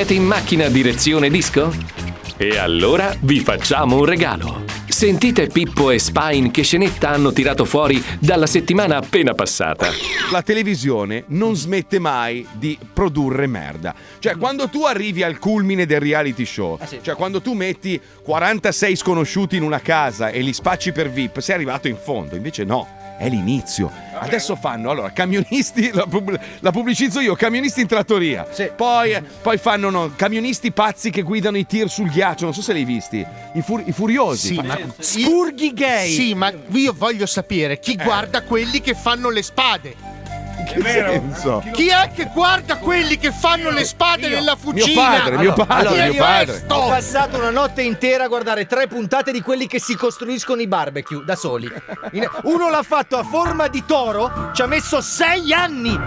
siete 0.02 0.14
in 0.14 0.26
macchina 0.26 0.66
direzione 0.66 1.30
disco? 1.30 1.72
E 2.36 2.58
allora 2.58 3.14
vi 3.20 3.38
facciamo 3.38 3.98
un 3.98 4.04
regalo. 4.04 4.64
Sentite 4.88 5.46
Pippo 5.46 5.92
e 5.92 6.00
Spine 6.00 6.50
che 6.50 6.62
scenetta 6.62 7.10
hanno 7.10 7.30
tirato 7.30 7.64
fuori 7.64 8.02
dalla 8.18 8.48
settimana 8.48 8.96
appena 8.96 9.32
passata. 9.34 9.90
La 10.32 10.42
televisione 10.42 11.22
non 11.28 11.54
smette 11.54 12.00
mai 12.00 12.44
di 12.54 12.76
produrre 12.92 13.46
merda. 13.46 13.94
Cioè, 14.18 14.36
quando 14.36 14.68
tu 14.68 14.84
arrivi 14.84 15.22
al 15.22 15.38
culmine 15.38 15.86
del 15.86 16.00
reality 16.00 16.46
show, 16.46 16.80
cioè 17.00 17.14
quando 17.14 17.40
tu 17.40 17.52
metti 17.52 18.00
46 18.24 18.96
sconosciuti 18.96 19.54
in 19.54 19.62
una 19.62 19.80
casa 19.80 20.30
e 20.30 20.40
li 20.40 20.52
spacci 20.52 20.90
per 20.90 21.10
VIP, 21.10 21.38
sei 21.38 21.54
arrivato 21.54 21.86
in 21.86 21.96
fondo. 21.96 22.34
Invece 22.34 22.64
no. 22.64 22.88
È 23.18 23.28
l'inizio. 23.28 23.88
Adesso 24.22 24.56
fanno 24.56 24.90
allora 24.90 25.10
camionisti, 25.10 25.90
la, 25.92 26.06
pub- 26.06 26.38
la 26.60 26.70
pubblicizzo 26.70 27.20
io, 27.20 27.34
camionisti 27.34 27.80
in 27.80 27.86
trattoria. 27.86 28.46
Poi, 28.76 29.16
poi 29.40 29.58
fanno 29.58 29.90
no, 29.90 30.12
camionisti 30.16 30.72
pazzi 30.72 31.10
che 31.10 31.22
guidano 31.22 31.56
i 31.56 31.66
tir 31.66 31.88
sul 31.88 32.08
ghiaccio. 32.08 32.44
Non 32.44 32.54
so 32.54 32.62
se 32.62 32.72
li 32.72 32.80
hai 32.80 32.84
visti. 32.84 33.26
I, 33.54 33.62
fur- 33.62 33.82
i 33.86 33.92
furiosi. 33.92 34.54
Sì, 34.54 34.60
ma 34.60 34.78
Spurghi 34.98 35.72
gay. 35.72 36.10
Sì, 36.10 36.34
ma 36.34 36.52
io 36.70 36.94
voglio 36.96 37.26
sapere 37.26 37.78
chi 37.78 37.96
guarda 37.96 38.42
quelli 38.42 38.80
che 38.80 38.94
fanno 38.94 39.30
le 39.30 39.42
spade. 39.42 40.11
Che 40.64 40.82
senso? 40.82 41.62
Chi 41.72 41.88
è 41.88 42.10
che 42.14 42.30
guarda 42.32 42.76
quelli 42.76 43.18
che 43.18 43.32
fanno 43.32 43.70
le 43.70 43.84
spade 43.84 44.28
nella 44.28 44.56
fucina? 44.56 45.18
padre, 45.18 45.36
mio 45.38 45.52
padre, 45.52 45.96
è 45.96 46.10
mio 46.10 46.22
padre. 46.22 46.64
Ho 46.68 46.88
passato 46.88 47.38
una 47.38 47.50
notte 47.50 47.82
intera 47.82 48.24
a 48.24 48.28
guardare 48.28 48.66
tre 48.66 48.86
puntate 48.86 49.32
di 49.32 49.40
quelli 49.40 49.66
che 49.66 49.80
si 49.80 49.94
costruiscono 49.94 50.60
i 50.60 50.66
barbecue 50.66 51.22
da 51.24 51.36
soli. 51.36 51.70
Uno 52.44 52.70
l'ha 52.70 52.82
fatto 52.82 53.16
a 53.16 53.22
forma 53.22 53.68
di 53.68 53.84
toro, 53.84 54.50
ci 54.54 54.62
ha 54.62 54.66
messo 54.66 55.00
sei 55.00 55.52
anni 55.52 55.98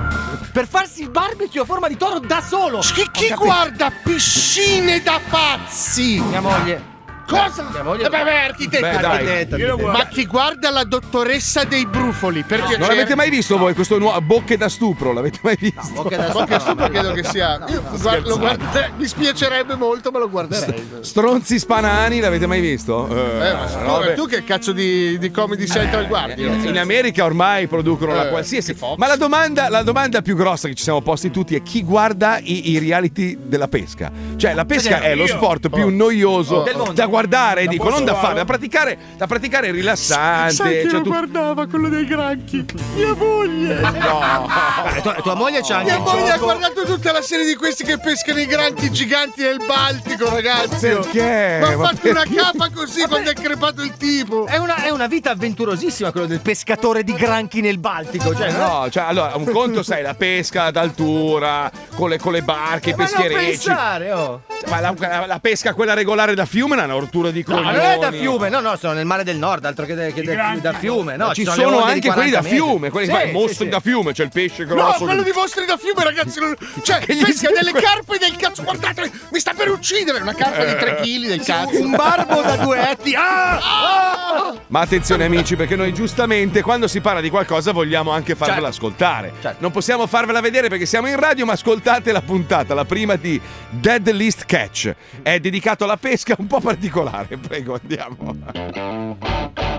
per 0.51 0.67
farsi 0.67 1.01
il 1.01 1.09
barbecue 1.09 1.61
a 1.61 1.65
forma 1.65 1.87
di 1.87 1.97
toro 1.97 2.19
da 2.19 2.41
solo. 2.41 2.79
Chi, 2.79 3.09
chi 3.11 3.33
guarda 3.33 3.91
piscine 4.03 5.01
da 5.01 5.19
pazzi? 5.29 6.21
Mia 6.21 6.41
moglie. 6.41 6.94
Cosa? 7.27 7.67
Mia 7.71 7.83
moglie- 7.83 8.05
Eh 8.05 8.09
beh, 8.09 8.23
beh, 8.23 8.39
architetto. 8.39 8.85
Beh, 8.85 8.97
dai. 8.97 9.47
lo 9.65 9.77
guardo. 9.77 9.97
Ma 9.97 10.05
chi 10.07 10.25
guarda 10.25 10.69
la 10.69 10.83
dottoressa 10.83 11.63
dei 11.63 11.85
brufoli? 11.87 12.43
Per 12.43 12.59
piacere. 12.59 12.77
Non 12.79 12.87
l'avete 12.89 13.15
mai 13.15 13.29
visto 13.29 13.57
voi 13.57 13.73
questo 13.73 13.97
nuovo 13.97 14.19
Bocche 14.21 14.57
da 14.57 14.69
stupro? 14.69 15.11
L'avete 15.13 15.39
mai 15.41 15.55
visto? 15.59 15.81
Bocche 15.93 16.15
da 16.17 16.29
Bocche 16.29 16.49
da 16.53 16.59
stupro 16.59 16.87
credo 16.89 17.11
che 17.13 17.23
sia. 17.23 17.59
Io 17.67 17.81
guardo- 18.01 18.29
lo 18.29 18.37
guarderei- 18.37 18.91
mi 18.97 19.07
spiacerebbe 19.07 19.75
molto, 19.75 20.11
ma 20.11 20.19
lo 20.19 20.29
guarderei. 20.29 20.87
Stronzi 21.01 21.57
spanani, 21.59 22.19
l'avete 22.19 22.45
mai 22.47 22.61
visto? 22.61 23.07
Eh, 23.09 23.53
ma 23.53 23.65
tu, 23.65 23.77
robe- 23.79 24.13
tu 24.13 24.27
che 24.27 24.43
cazzo 24.43 24.71
di, 24.71 25.17
di 25.17 25.31
comedy 25.31 25.65
central 25.67 26.07
guardi? 26.07 26.43
In 26.43 26.77
America 26.77 27.23
ormai 27.25 27.67
producono 27.67 28.13
la 28.13 28.27
Eh, 28.27 28.29
qualsiasi. 28.29 28.75
Ma 28.97 29.07
la 29.07 29.15
domanda, 29.15 29.69
la 29.69 29.81
domanda 29.83 30.21
più 30.21 30.35
grossa 30.35 30.67
che 30.67 30.75
ci 30.75 30.83
siamo 30.83 31.01
posti 31.01 31.31
tutti 31.31 31.55
è 31.55 31.63
chi 31.63 31.83
guarda 31.83 32.37
i, 32.39 32.71
i 32.71 32.77
reality 32.79 33.37
della 33.41 33.67
pesca? 33.67 34.11
Cioè, 34.35 34.53
la 34.53 34.65
pesca 34.65 34.99
è 35.01 35.15
lo 35.15 35.25
sport 35.27 35.69
più 35.69 35.85
Oh. 35.85 35.89
noioso 35.89 36.61
Del 36.63 36.75
mondo. 36.75 36.91
da 36.93 37.05
guardare, 37.05 37.13
La 37.21 37.53
dico, 37.65 37.89
non 37.89 38.03
da 38.05 38.15
fare? 38.15 38.33
da 38.35 38.45
praticare, 38.45 38.97
da 39.17 39.27
praticare 39.27 39.71
rilassante. 39.71 40.53
Sai 40.53 40.81
chi 40.81 40.89
cioè, 40.89 40.97
lo 40.97 41.01
tu- 41.03 41.09
guardava 41.09 41.67
quello 41.67 41.89
dei 41.89 42.05
granchi? 42.05 42.65
Mia 42.95 43.13
moglie! 43.13 43.79
No. 43.79 44.47
Eh, 44.95 45.01
tua, 45.01 45.13
tua 45.15 45.33
moglie 45.35 45.61
c'ha 45.61 45.77
anche 45.77 45.91
Mia 45.91 45.99
moglie 45.99 46.29
ha 46.29 46.33
gioco. 46.33 46.45
guardato 46.45 46.83
tutta 46.83 47.11
la 47.11 47.21
serie 47.21 47.45
di 47.45 47.55
questi 47.55 47.83
che 47.83 47.97
pescano 47.99 48.39
i 48.39 48.45
granchi 48.45 48.91
giganti 48.91 49.41
nel 49.41 49.61
Baltico, 49.65 50.29
ragazzi. 50.29 50.87
Perché? 50.87 51.57
Ma 51.61 51.67
ha 51.67 51.75
Ma 51.77 51.87
fatto 51.87 52.09
una 52.09 52.23
capa 52.35 52.69
così 52.73 53.03
quando 53.07 53.29
è 53.29 53.33
crepato 53.33 53.81
il 53.81 53.93
tipo. 53.97 54.45
È 54.45 54.57
una, 54.57 54.83
è 54.83 54.89
una 54.89 55.07
vita 55.07 55.31
avventurosissima 55.31 56.11
quello 56.11 56.27
del 56.27 56.41
pescatore 56.41 57.03
di 57.03 57.13
granchi 57.13 57.61
nel 57.61 57.77
Baltico. 57.79 58.35
Cioè, 58.35 58.51
No, 58.51 58.87
cioè, 58.89 59.03
allora, 59.03 59.35
un 59.35 59.45
conto 59.45 59.83
sai, 59.83 60.01
la 60.01 60.13
pesca 60.15 60.71
d'altura, 60.71 61.71
con 61.95 62.09
le, 62.09 62.17
con 62.19 62.31
le 62.33 62.41
barche, 62.41 62.91
i 62.91 62.93
ma 62.95 63.03
non 63.03 63.13
pescherecci. 63.13 63.65
pensare, 63.67 64.11
oh. 64.11 64.41
Ma 64.67 64.79
la, 64.79 64.93
la- 64.97 65.25
la 65.27 65.39
pesca 65.39 65.73
quella 65.73 65.93
regolare 65.93 66.33
da 66.35 66.45
fiume 66.45 66.71
è 66.75 66.77
una 66.77 66.85
rottura 67.05 67.31
di 67.31 67.43
No, 67.47 67.55
coglioni. 67.55 67.75
non 67.77 67.85
è 67.85 67.97
da 67.97 68.11
fiume, 68.11 68.49
no, 68.49 68.59
no, 68.59 68.75
sono 68.77 68.93
nel 68.93 69.05
mare 69.05 69.23
del 69.23 69.37
nord, 69.37 69.63
altro 69.65 69.85
che, 69.85 69.93
da- 69.95 70.07
che 70.07 70.23
da, 70.23 70.55
da 70.59 70.73
fiume. 70.73 71.15
No, 71.15 71.33
ci 71.33 71.43
le 71.45 71.51
sono 71.51 71.77
di 71.77 71.91
anche 71.91 72.11
quelli 72.11 72.31
da 72.31 72.39
40 72.39 72.41
metri. 72.41 72.57
fiume, 72.57 72.89
quelli 72.89 73.07
Sì, 73.07 73.17
sì, 73.25 73.31
mostri 73.31 73.65
sì. 73.65 73.69
da 73.69 73.79
fiume, 73.79 74.11
c'è 74.13 74.23
il 74.23 74.29
pesce 74.31 74.65
No, 74.65 74.73
grosso. 74.75 75.03
quello 75.05 75.23
che- 75.23 75.31
di 75.31 75.35
mostri 75.37 75.65
da 75.65 75.77
fiume, 75.77 76.03
ragazzi. 76.03 76.39
non- 76.39 76.55
Cioè, 76.83 77.05
pesca 77.05 77.49
delle 77.51 77.71
carpe 77.71 78.17
del 78.17 78.35
cazzo. 78.35 78.63
Guardate, 78.63 79.11
mi 79.31 79.39
sta 79.39 79.53
per 79.55 79.69
uccidere. 79.69 80.19
Una 80.21 80.33
carpa 80.33 80.63
di 80.65 80.75
3 80.75 80.95
kg 81.01 81.27
del 81.27 81.41
cazzo. 81.43 81.81
Un 81.81 81.91
barbo 81.91 82.41
da 82.41 82.55
duetti. 82.57 83.13
Ah! 83.15 83.57
Ah! 83.57 84.53
Ma 84.67 84.81
attenzione 84.81 85.25
amici, 85.25 85.55
perché 85.55 85.75
noi 85.75 85.93
giustamente 85.93 86.61
quando 86.61 86.87
si 86.87 86.99
parla 87.01 87.21
di 87.21 87.29
qualcosa 87.29 87.71
vogliamo 87.71 88.11
anche 88.11 88.35
farvela 88.35 88.71
Certo. 88.71 88.85
ascoltare. 88.85 89.33
Non 89.59 89.71
possiamo 89.71 90.07
farvela 90.07 90.41
vedere 90.41 90.67
perché 90.69 90.85
siamo 90.85 91.07
in 91.07 91.19
radio, 91.19 91.45
ma 91.45 91.53
ascoltate 91.53 92.11
la 92.11 92.21
puntata, 92.21 92.73
la 92.73 92.85
prima 92.85 93.15
di 93.15 93.39
Dead 93.69 94.09
List 94.11 94.45
Catch. 94.45 94.93
È 95.21 95.39
dedicato 95.39 95.83
alla 95.83 95.97
pesca 95.97 96.35
un 96.37 96.47
po' 96.47 96.59
particolare. 96.59 96.93
Prego, 97.47 97.79
andiamo. 97.81 98.35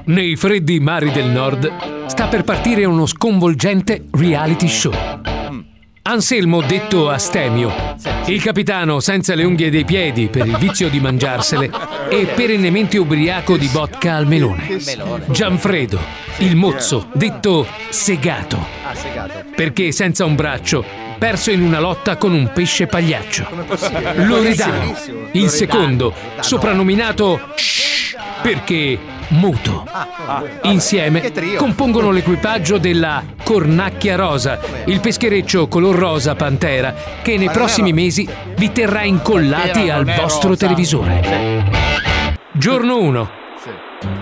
Nei 0.07 0.37
freddi 0.37 0.79
mari 0.81 1.11
del 1.11 1.27
nord 1.27 2.07
sta 2.07 2.27
per 2.27 2.45
partire 2.45 2.85
uno 2.85 3.07
sconvolgente 3.07 4.05
reality 4.13 4.69
show. 4.69 4.93
Anselmo 6.03 6.61
detto 6.61 7.09
Astemio, 7.11 7.73
il 8.27 8.41
capitano 8.41 9.01
senza 9.01 9.35
le 9.35 9.43
unghie 9.43 9.71
dei 9.71 9.85
piedi 9.85 10.29
per 10.29 10.47
il 10.47 10.57
vizio 10.57 10.89
di 10.89 11.01
mangiarsele 11.01 11.69
e 12.09 12.27
perennemente 12.27 12.97
ubriaco 12.99 13.57
di 13.57 13.67
vodka 13.67 14.15
al 14.15 14.27
melone. 14.29 14.79
Gianfredo, 15.27 15.99
il 16.39 16.55
mozzo 16.55 17.09
detto 17.13 17.67
Segato, 17.89 18.65
Ah, 18.87 18.95
segato. 18.95 19.45
perché 19.57 19.91
senza 19.91 20.25
un 20.25 20.37
braccio, 20.37 20.85
perso 21.19 21.51
in 21.51 21.63
una 21.63 21.81
lotta 21.81 22.17
con 22.17 22.33
un 22.33 22.51
pesce 22.53 22.87
pagliaccio. 22.87 23.47
Loredano, 24.17 24.95
il 25.33 25.49
secondo, 25.49 26.13
soprannominato 26.41 27.41
Shh, 27.55 28.17
perché 28.43 28.99
muto. 29.29 29.87
Ah, 29.91 30.43
Insieme 30.63 31.33
compongono 31.57 32.11
l'equipaggio 32.11 32.79
della 32.79 33.23
Cornacchia 33.43 34.17
Rosa, 34.17 34.59
il 34.87 35.01
peschereccio 35.01 35.69
color 35.69 35.97
rosa 35.97 36.35
pantera 36.35 36.95
che 37.23 37.37
nei 37.37 37.51
prossimi 37.51 37.91
ro- 37.91 37.97
mesi 37.97 38.29
vi 38.57 38.73
terrà 38.73 39.03
incollati 39.03 39.91
al 39.91 40.05
vostro 40.05 40.57
televisore. 40.57 41.65
Giorno 42.53 42.99
1. 42.99 43.31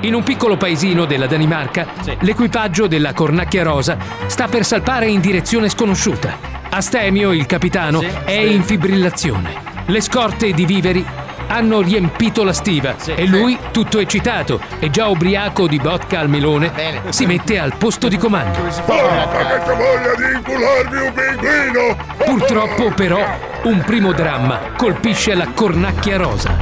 In 0.03 0.15
un 0.15 0.23
piccolo 0.23 0.57
paesino 0.57 1.05
della 1.05 1.27
Danimarca, 1.27 1.87
l'equipaggio 2.21 2.87
della 2.87 3.13
Cornacchia 3.13 3.65
Rosa 3.65 3.97
sta 4.27 4.47
per 4.47 4.65
salpare 4.65 5.07
in 5.09 5.21
direzione 5.21 5.69
sconosciuta. 5.69 6.39
Astemio, 6.71 7.33
il 7.33 7.47
capitano, 7.47 8.01
è 8.25 8.33
in 8.33 8.63
fibrillazione. 8.63 9.73
Le 9.87 10.01
scorte 10.01 10.53
di 10.53 10.65
viveri 10.65 11.05
hanno 11.49 11.81
riempito 11.81 12.45
la 12.45 12.53
stiva 12.53 12.97
e 13.05 13.27
lui, 13.27 13.59
tutto 13.71 13.99
eccitato 13.99 14.61
e 14.79 14.91
già 14.91 15.07
ubriaco 15.07 15.67
di 15.67 15.79
vodka 15.79 16.21
al 16.21 16.29
melone, 16.29 16.73
si 17.11 17.27
mette 17.27 17.59
al 17.59 17.75
posto 17.77 18.09
di 18.09 18.17
comando. 18.17 18.59
che 18.63 18.73
c'ho 18.85 19.77
voglia 19.77 20.15
di 20.17 20.37
incularmi 20.37 21.01
un 21.01 21.13
pinguino! 21.13 21.97
Purtroppo 22.25 22.91
però 22.95 23.25
un 23.65 23.83
primo 23.85 24.13
dramma 24.13 24.61
colpisce 24.77 25.35
la 25.35 25.49
cornacchia 25.49 26.17
rosa. 26.17 26.57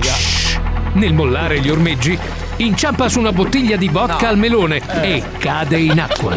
Shh. 0.00 0.60
Nel 0.92 1.14
mollare 1.14 1.60
gli 1.60 1.68
ormeggi 1.68 2.18
inciampa 2.58 3.08
su 3.08 3.18
una 3.18 3.32
bottiglia 3.32 3.76
di 3.76 3.88
vodka 3.88 4.28
al 4.28 4.38
melone 4.38 4.80
e 5.02 5.22
cade 5.38 5.78
in 5.78 6.00
acqua. 6.00 6.34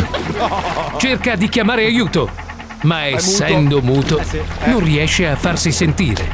Cerca 0.97 1.35
di 1.35 1.49
chiamare 1.49 1.85
aiuto, 1.85 2.29
ma 2.81 3.05
essendo 3.05 3.81
muto 3.81 4.21
non 4.65 4.83
riesce 4.83 5.27
a 5.27 5.35
farsi 5.35 5.71
sentire. 5.71 6.31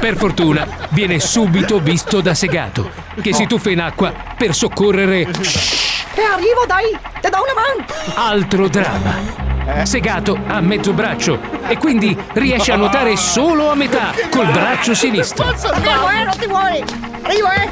Per 0.00 0.16
fortuna 0.16 0.66
viene 0.90 1.18
subito 1.18 1.80
visto 1.80 2.20
da 2.20 2.34
Segato, 2.34 2.90
che 3.20 3.34
si 3.34 3.46
tuffa 3.46 3.70
in 3.70 3.80
acqua 3.80 4.12
per 4.36 4.54
soccorrere 4.54 5.20
E 5.22 6.22
arrivo, 6.22 6.64
dai! 6.66 6.96
Te 7.20 7.28
do 7.28 7.38
una 7.42 7.54
mano! 7.54 7.86
altro 8.14 8.68
dramma. 8.68 9.47
Segato 9.84 10.38
ha 10.46 10.60
mezzo 10.60 10.92
braccio 10.92 11.38
e 11.68 11.76
quindi 11.76 12.16
riesce 12.34 12.72
a 12.72 12.76
nuotare 12.76 13.16
solo 13.16 13.70
a 13.70 13.74
metà 13.74 14.12
col 14.30 14.50
braccio 14.50 14.94
sinistro. 14.94 15.46
Fermo, 15.56 16.10
eh, 16.10 16.24
non 16.24 16.36
ti 16.38 16.46
muovi! 16.46 16.84
Arrivo, 17.22 17.50
eh! 17.50 17.68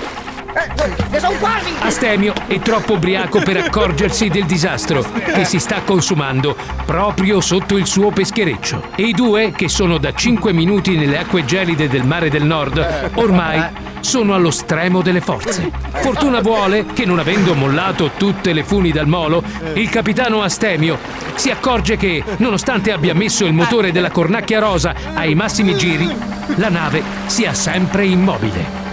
Eh, 0.57 1.21
sono 1.21 1.37
quasi! 1.39 1.71
Astemio 1.81 2.33
è 2.47 2.59
troppo 2.61 2.95
ubriaco 2.95 3.41
per 3.41 3.59
accorgersi 3.59 4.29
del 4.29 4.47
disastro 4.47 5.05
che 5.35 5.45
si 5.45 5.59
sta 5.59 5.83
consumando 5.83 6.57
proprio 6.87 7.43
sotto 7.43 7.77
il 7.77 7.87
suo 7.87 8.11
peschereccio. 8.11 8.83
E 8.97 9.03
i 9.03 9.13
due, 9.13 9.53
che 9.53 9.69
sono 9.69 9.99
da 9.99 10.15
5 10.15 10.55
minuti 10.55 10.97
nelle 10.97 11.19
acque 11.19 11.45
gelide 11.45 11.89
del 11.89 12.07
mare 12.07 12.31
del 12.31 12.45
nord, 12.45 13.11
ormai 13.17 13.63
sono 14.01 14.35
allo 14.35 14.51
stremo 14.51 15.03
delle 15.03 15.21
forze. 15.21 15.71
Fortuna 15.91 16.41
vuole 16.41 16.87
che 16.87 17.05
non 17.05 17.19
avendo 17.19 17.55
mollato 17.55 18.13
tutte 18.17 18.55
le 18.55 18.65
funi 18.65 18.93
dal 18.93 19.07
molo, 19.07 19.43
il 19.75 19.91
capitano 19.91 20.41
Astemio 20.41 20.99
si 21.35 21.51
accorge 21.51 21.99
che, 21.99 22.25
nonostante 22.39 22.93
abbia 22.93 23.15
messo 23.15 23.45
il 23.45 23.53
motore 23.53 23.93
della 23.93 24.11
cornacchia 24.11 24.59
rosa 24.59 24.95
ai 25.13 25.35
massimi 25.35 25.77
giri, 25.77 26.11
la 26.55 26.71
nave 26.71 27.03
sia 27.27 27.53
sempre 27.53 28.07
immobile. 28.07 28.86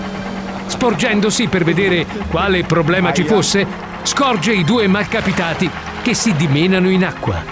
Sporgendosi 0.66 1.48
per 1.48 1.64
vedere 1.64 2.06
quale 2.30 2.64
problema 2.64 3.14
ci 3.14 3.24
fosse, 3.24 3.66
scorge 4.04 4.54
i 4.54 4.64
due 4.64 4.88
malcapitati 4.88 5.70
che 6.02 6.14
si 6.14 6.36
dimenano 6.36 6.90
in 6.90 7.06
acqua. 7.06 7.44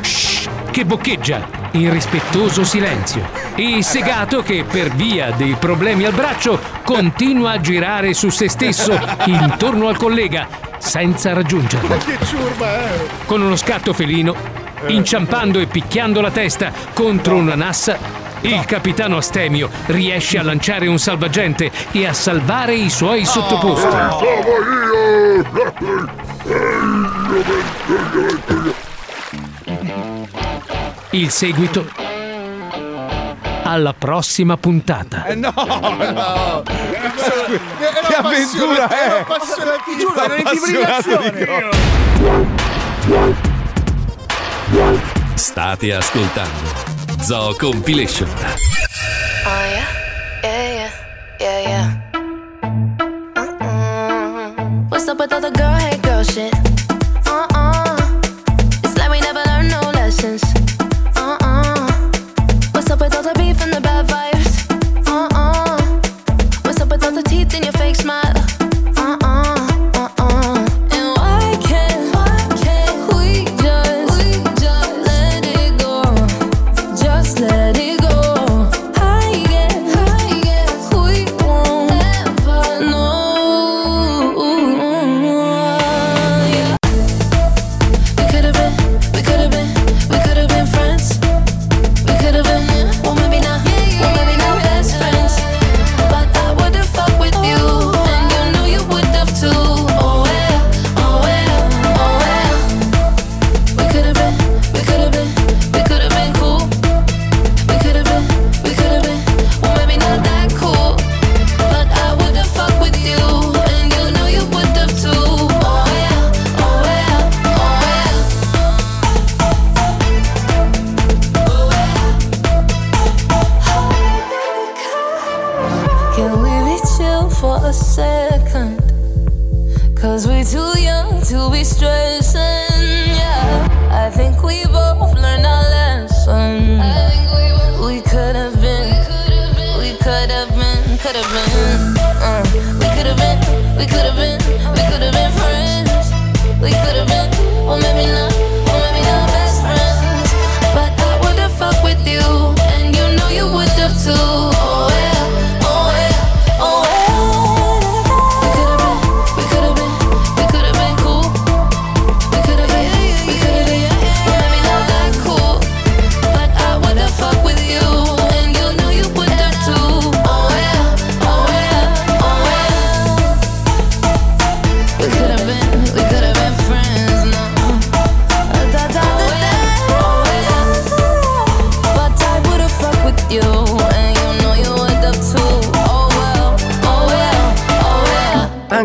Shh, 0.00 0.48
che 0.70 0.84
boccheggia 0.84 1.60
in 1.72 1.90
rispettoso 1.90 2.64
silenzio. 2.64 3.40
E 3.54 3.82
Segato 3.82 4.42
che 4.42 4.64
per 4.64 4.90
via 4.94 5.30
dei 5.30 5.56
problemi 5.58 6.04
al 6.04 6.14
braccio 6.14 6.58
continua 6.84 7.52
a 7.52 7.60
girare 7.60 8.14
su 8.14 8.30
se 8.30 8.48
stesso 8.48 8.98
intorno 9.26 9.88
al 9.88 9.96
collega 9.96 10.48
senza 10.78 11.32
raggiungerlo. 11.32 11.94
Eh! 11.94 13.26
Con 13.26 13.40
uno 13.40 13.56
scatto 13.56 13.92
felino, 13.92 14.34
inciampando 14.86 15.58
e 15.60 15.66
picchiando 15.66 16.20
la 16.20 16.30
testa 16.30 16.72
contro 16.92 17.36
una 17.36 17.54
nassa, 17.54 17.98
il 18.42 18.64
capitano 18.64 19.16
Astemio 19.16 19.70
riesce 19.86 20.38
a 20.38 20.42
lanciare 20.42 20.86
un 20.86 20.98
salvagente 20.98 21.70
e 21.92 22.06
a 22.06 22.12
salvare 22.12 22.74
i 22.74 22.90
suoi 22.90 23.24
sottoposti. 23.24 23.96
Il 31.10 31.30
seguito 31.30 31.86
alla 33.64 33.94
prossima 33.94 34.56
puntata. 34.56 35.24
Eh 35.26 35.34
no, 35.34 35.52
no. 35.54 36.62
Che 36.64 38.14
avventura 38.14 38.26
è? 38.26 38.34
Ti 38.34 38.58
giuro, 38.58 38.88
era 38.90 39.20
Appassionato 39.20 39.82
di 41.30 41.42
State 45.34 45.94
ascoltando 45.94 46.71
Zoo 47.22 47.54
Compilation. 47.54 48.26
Oh 48.26 49.64
yeah, 49.74 49.86
yeah, 50.42 50.72
yeah, 50.74 50.90
yeah, 51.40 51.60
yeah. 51.70 51.86
Mm-mm. 53.36 54.90
What's 54.90 55.06
up 55.06 55.18
with 55.20 55.32
all 55.32 55.40
the 55.40 55.50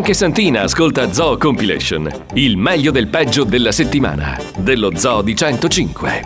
Anche 0.08 0.20
Santina 0.20 0.62
ascolta 0.62 1.12
Zoo 1.12 1.36
Compilation, 1.36 2.10
il 2.32 2.56
meglio 2.56 2.90
del 2.90 3.08
peggio 3.08 3.44
della 3.44 3.72
settimana, 3.72 4.38
dello 4.56 4.96
Zoo 4.96 5.20
di 5.20 5.36
105. 5.36 6.22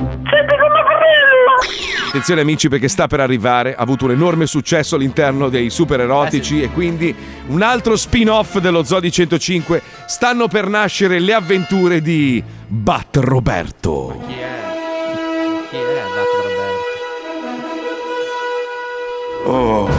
Attenzione 2.06 2.42
amici 2.42 2.68
perché 2.68 2.86
sta 2.86 3.08
per 3.08 3.18
arrivare, 3.18 3.74
ha 3.74 3.82
avuto 3.82 4.04
un 4.04 4.12
enorme 4.12 4.46
successo 4.46 4.94
all'interno 4.94 5.48
dei 5.48 5.68
super 5.68 5.98
erotici 5.98 6.62
e 6.62 6.70
quindi 6.70 7.12
un 7.48 7.60
altro 7.60 7.96
spin-off 7.96 8.58
dello 8.58 8.84
Zoo 8.84 9.00
di 9.00 9.10
105. 9.10 9.82
Stanno 10.06 10.46
per 10.46 10.68
nascere 10.68 11.18
le 11.18 11.34
avventure 11.34 12.00
di 12.00 12.40
Bat 12.64 13.16
Roberto. 13.16 14.22
Chi 14.28 14.34
è? 14.34 14.60
Chi 15.70 15.76
è 15.76 16.04
Dato 16.14 16.36
Roberto? 19.44 19.90
Oh. 19.90 19.91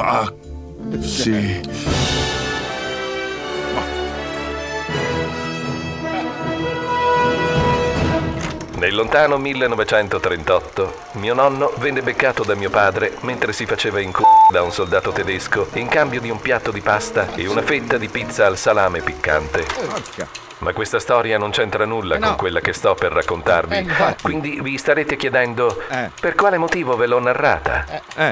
Ah, 0.00 0.32
sì. 1.00 1.60
Nel 8.78 8.94
lontano 8.94 9.38
1938, 9.38 10.94
mio 11.12 11.34
nonno 11.34 11.72
venne 11.78 12.00
beccato 12.00 12.44
da 12.44 12.54
mio 12.54 12.70
padre 12.70 13.16
mentre 13.22 13.52
si 13.52 13.66
faceva 13.66 13.98
in 14.00 14.12
c***o 14.12 14.24
da 14.52 14.62
un 14.62 14.70
soldato 14.70 15.10
tedesco 15.10 15.68
in 15.74 15.88
cambio 15.88 16.20
di 16.20 16.30
un 16.30 16.40
piatto 16.40 16.70
di 16.70 16.80
pasta 16.80 17.34
e 17.34 17.48
una 17.48 17.62
fetta 17.62 17.98
di 17.98 18.08
pizza 18.08 18.46
al 18.46 18.56
salame 18.56 19.00
piccante. 19.00 20.47
Ma 20.60 20.72
questa 20.72 20.98
storia 20.98 21.38
non 21.38 21.50
c'entra 21.50 21.84
nulla 21.84 22.16
Eh 22.16 22.18
no. 22.18 22.26
con 22.28 22.36
quella 22.36 22.60
che 22.60 22.72
sto 22.72 22.94
per 22.94 23.12
raccontarvi. 23.12 23.76
Eh. 23.76 24.16
Quindi 24.22 24.58
vi 24.60 24.76
starete 24.76 25.16
chiedendo 25.16 25.82
per 26.20 26.34
quale 26.34 26.58
motivo 26.58 26.96
ve 26.96 27.06
l'ho 27.06 27.20
narrata? 27.20 27.84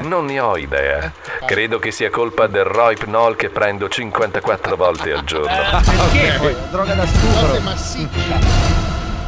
Non 0.02 0.24
ne 0.24 0.40
ho 0.40 0.56
idea. 0.56 1.12
Credo 1.44 1.78
che 1.78 1.90
sia 1.92 2.10
colpa 2.10 2.46
del 2.48 2.64
Rohypnol 2.64 3.36
che 3.36 3.48
prendo 3.48 3.88
54 3.88 4.74
volte 4.76 5.12
al 5.12 5.24
giorno. 5.24 5.56
Perché? 5.84 6.56
Droga 6.70 6.94
da 6.94 7.06
stupro. 7.06 7.60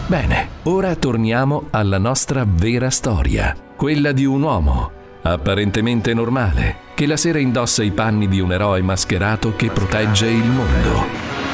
Bene, 0.06 0.48
ora 0.64 0.94
torniamo 0.96 1.66
alla 1.70 1.98
nostra 1.98 2.44
vera 2.46 2.90
storia, 2.90 3.54
quella 3.76 4.12
di 4.12 4.24
un 4.24 4.42
uomo, 4.42 4.90
apparentemente 5.22 6.14
normale, 6.14 6.76
che 6.94 7.06
la 7.06 7.16
sera 7.18 7.38
indossa 7.38 7.82
i 7.82 7.90
panni 7.90 8.26
di 8.26 8.40
un 8.40 8.52
eroe 8.52 8.80
mascherato 8.82 9.54
che 9.54 9.68
protegge 9.68 10.26
il 10.26 10.44
mondo. 10.46 11.47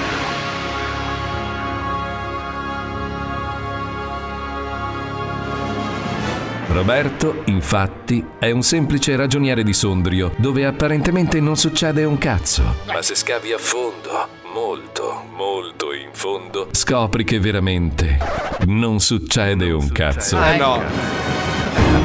Roberto, 6.75 7.43
infatti, 7.45 8.25
è 8.37 8.51
un 8.51 8.63
semplice 8.63 9.15
ragioniere 9.15 9.63
di 9.63 9.73
Sondrio, 9.73 10.33
dove 10.39 10.67
apparentemente 10.67 11.39
non 11.39 11.57
succede 11.57 12.03
un 12.03 12.19
cazzo. 12.19 12.65
Ma 12.87 13.01
se 13.01 13.15
scavi 13.15 13.53
a 13.53 13.59
fondo, 13.59 14.27
molto, 14.53 15.23
molto 15.37 15.93
in 15.93 16.09
fondo, 16.11 16.67
scopri 16.73 17.23
che 17.23 17.39
veramente 17.39 18.19
non 18.67 18.99
succede 18.99 19.71
un 19.71 19.89
cazzo. 19.93 20.37
Eh 20.43 20.57
no. 20.57 20.83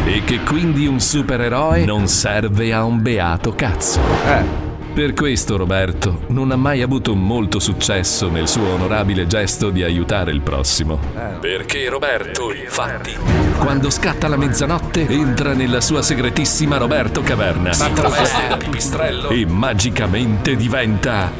E 0.05 0.23
che 0.23 0.41
quindi 0.41 0.85
un 0.85 0.99
supereroe 0.99 1.83
non 1.85 2.07
serve 2.07 2.71
a 2.71 2.83
un 2.83 3.01
beato 3.01 3.55
cazzo. 3.55 4.68
Per 4.93 5.13
questo 5.13 5.55
Roberto 5.55 6.23
non 6.27 6.51
ha 6.51 6.55
mai 6.55 6.81
avuto 6.81 7.15
molto 7.15 7.59
successo 7.59 8.29
nel 8.29 8.47
suo 8.47 8.73
onorabile 8.73 9.27
gesto 9.27 9.69
di 9.69 9.81
aiutare 9.81 10.31
il 10.31 10.41
prossimo. 10.41 10.99
Perché 11.39 11.87
Roberto, 11.89 12.51
infatti, 12.53 13.15
quando 13.59 13.89
scatta 13.89 14.27
la 14.27 14.35
mezzanotte, 14.35 15.07
entra 15.07 15.53
nella 15.53 15.79
sua 15.79 16.01
segretissima 16.01 16.77
Roberto 16.77 17.21
Caverna, 17.21 17.71
si 17.71 17.91
traveste 17.93 18.47
da 18.49 18.57
pipistrello 18.57 19.29
e 19.29 19.45
magicamente 19.45 20.55
diventa 20.55 21.31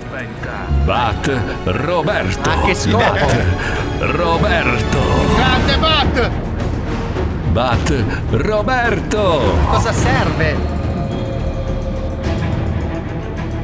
Bat 0.86 1.42
Roberto. 1.66 2.50
A 2.50 2.62
che 2.62 2.76
scopo? 2.76 2.98
Bat 2.98 3.46
Roberto. 4.00 5.00
Grande 5.36 5.78
Bat! 5.78 6.30
Bat 7.52 8.04
Roberto. 8.30 9.58
Cosa 9.70 9.92
serve? 9.92 10.79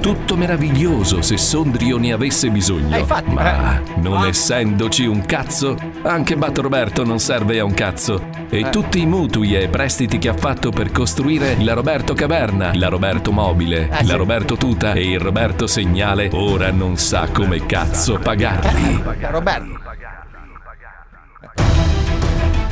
Tutto 0.06 0.38
meraviglioso 0.38 1.24
se 1.24 1.36
Sondrio 1.36 1.97
ne 1.97 2.12
avesse 2.14 2.51
bisogno. 2.51 2.95
Eh, 2.95 2.99
infatti, 2.99 3.34
Ma 3.34 3.82
non 3.95 4.28
essendoci 4.28 5.08
un 5.08 5.26
cazzo, 5.26 5.76
anche 6.03 6.38
Bat 6.38 6.60
Roberto 6.60 7.03
non 7.03 7.18
serve 7.18 7.58
a 7.58 7.66
un 7.66 7.74
cazzo. 7.74 8.24
E 8.47 8.60
Eh. 8.60 8.70
tutti 8.70 9.01
i 9.01 9.08
mutui 9.08 9.56
e 9.56 9.68
prestiti 9.68 10.20
che 10.20 10.30
ha 10.30 10.36
fatto 10.36 10.70
per 10.70 10.91
costruire 10.91 11.58
la 11.64 11.74
Roberto 11.74 12.14
Caverna, 12.14 12.70
la 12.76 12.88
Roberto 12.88 13.32
Mobile, 13.32 13.86
Eh, 13.89 14.03
la 14.03 14.12
sì. 14.12 14.16
Roberto 14.16 14.58
Tuta 14.58 14.93
e 14.93 15.10
il 15.10 15.20
Roberto 15.20 15.66
Segnale, 15.66 16.30
ora 16.34 16.70
non 16.72 16.97
sa 16.97 17.28
come 17.34 17.66
cazzo 17.66 18.20
pagarli. 18.20 19.01
Roberto. 19.32 19.80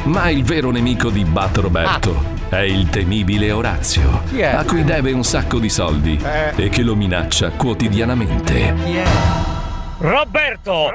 Ma 0.04 0.30
il 0.30 0.44
vero 0.44 0.70
nemico 0.70 1.10
di 1.10 1.24
Bat 1.24 1.58
Roberto 1.58 2.33
è 2.60 2.62
il 2.62 2.90
temibile 2.90 3.52
Orazio, 3.52 4.24
a 4.54 4.64
cui 4.64 4.84
deve 4.84 5.12
un 5.12 5.24
sacco 5.24 5.60
di 5.60 5.70
soldi 5.70 6.20
Eh. 6.24 6.54
e 6.66 6.70
che 6.70 6.84
lo 6.84 6.96
minaccia 6.96 7.50
quotidianamente. 7.52 8.68
È? 8.68 9.04
Roberto! 10.00 10.88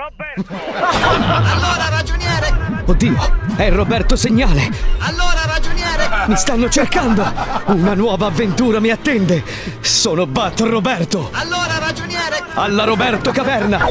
Allora, 0.77 1.89
ragioniere! 1.91 2.83
Oddio, 2.85 3.17
è 3.57 3.71
Roberto 3.71 4.17
Segnale. 4.17 4.71
Allora, 4.99 5.45
ragioniere! 5.47 6.09
Mi 6.27 6.37
stanno 6.37 6.69
cercando. 6.69 7.25
Una 7.67 7.95
nuova 7.95 8.27
avventura 8.27 8.81
mi 8.81 8.91
attende. 8.91 9.43
Sono 9.81 10.27
Bat 10.27 10.61
Roberto. 10.61 11.31
Allora, 11.33 11.79
ragioniere! 11.79 12.43
Alla 12.55 12.85
Roberto 12.85 13.31
Caverna. 13.31 13.87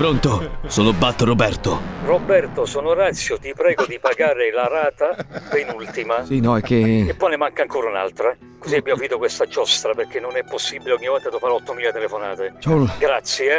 Pronto? 0.00 0.52
Sono 0.66 0.94
Bat 0.94 1.20
Roberto. 1.20 1.78
Roberto, 2.06 2.64
sono 2.64 2.88
Orazio, 2.88 3.36
ti 3.38 3.52
prego 3.54 3.84
di 3.84 3.98
pagare 3.98 4.50
la 4.50 4.66
rata 4.66 5.14
penultima. 5.50 6.24
Sì, 6.24 6.40
no, 6.40 6.56
è 6.56 6.62
che. 6.62 7.04
E 7.08 7.14
poi 7.14 7.28
ne 7.28 7.36
manca 7.36 7.60
ancora 7.60 7.90
un'altra. 7.90 8.34
Così 8.58 8.76
abbiamo 8.76 8.96
finito 8.96 9.18
questa 9.18 9.44
giostra 9.44 9.92
perché 9.92 10.18
non 10.18 10.38
è 10.38 10.42
possibile 10.44 10.94
ogni 10.94 11.06
volta 11.06 11.28
devo 11.28 11.38
fare 11.38 11.52
8.000 11.52 11.92
telefonate. 11.92 12.54
Un- 12.64 12.90
Grazie, 12.98 13.58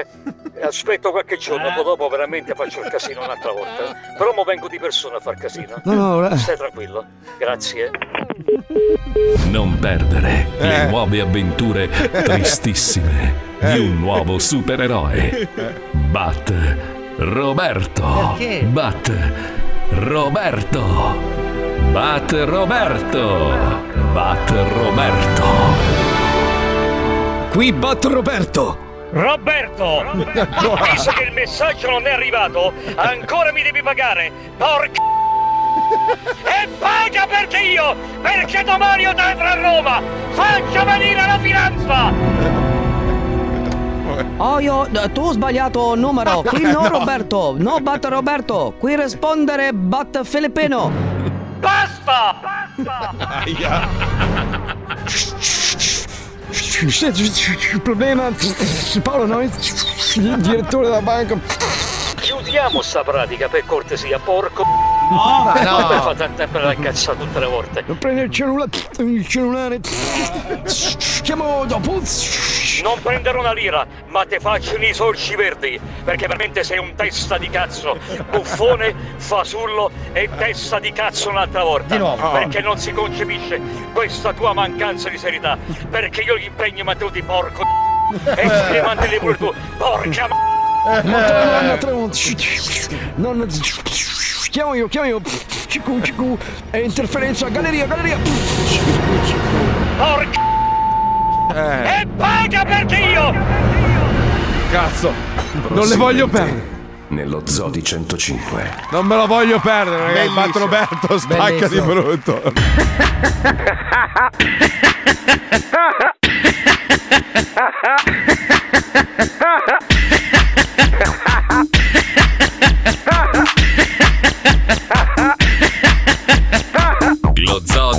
eh. 0.56 0.61
Aspetto 0.64 1.11
qualche 1.11 1.38
giorno, 1.38 1.72
poi 1.76 1.84
dopo 1.84 2.10
veramente 2.10 2.56
faccio 2.56 2.82
il 2.82 2.90
casino 2.90 3.24
un'altra 3.24 3.52
volta. 3.52 3.95
Però 4.18 4.34
mo 4.34 4.44
vengo 4.44 4.68
di 4.68 4.80
persona 4.80 5.18
a 5.18 5.20
far 5.20 5.36
casino. 5.36 5.80
No, 5.84 5.94
no, 5.94 6.16
ora- 6.16 6.36
Stai 6.38 6.57
tranquillo. 6.57 7.06
Grazie. 7.38 7.91
Non 9.49 9.78
perdere 9.80 10.48
Eh. 10.60 10.68
le 10.68 10.88
nuove 10.88 11.20
avventure 11.22 11.90
tristissime 12.24 13.34
di 13.60 13.80
un 13.80 13.99
nuovo 13.99 14.40
supereroe. 14.40 15.48
Bat 15.91 16.76
Roberto. 17.18 18.38
Bat 18.64 19.12
Roberto. 19.90 21.20
Bat 21.91 22.32
Roberto. 22.45 23.52
Bat 24.14 24.49
Roberto. 24.52 25.45
Qui 27.52 27.74
Bat 27.74 28.06
Roberto. 28.06 28.78
Roberto! 29.14 30.03
Visto 30.94 31.12
che 31.12 31.24
il 31.26 31.34
messaggio 31.34 31.90
non 31.90 32.08
è 32.08 32.12
arrivato, 32.14 32.72
ancora 32.95 33.52
mi 33.52 33.62
devi 33.62 33.82
pagare! 33.84 34.32
Porca! 34.58 35.02
E 36.43 36.68
paga 36.80 37.27
perché 37.27 37.57
io! 37.60 37.95
Perché 38.22 38.64
domani 38.64 39.03
io 39.03 39.14
andrò 39.15 39.48
a 39.48 39.56
Roma! 39.56 40.02
Faccio 40.31 40.85
venire 40.85 41.26
la 41.26 41.39
finanza! 41.39 42.52
Oh, 44.38 44.60
io, 44.60 44.88
tu 45.14 45.27
hai 45.27 45.34
sbagliato 45.34 45.95
numero. 45.95 46.41
Qui 46.48 46.61
no 46.64 46.88
Roberto, 46.88 47.56
no 47.57 47.80
Bat 47.80 48.06
Roberto. 48.06 48.73
Qui 48.77 48.95
rispondere 48.95 49.73
Bat 49.73 50.23
Filippino. 50.23 50.91
Basta! 51.60 52.35
Il 56.81 57.81
problema, 57.81 58.31
Paolo, 59.03 59.26
noi, 59.26 59.52
il 60.15 60.38
direttore 60.38 60.85
della 60.85 61.02
banca. 61.02 61.38
Chiudiamo 62.15 62.81
sta 62.81 63.03
pratica 63.03 63.48
per 63.48 63.65
cortesia, 63.65 64.18
porco! 64.19 65.01
No, 65.12 65.44
ma 65.44 65.62
no. 65.62 65.88
Come 65.88 66.02
fa 66.02 66.16
tanto 66.16 66.38
tempo 66.38 66.58
la 66.60 66.74
cazzo 66.74 67.14
tutte 67.16 67.40
le 67.40 67.46
volte? 67.46 67.84
Non 67.86 67.98
prende 67.98 68.22
il 68.22 68.32
cellulare, 68.32 68.70
il 69.00 69.28
cellulare. 69.28 69.80
Chiamo 71.22 71.66
dopo. 71.66 72.02
Non 72.82 73.02
prenderò 73.02 73.40
una 73.40 73.52
lira, 73.52 73.86
ma 74.08 74.26
te 74.26 74.40
faccio 74.40 74.78
i 74.78 74.94
sorci 74.94 75.36
verdi, 75.36 75.80
perché 76.04 76.28
veramente 76.28 76.64
sei 76.64 76.80
un 76.80 76.96
testa 76.96 77.38
di 77.38 77.50
cazzo, 77.50 77.98
buffone, 78.30 78.96
fasullo 79.18 79.92
e 80.14 80.30
testa 80.38 80.80
di 80.80 80.94
cazzo 80.94 81.30
un'altra 81.30 81.64
volta. 81.64 81.94
Di 81.94 82.00
nuovo. 82.00 82.32
Perché 82.32 82.62
non 82.62 82.78
si 82.78 82.94
concepisce 82.94 83.60
questa 83.94 84.32
tua 84.32 84.54
mancanza 84.54 85.10
di 85.10 85.18
serietà, 85.18 85.58
perché 85.90 86.22
io 86.22 86.38
gli 86.38 86.46
impegni 86.46 86.84
mantenuti 86.84 87.22
porco 87.22 87.64
e 88.24 88.50
ti 88.72 88.82
mantieni 88.82 89.20
pure 89.20 89.38
tu, 89.38 89.54
porca 89.78 90.28
ma... 90.28 90.51
Nonna. 93.16 93.45
Chiamo 94.49 94.74
io, 94.74 94.88
chiamo 94.88 95.08
io. 95.08 95.22
Cicu, 95.68 96.02
cicu. 96.02 96.36
È 96.72 96.78
interferenza, 96.78 97.48
galleria, 97.49 97.86
galleria. 97.86 98.18
Porca... 99.98 100.49
E 101.53 102.08
paga 102.18 102.66
perché 102.66 102.95
io... 102.95 103.34
Cazzo, 104.72 105.14
non 105.68 105.88
le 105.88 105.95
voglio 105.95 106.28
perdere. 106.28 106.70
Nello 107.10 107.44
Zodi 107.45 107.84
105. 107.84 108.72
Non 108.91 109.06
me 109.06 109.16
lo 109.18 109.28
voglio 109.28 109.60
perdere, 109.60 110.08
ragazzi. 110.08 110.28
Il 110.28 110.34
Bat 110.34 110.56
Roberto 110.56 111.20
spacca 111.20 111.68
di 111.68 111.80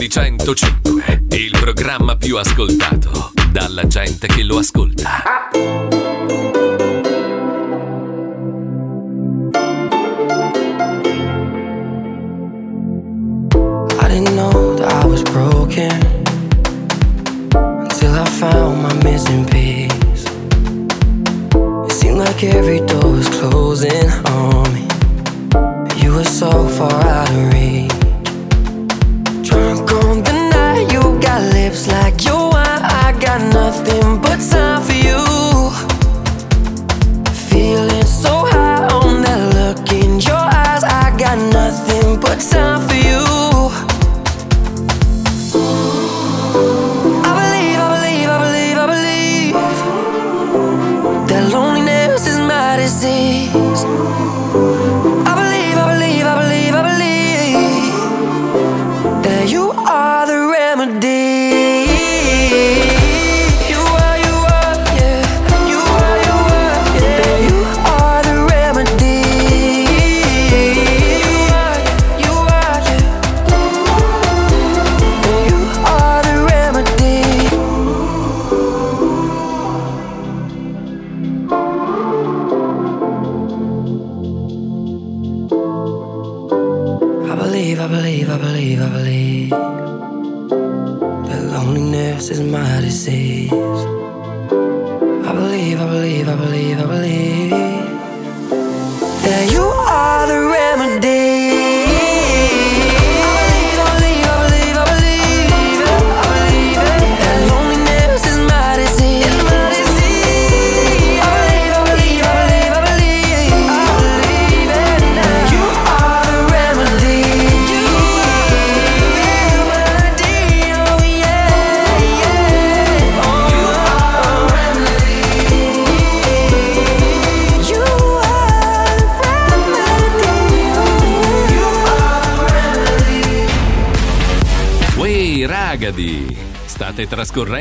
di 0.03 0.09
105, 0.09 1.27
il 1.31 1.57
programma 1.61 2.17
più 2.17 2.37
ascoltato 2.37 3.31
dalla 3.53 3.87
gente 3.87 4.27
che 4.27 4.43
lo 4.43 4.59
ascolta. 4.59 5.23
I 14.01 14.09
didn't 14.09 14.35
know 14.35 14.75
that 14.75 15.05
I 15.05 15.07
was 15.07 15.23
broken. 15.23 16.12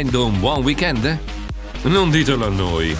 Trascorrendo 0.01 0.25
un 0.25 0.39
buon 0.39 0.63
weekend? 0.63 1.19
Non 1.83 2.09
ditelo 2.09 2.45
a 2.45 2.49
noi. 2.49 2.95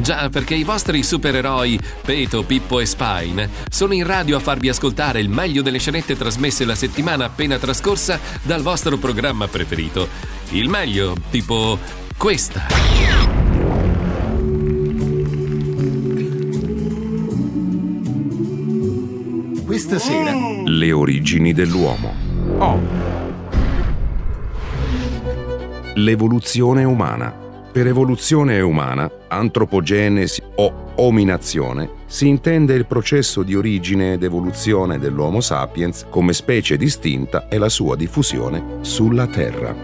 Già, 0.00 0.28
perché 0.28 0.54
i 0.54 0.64
vostri 0.64 1.02
supereroi, 1.02 1.78
Peto, 2.02 2.44
Pippo 2.44 2.80
e 2.80 2.86
Spine, 2.86 3.48
sono 3.68 3.94
in 3.94 4.06
radio 4.06 4.36
a 4.36 4.40
farvi 4.40 4.68
ascoltare 4.68 5.20
il 5.20 5.28
meglio 5.28 5.62
delle 5.62 5.78
scenette 5.78 6.16
trasmesse 6.16 6.64
la 6.64 6.74
settimana 6.74 7.24
appena 7.26 7.58
trascorsa 7.58 8.18
dal 8.42 8.62
vostro 8.62 8.96
programma 8.98 9.48
preferito. 9.48 10.08
Il 10.50 10.68
meglio, 10.68 11.14
tipo 11.30 11.78
questa. 12.16 12.66
Questa 19.64 19.98
sera 19.98 20.32
Le 20.64 20.92
origini 20.92 21.52
dell'uomo. 21.52 22.95
L'evoluzione 25.98 26.84
umana. 26.84 27.34
Per 27.72 27.86
evoluzione 27.86 28.60
umana, 28.60 29.10
antropogenesi 29.28 30.42
o 30.56 30.92
ominazione, 30.96 31.88
si 32.04 32.28
intende 32.28 32.74
il 32.74 32.84
processo 32.84 33.42
di 33.42 33.54
origine 33.54 34.12
ed 34.12 34.22
evoluzione 34.22 34.98
dell'Homo 34.98 35.40
sapiens 35.40 36.04
come 36.10 36.34
specie 36.34 36.76
distinta 36.76 37.48
e 37.48 37.56
la 37.56 37.70
sua 37.70 37.96
diffusione 37.96 38.80
sulla 38.82 39.26
Terra. 39.26 39.74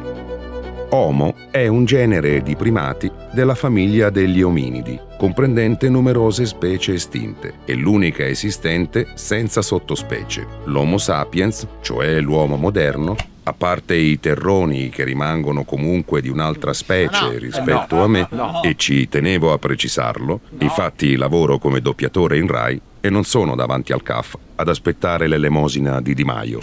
Homo 0.90 1.34
è 1.50 1.66
un 1.66 1.86
genere 1.86 2.42
di 2.42 2.56
primati 2.56 3.10
della 3.32 3.54
famiglia 3.54 4.10
degli 4.10 4.42
ominidi, 4.42 5.00
comprendente 5.16 5.88
numerose 5.88 6.44
specie 6.44 6.92
estinte 6.92 7.54
e 7.64 7.72
l'unica 7.72 8.26
esistente 8.26 9.12
senza 9.14 9.62
sottospecie. 9.62 10.46
L'Homo 10.64 10.98
sapiens, 10.98 11.66
cioè 11.80 12.20
l'uomo 12.20 12.56
moderno, 12.56 13.16
a 13.44 13.52
parte 13.52 13.96
i 13.96 14.20
terroni 14.20 14.88
che 14.88 15.04
rimangono 15.04 15.64
comunque 15.64 16.20
di 16.20 16.28
un'altra 16.28 16.72
specie 16.72 17.38
rispetto 17.38 18.02
a 18.02 18.08
me, 18.08 18.28
e 18.62 18.74
ci 18.76 19.08
tenevo 19.08 19.52
a 19.52 19.58
precisarlo, 19.58 20.40
infatti 20.58 21.16
lavoro 21.16 21.58
come 21.58 21.80
doppiatore 21.80 22.38
in 22.38 22.46
Rai 22.46 22.80
e 23.00 23.10
non 23.10 23.24
sono 23.24 23.56
davanti 23.56 23.92
al 23.92 24.02
CAF 24.02 24.36
ad 24.54 24.68
aspettare 24.68 25.26
l'elemosina 25.26 26.00
di 26.00 26.14
Di 26.14 26.24
Maio. 26.24 26.60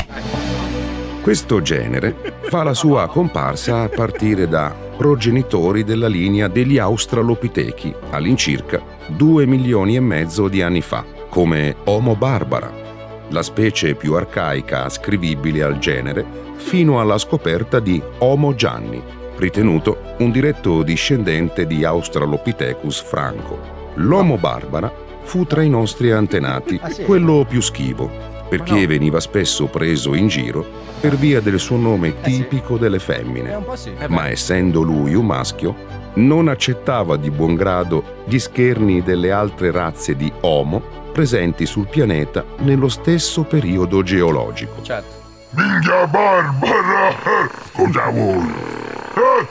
Questo 1.21 1.61
genere 1.61 2.15
fa 2.43 2.63
la 2.63 2.73
sua 2.73 3.07
comparsa 3.07 3.81
a 3.81 3.89
partire 3.89 4.47
da 4.47 4.73
progenitori 4.97 5.83
della 5.83 6.07
linea 6.07 6.47
degli 6.47 6.77
Australopitechi 6.77 7.93
all'incirca 8.11 8.81
2 9.07 9.45
milioni 9.45 9.95
e 9.95 9.99
mezzo 9.99 10.47
di 10.47 10.61
anni 10.61 10.81
fa, 10.81 11.03
come 11.29 11.75
Homo 11.85 12.15
barbara, 12.15 12.88
la 13.29 13.43
specie 13.43 13.95
più 13.95 14.13
arcaica 14.13 14.85
ascrivibile 14.85 15.63
al 15.63 15.79
genere 15.79 16.25
fino 16.55 16.99
alla 16.99 17.17
scoperta 17.17 17.79
di 17.79 18.01
Homo 18.19 18.53
gianni, 18.53 19.01
ritenuto 19.37 20.15
un 20.19 20.31
diretto 20.31 20.83
discendente 20.83 21.65
di 21.65 21.83
Australopithecus 21.83 23.01
franco. 23.01 23.77
L'Homo 23.95 24.37
barbara 24.37 24.91
fu 25.21 25.45
tra 25.45 25.61
i 25.61 25.69
nostri 25.69 26.11
antenati 26.11 26.79
quello 27.05 27.45
più 27.47 27.61
schivo, 27.61 28.09
perché 28.49 28.87
veniva 28.87 29.19
spesso 29.19 29.67
preso 29.67 30.15
in 30.15 30.27
giro 30.27 30.65
per 30.99 31.15
via 31.15 31.39
del 31.39 31.59
suo 31.59 31.77
nome 31.77 32.19
tipico 32.21 32.77
delle 32.77 32.99
femmine. 32.99 33.63
Ma 34.07 34.27
essendo 34.27 34.81
lui 34.81 35.13
un 35.13 35.25
maschio, 35.25 35.75
non 36.15 36.47
accettava 36.47 37.15
di 37.15 37.29
buon 37.29 37.55
grado 37.55 38.23
gli 38.25 38.39
scherni 38.39 39.01
delle 39.01 39.31
altre 39.31 39.71
razze 39.71 40.15
di 40.15 40.31
Homo 40.41 41.08
presenti 41.19 41.65
sul 41.65 41.85
pianeta 41.85 42.45
nello 42.59 42.87
stesso 42.87 43.43
periodo 43.43 44.03
geologico. 44.03 44.81
Minchia 45.49 46.07
Barbara! 46.07 47.13
Cosa 47.73 48.07
vuoi? 48.07 48.53
Eh? 49.15 49.47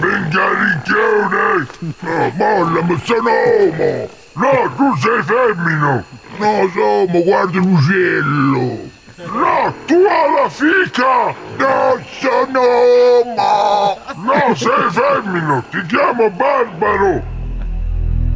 Minchia 0.00 0.48
ricchione! 0.48 1.66
No, 2.00 2.32
mollami, 2.34 3.00
sono 3.04 3.30
uomo! 3.30 4.08
No, 4.32 4.74
tu 4.74 4.96
sei 4.96 5.22
femmino! 5.22 6.04
No, 6.38 6.68
sono, 6.74 7.22
guarda 7.22 7.58
l'uccello! 7.58 8.78
No, 9.18 9.74
tu 9.86 9.94
hai 9.94 10.32
la 10.34 10.48
fica! 10.48 11.34
No, 11.56 12.00
sono 12.18 12.60
uomo! 12.60 13.98
No, 14.16 14.54
sei 14.56 14.90
femmino! 14.90 15.62
Ti 15.70 15.86
chiamo 15.86 16.28
Barbaro! 16.30 17.22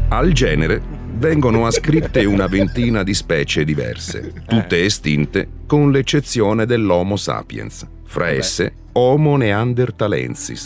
Al 0.08 0.30
genere 0.30 0.95
vengono 1.18 1.64
ascritte 1.64 2.24
una 2.26 2.47
ventina 2.47 3.02
di 3.02 3.14
specie 3.14 3.64
diverse, 3.64 4.32
tutte 4.47 4.84
estinte 4.84 5.48
con 5.66 5.90
l'eccezione 5.90 6.66
dell'Homo 6.66 7.16
sapiens, 7.16 7.86
fra 8.05 8.28
esse 8.28 8.74
Homo 8.93 9.36
neanderthalensis. 9.36 10.64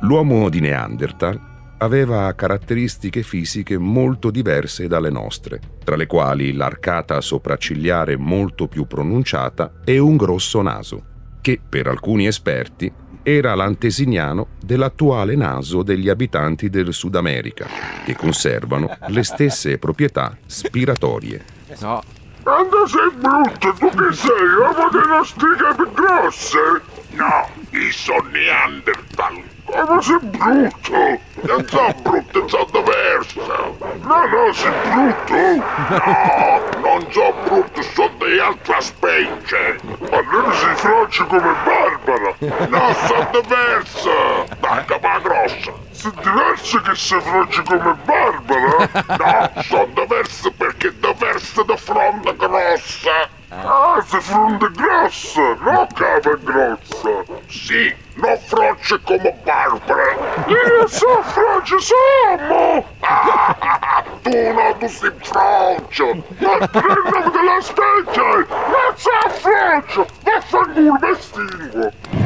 L'uomo 0.00 0.48
di 0.48 0.60
Neanderthal 0.60 1.52
aveva 1.78 2.32
caratteristiche 2.34 3.22
fisiche 3.22 3.78
molto 3.78 4.30
diverse 4.30 4.88
dalle 4.88 5.10
nostre, 5.10 5.60
tra 5.84 5.96
le 5.96 6.06
quali 6.06 6.52
l'arcata 6.52 7.20
sopraccigliare 7.20 8.16
molto 8.16 8.66
più 8.66 8.86
pronunciata 8.86 9.72
e 9.84 9.98
un 9.98 10.16
grosso 10.16 10.62
naso, 10.62 11.04
che 11.40 11.60
per 11.66 11.86
alcuni 11.86 12.26
esperti 12.26 12.92
era 13.24 13.54
l'antesignano 13.54 14.48
dell'attuale 14.60 15.34
naso 15.34 15.82
degli 15.82 16.08
abitanti 16.08 16.70
del 16.70 16.92
Sud 16.92 17.16
America, 17.16 17.66
che 18.04 18.14
conservano 18.14 18.96
le 19.08 19.24
stesse 19.24 19.78
proprietà 19.78 20.36
spiratorie. 20.46 21.44
No. 21.80 22.02
Quando 22.42 22.86
sei 22.86 23.10
brutto, 23.16 23.72
tu 23.78 23.88
che 23.88 24.12
sei? 24.14 24.46
Uomo 24.60 24.90
delle 24.90 25.24
strighe 25.24 25.74
più 25.74 25.90
grosse? 25.92 26.82
No, 27.12 27.48
io 27.70 27.90
sono 27.90 28.28
Neanderthal. 28.30 29.53
Come 29.64 30.02
sei 30.02 30.18
brutto? 30.20 31.20
Non 31.40 31.66
sono 31.66 31.94
brutto, 32.02 32.48
sono 32.48 32.66
diverso. 32.72 33.76
No, 34.02 34.26
no, 34.26 34.52
sei 34.52 34.72
brutto. 34.82 35.34
No, 35.34 36.80
non 36.80 37.06
sono 37.10 37.34
brutto, 37.44 37.82
sono 37.82 38.10
di 38.18 38.38
altra 38.38 38.80
specie. 38.80 39.78
Allora 40.10 40.52
si 40.52 40.66
froce 40.76 41.26
come 41.26 41.54
Barbara. 41.64 42.34
No, 42.68 42.94
sono 43.06 43.40
diverso. 43.40 44.46
Dai, 44.60 44.84
capa 44.84 45.18
grossa. 45.20 45.83
Diverso 46.04 46.80
che 46.82 46.94
si 46.96 47.18
froce 47.18 47.62
come 47.62 47.96
Barbara? 48.04 48.88
No, 49.16 49.62
sono 49.62 49.86
diverso 49.94 50.52
perché 50.52 50.92
diverso 50.98 51.62
da 51.62 51.76
fronte 51.78 52.36
grossa. 52.36 53.28
Ah, 53.48 54.02
sei 54.06 54.20
fronte 54.20 54.70
grossa, 54.72 55.56
no 55.60 55.86
cava 55.94 56.36
grossa. 56.42 57.24
Sì, 57.48 57.94
non 58.16 58.38
froce 58.38 59.00
come 59.02 59.34
Barbara. 59.44 60.44
Io 60.46 60.86
sono 60.88 61.22
froce, 61.22 61.76
siamo. 61.80 62.84
Ah, 63.00 64.04
tu 64.20 64.52
no, 64.52 64.76
tu 64.76 64.86
sei 64.88 65.12
froce. 65.22 66.22
Ma 66.36 66.66
prendami 66.68 67.30
della 67.30 67.60
specie. 67.62 68.20
Non 68.20 68.94
sei 68.96 69.30
froce. 69.40 70.06
Vaffanculo, 70.22 70.98
vestingo. 71.00 72.23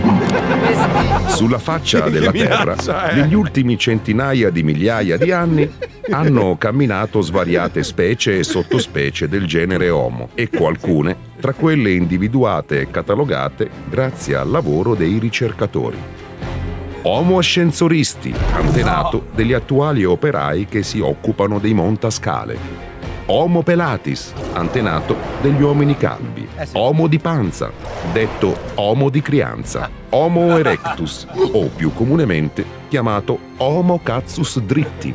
Sulla 1.26 1.58
faccia 1.58 2.08
della 2.08 2.32
Terra, 2.32 3.10
è? 3.10 3.14
negli 3.14 3.34
ultimi 3.34 3.78
centinaia 3.78 4.50
di 4.50 4.62
migliaia 4.62 5.16
di 5.16 5.30
anni, 5.30 5.70
hanno 6.10 6.56
camminato 6.58 7.20
svariate 7.20 7.82
specie 7.82 8.38
e 8.38 8.44
sottospecie 8.44 9.28
del 9.28 9.46
genere 9.46 9.90
Homo 9.90 10.30
e 10.34 10.48
qualcune 10.48 11.16
tra 11.40 11.52
quelle 11.52 11.92
individuate 11.92 12.80
e 12.80 12.90
catalogate 12.90 13.70
grazie 13.88 14.36
al 14.36 14.50
lavoro 14.50 14.94
dei 14.94 15.18
ricercatori. 15.18 15.96
Homo 17.02 17.38
ascensoristi, 17.38 18.34
antenato 18.52 19.28
degli 19.34 19.52
attuali 19.52 20.04
operai 20.04 20.66
che 20.66 20.82
si 20.82 21.00
occupano 21.00 21.58
dei 21.58 21.72
montascale. 21.72 22.87
Homo 23.30 23.62
pelatis, 23.62 24.32
antenato 24.54 25.14
degli 25.42 25.60
uomini 25.60 25.98
calvi. 25.98 26.48
Homo 26.72 27.06
di 27.08 27.18
panza, 27.18 27.70
detto 28.10 28.56
Homo 28.76 29.10
di 29.10 29.20
crianza. 29.20 29.90
Homo 30.08 30.56
erectus, 30.56 31.26
o 31.52 31.66
più 31.66 31.92
comunemente 31.92 32.64
chiamato 32.88 33.38
Homo 33.58 34.00
cazus 34.02 34.58
dritti. 34.60 35.14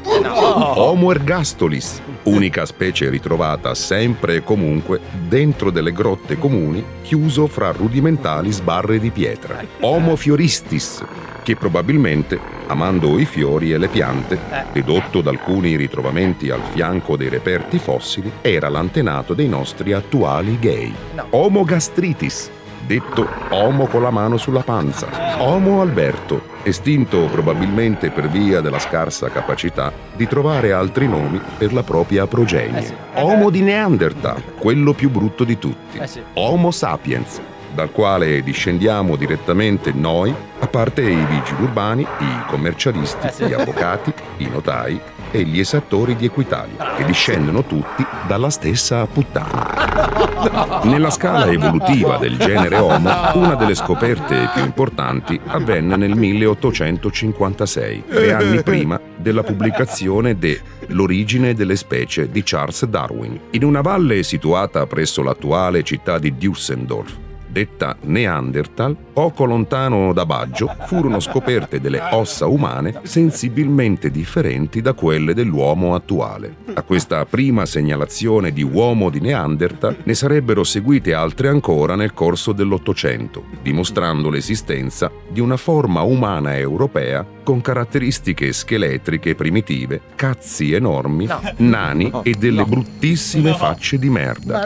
Homo 0.76 1.10
ergastolis, 1.10 2.03
unica 2.24 2.66
specie 2.66 3.10
ritrovata 3.10 3.74
sempre 3.74 4.36
e 4.36 4.44
comunque 4.44 5.00
dentro 5.28 5.72
delle 5.72 5.91
grotte 5.91 6.38
comuni, 6.38 6.84
chiuso 7.02 7.48
fra 7.48 7.72
rudimentali 7.72 8.52
sbarre 8.52 9.00
di 9.00 9.10
pietra. 9.10 9.64
Homo 9.82 10.16
fioristis, 10.16 11.04
che 11.44 11.56
probabilmente, 11.56 12.40
amando 12.68 13.20
i 13.20 13.26
fiori 13.26 13.72
e 13.72 13.78
le 13.78 13.88
piante, 13.88 14.40
dedotto 14.72 15.22
da 15.22 15.30
alcuni 15.30 15.76
ritrovamenti 15.76 16.50
al 16.50 16.62
fianco 16.72 17.18
dei 17.18 17.30
reperti 17.30 17.78
fossili, 17.78 18.32
era 18.41 18.70
l'antenato 18.70 19.34
dei 19.34 19.48
nostri 19.48 19.94
attuali 19.94 20.58
gay. 20.60 20.94
Homo 21.32 21.64
gastritis, 21.64 22.50
detto 22.85 23.27
Homo 23.49 23.88
con 23.88 24.01
la 24.01 24.10
mano 24.10 24.38
sulla 24.38 24.61
panza. 24.61 25.41
Homo 25.41 25.81
Alberto, 25.81 26.41
estinto 26.64 27.26
probabilmente 27.31 28.10
per 28.10 28.30
via 28.30 28.61
della 28.61 28.80
scarsa 28.80 29.30
capacità 29.30 29.91
di 30.15 30.27
trovare 30.27 30.73
altri 30.73 31.07
nomi 31.07 31.41
per 31.57 31.73
la 31.73 31.84
propria 31.84 32.27
progenie. 32.27 32.95
Homo 33.15 33.49
di 33.49 33.61
Neanderthal, 33.61 34.41
quello 34.57 34.93
più 34.93 35.10
brutto 35.10 35.43
di 35.43 35.57
tutti. 35.57 35.99
Homo 36.34 36.72
sapiens, 36.72 37.41
dal 37.73 37.91
quale 37.91 38.43
discendiamo 38.43 39.15
direttamente 39.15 39.91
noi, 39.91 40.34
a 40.60 40.68
parte 40.68 41.01
i 41.01 41.26
vigili 41.26 41.64
urbani, 41.64 42.01
i 42.01 42.45
commercialisti, 42.47 43.45
gli 43.45 43.53
avvocati, 43.53 44.14
i 44.38 44.47
notai 44.49 45.01
e 45.34 45.43
gli 45.43 45.60
esattori 45.60 46.15
di 46.15 46.26
equitali, 46.26 46.73
che 46.95 47.05
discendono 47.05 47.65
tutti 47.65 48.05
dalla 48.27 48.51
stessa 48.51 49.07
puttana. 49.07 50.81
Nella 50.84 51.10
scala 51.10 51.47
evolutiva 51.47 52.18
del 52.18 52.38
genere 52.38 52.77
Homo, 52.77 53.10
una 53.34 53.55
delle 53.55 53.73
scoperte 53.73 54.47
più 54.53 54.64
importanti 54.64 55.39
avvenne 55.47 55.95
nel 55.95 56.15
1856, 56.15 58.03
tre 58.07 58.34
anni 58.34 58.61
prima 58.61 58.99
della 59.18 59.41
pubblicazione 59.41 60.38
de 60.38 60.61
L'origine 60.88 61.53
delle 61.55 61.77
specie 61.77 62.30
di 62.30 62.43
Charles 62.43 62.85
Darwin, 62.85 63.39
in 63.51 63.64
una 63.64 63.81
valle 63.81 64.22
situata 64.22 64.85
presso 64.85 65.23
l'attuale 65.23 65.81
città 65.81 66.19
di 66.19 66.34
Düsseldorf 66.38 67.31
detta 67.54 67.96
Neanderthal, 68.02 68.98
poco 69.14 69.46
lontano 69.46 70.12
da 70.12 70.26
Baggio, 70.26 70.76
furono 70.88 71.20
scoperte 71.20 71.80
delle 71.80 72.02
ossa 72.12 72.48
umane 72.48 73.02
sensibilmente 73.04 74.10
differenti 74.10 74.82
da 74.82 74.94
quelle 74.94 75.36
dell'uomo 75.36 75.94
attuale. 75.94 76.56
A 76.74 76.82
questa 76.82 77.24
prima 77.26 77.66
segnalazione 77.68 78.52
di 78.52 78.64
uomo 78.64 79.12
di 79.12 79.20
Neanderthal 79.20 79.98
ne 80.04 80.14
sarebbero 80.16 80.64
seguite 80.64 81.14
altre 81.14 81.48
ancora 81.48 81.96
nel 81.96 82.14
corso 82.14 82.54
dell'Ottocento, 82.54 83.44
dimostrando 83.62 84.32
l'esistenza 84.32 85.12
di 85.30 85.40
una 85.40 85.58
forma 85.58 86.02
umana 86.02 86.58
europea 86.58 87.24
con 87.44 87.61
caratteristiche 87.61 88.53
scheletriche 88.53 89.36
primitive, 89.36 90.02
cazzi 90.15 90.74
enormi, 90.74 91.28
nani 91.57 92.11
e 92.24 92.32
delle 92.32 92.64
bruttissime 92.65 93.53
facce 93.53 93.99
di 93.99 94.10
merda. 94.10 94.65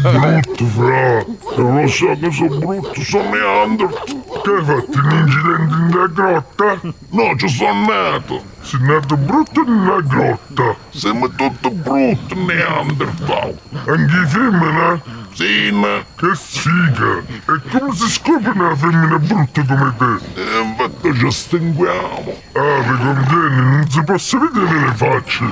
Brutto, 0.00 0.64
fra! 0.64 1.24
Non 1.56 1.82
lo 1.82 1.88
so 1.88 2.16
che 2.18 2.30
sono 2.30 2.58
brutto, 2.58 3.02
sono 3.02 3.30
Neanderthal! 3.30 4.20
Che 4.42 4.50
hai 4.50 4.64
fatto 4.64 4.98
un 4.98 5.10
incidente 5.18 5.74
nella 5.76 6.06
grotta? 6.06 6.80
No, 7.10 7.36
ci 7.36 7.48
sono 7.48 7.86
nato! 7.86 8.42
Sei 8.62 8.80
nato 8.80 9.16
brutto 9.16 9.62
nella 9.64 10.00
grotta! 10.00 10.76
Siamo 10.90 11.28
tutti 11.28 11.70
brutti, 11.70 12.34
Neanderthal! 12.34 13.58
Anche 13.86 14.16
i 14.16 14.26
femmine? 14.26 15.20
Sì, 15.32 15.70
ma 15.72 16.04
che 16.14 16.34
sfiga! 16.34 17.18
E 17.18 17.70
come 17.70 17.94
si 17.94 18.08
scopre 18.08 18.50
una 18.50 18.76
femmina 18.76 19.18
brutta 19.18 19.64
come 19.64 19.94
te? 19.96 20.40
E 20.40 20.60
infatti 20.60 21.18
ci 21.18 21.30
stinguiamo! 21.30 22.40
Ah, 22.52 22.80
vi 22.80 22.96
conviene, 23.02 23.60
non 23.62 23.86
si 23.88 24.04
possono 24.04 24.50
vedere 24.52 24.80
le 24.80 24.92
facce! 24.94 25.44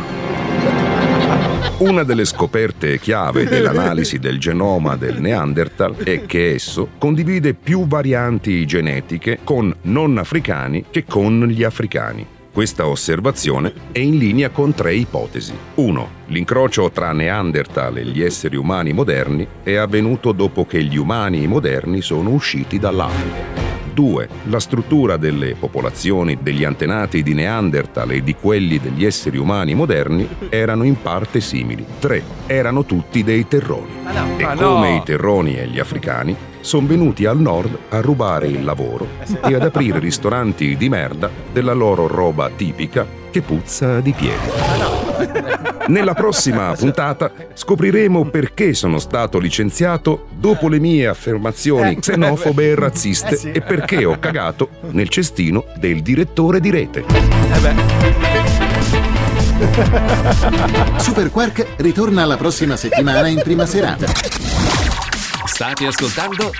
Una 1.78 2.02
delle 2.02 2.27
scoperte 2.27 2.98
chiave 2.98 3.44
dell'analisi 3.44 4.19
del 4.19 4.39
genoma 4.39 4.97
del 4.97 5.19
Neanderthal 5.19 5.97
è 5.97 6.27
che 6.27 6.52
esso 6.52 6.90
condivide 6.98 7.55
più 7.55 7.86
varianti 7.86 8.66
genetiche 8.66 9.39
con 9.43 9.74
non 9.82 10.19
africani 10.19 10.85
che 10.90 11.07
con 11.07 11.47
gli 11.47 11.65
africani. 11.65 12.39
Questa 12.60 12.86
osservazione 12.86 13.72
è 13.90 14.00
in 14.00 14.18
linea 14.18 14.50
con 14.50 14.74
tre 14.74 14.92
ipotesi. 14.92 15.54
1. 15.76 16.10
L'incrocio 16.26 16.90
tra 16.90 17.10
Neanderthal 17.10 17.96
e 17.96 18.04
gli 18.04 18.22
esseri 18.22 18.54
umani 18.54 18.92
moderni 18.92 19.48
è 19.62 19.76
avvenuto 19.76 20.32
dopo 20.32 20.66
che 20.66 20.84
gli 20.84 20.98
umani 20.98 21.46
moderni 21.46 22.02
sono 22.02 22.28
usciti 22.28 22.78
dall'Africa. 22.78 23.80
2. 23.92 24.28
La 24.44 24.60
struttura 24.60 25.16
delle 25.16 25.54
popolazioni 25.54 26.38
degli 26.40 26.64
antenati 26.64 27.22
di 27.22 27.34
Neanderthal 27.34 28.12
e 28.12 28.22
di 28.22 28.34
quelli 28.34 28.78
degli 28.78 29.04
esseri 29.04 29.38
umani 29.38 29.74
moderni 29.74 30.28
erano 30.48 30.84
in 30.84 31.00
parte 31.00 31.40
simili. 31.40 31.84
3. 31.98 32.22
Erano 32.46 32.84
tutti 32.84 33.22
dei 33.22 33.46
terroni. 33.46 33.90
E 34.36 34.42
Ma 34.44 34.54
come 34.54 34.90
no. 34.90 34.96
i 34.96 35.02
terroni 35.04 35.56
e 35.56 35.66
gli 35.66 35.78
africani, 35.78 36.36
sono 36.60 36.86
venuti 36.86 37.24
al 37.24 37.40
nord 37.40 37.76
a 37.88 38.00
rubare 38.00 38.46
il 38.46 38.64
lavoro 38.64 39.06
e 39.42 39.54
ad 39.54 39.62
aprire 39.62 39.98
ristoranti 39.98 40.76
di 40.76 40.88
merda 40.88 41.30
della 41.52 41.72
loro 41.72 42.06
roba 42.06 42.50
tipica 42.50 43.19
che 43.31 43.43
puzza 43.43 44.01
di 44.01 44.12
piedi. 44.12 44.48
Nella 45.89 46.15
prossima 46.15 46.73
puntata 46.73 47.32
scopriremo 47.52 48.27
perché 48.27 48.74
sono 48.74 48.98
stato 48.98 49.39
licenziato 49.39 50.27
dopo 50.31 50.69
le 50.69 50.78
mie 50.78 51.07
affermazioni 51.07 51.98
xenofobe 51.98 52.70
e 52.70 52.74
razziste 52.74 53.52
e 53.52 53.61
perché 53.61 54.05
ho 54.05 54.19
cagato 54.19 54.69
nel 54.90 55.09
cestino 55.09 55.65
del 55.77 56.02
direttore 56.02 56.61
di 56.61 56.70
rete. 56.70 57.05
Super 60.98 61.31
Quark 61.31 61.66
ritorna 61.77 62.24
la 62.24 62.36
prossima 62.36 62.77
settimana 62.77 63.27
in 63.28 63.40
prima 63.43 63.66
serata. 63.66 64.07
State 65.44 65.86
ascoltando 65.86 66.51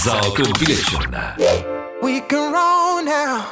Zoo 0.00 0.32
Compilation. 0.32 1.34
We 2.00 2.24
can 2.26 2.52
roll 2.52 3.02
now, 3.02 3.46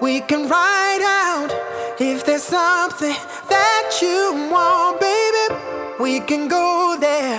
we 0.00 0.22
can 0.26 0.42
ride 0.42 1.02
out. 1.02 1.73
If 1.96 2.26
there's 2.26 2.42
something 2.42 3.14
that 3.48 3.98
you 4.02 4.50
want, 4.50 4.98
baby, 4.98 5.54
we 6.00 6.18
can 6.18 6.48
go 6.48 6.96
there. 6.98 7.38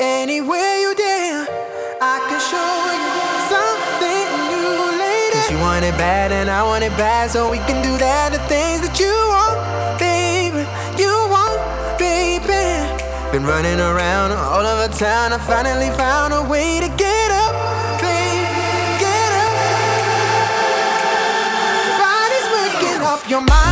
Anywhere 0.00 0.78
you 0.80 0.94
dare, 0.94 1.44
I 2.00 2.16
can 2.24 2.40
show 2.40 2.72
you 2.88 3.12
something 3.52 4.24
new, 4.48 4.96
lady. 4.96 5.44
You 5.52 5.60
wanna 5.60 5.88
it 5.88 5.98
bad 5.98 6.32
and 6.32 6.48
I 6.48 6.62
want 6.62 6.84
it 6.84 6.96
bad, 6.96 7.30
so 7.30 7.50
we 7.50 7.58
can 7.58 7.82
do 7.82 7.98
that. 7.98 8.32
The 8.32 8.38
things 8.48 8.80
that 8.80 8.98
you 8.98 9.12
want, 9.12 9.60
baby, 10.00 10.64
you 10.96 11.12
want, 11.28 11.60
baby. 11.98 12.88
Been 13.30 13.44
running 13.44 13.78
around 13.78 14.32
all 14.32 14.64
over 14.64 14.88
town. 14.88 15.34
I 15.34 15.38
finally 15.38 15.90
found 16.00 16.32
a 16.32 16.40
way 16.40 16.80
to 16.80 16.88
get 16.96 17.30
up, 17.30 17.52
baby, 18.00 18.40
get 19.04 19.32
up. 19.44 19.52
Body's 22.00 22.48
up 23.04 23.28
your 23.28 23.42
mind, 23.42 23.71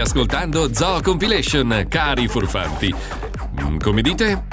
ascoltando 0.00 0.72
Zoo 0.74 1.00
Compilation, 1.02 1.86
cari 1.88 2.26
furfanti. 2.28 2.94
Mm, 3.62 3.78
Come 3.78 4.02
dite? 4.02 4.44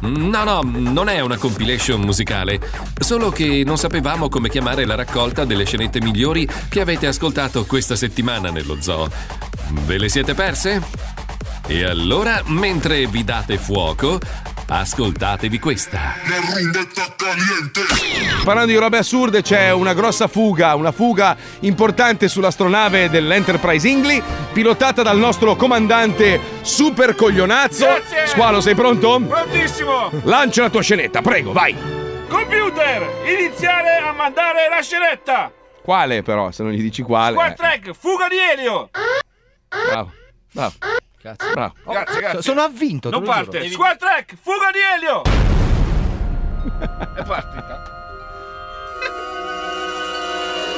No, 0.00 0.44
no, 0.44 0.60
non 0.62 1.08
è 1.08 1.20
una 1.20 1.38
compilation 1.38 2.00
musicale, 2.02 2.60
solo 2.98 3.30
che 3.30 3.62
non 3.64 3.78
sapevamo 3.78 4.28
come 4.28 4.50
chiamare 4.50 4.84
la 4.84 4.96
raccolta 4.96 5.44
delle 5.46 5.64
scenette 5.64 6.00
migliori 6.00 6.46
che 6.68 6.80
avete 6.80 7.06
ascoltato 7.06 7.64
questa 7.64 7.96
settimana 7.96 8.50
nello 8.50 8.76
zoo. 8.80 9.08
Ve 9.86 9.96
le 9.98 10.08
siete 10.10 10.34
perse? 10.34 10.82
E 11.66 11.84
allora, 11.84 12.42
mentre 12.46 13.06
vi 13.06 13.24
date 13.24 13.56
fuoco, 13.56 14.18
ascoltatevi 14.66 15.58
questa. 15.58 16.14
Parlando 18.44 18.70
di 18.70 18.76
robe 18.76 18.98
assurde, 18.98 19.42
c'è 19.42 19.72
una 19.72 19.94
grossa 19.94 20.28
fuga, 20.28 20.74
una 20.74 20.92
fuga 20.92 21.36
importante 21.60 22.28
sull'astronave 22.28 23.10
dell'Enterprise 23.10 23.88
Ingli, 23.88 24.22
pilotata 24.52 25.02
dal 25.02 25.18
nostro 25.18 25.56
comandante 25.56 26.40
super 26.62 27.14
coglionazzo. 27.14 27.86
Grazie. 27.86 28.26
Squalo, 28.26 28.60
sei 28.60 28.74
pronto? 28.74 29.20
Prontissimo! 29.20 30.10
Lancia 30.24 30.62
la 30.62 30.70
tua 30.70 30.82
scenetta, 30.82 31.22
prego, 31.22 31.52
vai. 31.52 31.76
Computer, 32.28 33.08
iniziare 33.26 33.98
a 33.98 34.12
mandare 34.12 34.68
la 34.68 34.82
scenetta! 34.82 35.52
Quale 35.82 36.22
però, 36.22 36.50
se 36.50 36.62
non 36.62 36.72
gli 36.72 36.80
dici 36.80 37.02
quale? 37.02 37.34
Squad 37.34 37.50
eh. 37.50 37.54
track, 37.54 37.92
fuga 37.92 38.28
di 38.28 38.36
elio! 38.38 38.90
Bravo, 39.68 40.12
bravo. 40.52 40.72
Cazzo, 41.24 41.52
bravo. 41.52 41.72
Grazie, 41.86 42.20
grazie. 42.20 42.42
Sono 42.42 42.60
avvinto. 42.60 43.08
Non 43.08 43.22
parte. 43.22 43.62
giuro. 43.62 43.72
Squad 43.72 43.96
track, 43.96 44.34
fuga 44.42 44.70
di 44.70 44.78
elio! 44.94 45.22
È 47.16 47.24
partita. 47.24 47.82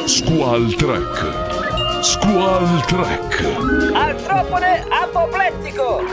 Squall 0.06 0.72
Trek. 0.76 2.00
Squall 2.00 2.80
Trek. 2.84 3.92
Artropode 3.92 4.86
apoplettico. 4.88 6.04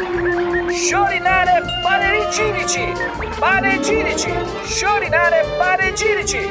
Sciorinare 0.71 1.61
panegirici. 1.83 2.91
Panegirici. 3.37 4.33
Sciorinare 4.63 5.45
panegirici. 5.59 6.49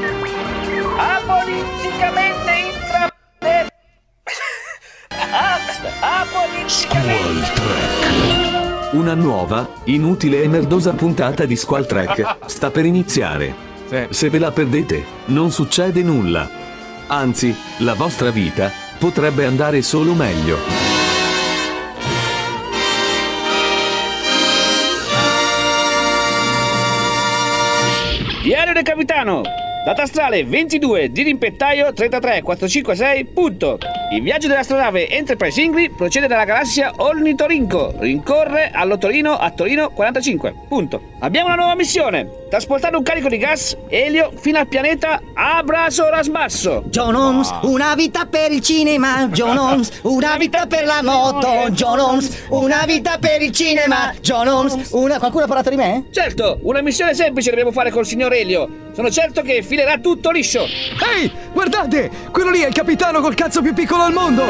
Apoliticamente 0.97 2.42
Una 8.93 9.15
nuova, 9.15 9.67
inutile 9.85 10.43
e 10.43 10.49
merdosa 10.49 10.93
puntata 10.93 11.47
di 11.47 11.57
Squall 11.57 11.87
Trek 11.87 12.45
sta 12.45 12.71
per 12.71 12.85
iniziare. 12.85 13.71
Se 14.11 14.29
ve 14.29 14.39
la 14.39 14.51
perdete, 14.51 15.03
non 15.27 15.51
succede 15.51 16.03
nulla. 16.03 16.47
Anzi, 17.07 17.57
la 17.79 17.95
vostra 17.95 18.31
vita 18.31 18.71
potrebbe 18.99 19.47
andare 19.47 19.81
solo 19.81 20.13
meglio. 20.13 20.59
Diario 28.43 28.75
del 28.75 28.83
capitano. 28.83 29.41
Data 29.85 30.03
astrale 30.03 30.45
22, 30.45 31.11
di 31.11 31.25
rimpettaio 31.25 31.93
33 31.93 32.43
456, 32.43 33.25
punto. 33.25 33.79
Il 34.13 34.23
viaggio 34.23 34.47
dell'astronave 34.47 35.09
Enterprise 35.09 35.61
Ingli 35.61 35.91
procede 35.91 36.29
dalla 36.29 36.45
galassia 36.45 36.93
Ornitorinco, 36.99 37.93
rincorre 37.99 38.71
all'Ottorino 38.73 39.33
a 39.33 39.51
Torino 39.51 39.91
45, 39.91 40.55
punto. 40.69 41.15
Abbiamo 41.19 41.49
una 41.49 41.57
nuova 41.57 41.75
missione, 41.75 42.42
trasportare 42.53 42.99
un 42.99 43.03
carico 43.03 43.29
di 43.29 43.39
gas, 43.39 43.75
elio, 43.89 44.31
fino 44.39 44.59
al 44.59 44.69
pianeta 44.69 45.23
Abrasorasbasso. 45.33 46.83
John 46.89 47.15
Holmes, 47.15 47.51
una 47.63 47.95
vita 47.95 48.27
per 48.27 48.53
il 48.53 48.61
cinema. 48.61 49.27
John 49.29 49.57
Holmes, 49.57 50.01
una 50.03 50.37
vita 50.37 50.67
per 50.67 50.85
la 50.85 51.01
moto. 51.03 51.71
John 51.71 51.99
Holmes, 51.99 52.45
una 52.51 52.85
vita 52.87 53.17
per 53.19 53.41
il 53.41 53.53
cinema. 53.53 54.13
John 54.21 54.49
Holmes, 54.49 54.91
una... 54.91 55.19
Qualcuno 55.19 55.45
ha 55.45 55.47
parlato 55.47 55.71
di 55.71 55.77
me? 55.77 56.09
Certo, 56.11 56.59
una 56.65 56.83
missione 56.83 57.15
semplice 57.15 57.49
dobbiamo 57.49 57.73
fare 57.73 57.91
col 57.91 58.05
signor 58.05 58.35
Elio. 58.35 58.69
Sono 58.93 59.11
certo 59.11 59.41
che 59.41 59.63
filerà 59.63 59.97
tutto 59.97 60.31
liscio. 60.31 60.67
Ehi, 61.17 61.33
guardate! 61.55 62.11
Quello 62.31 62.51
lì 62.51 62.61
è 62.61 62.67
il 62.67 62.75
capitano 62.75 63.23
col 63.23 63.35
cazzo 63.35 63.63
più 63.63 63.73
piccolo 63.73 64.03
al 64.03 64.13
mondo! 64.13 64.43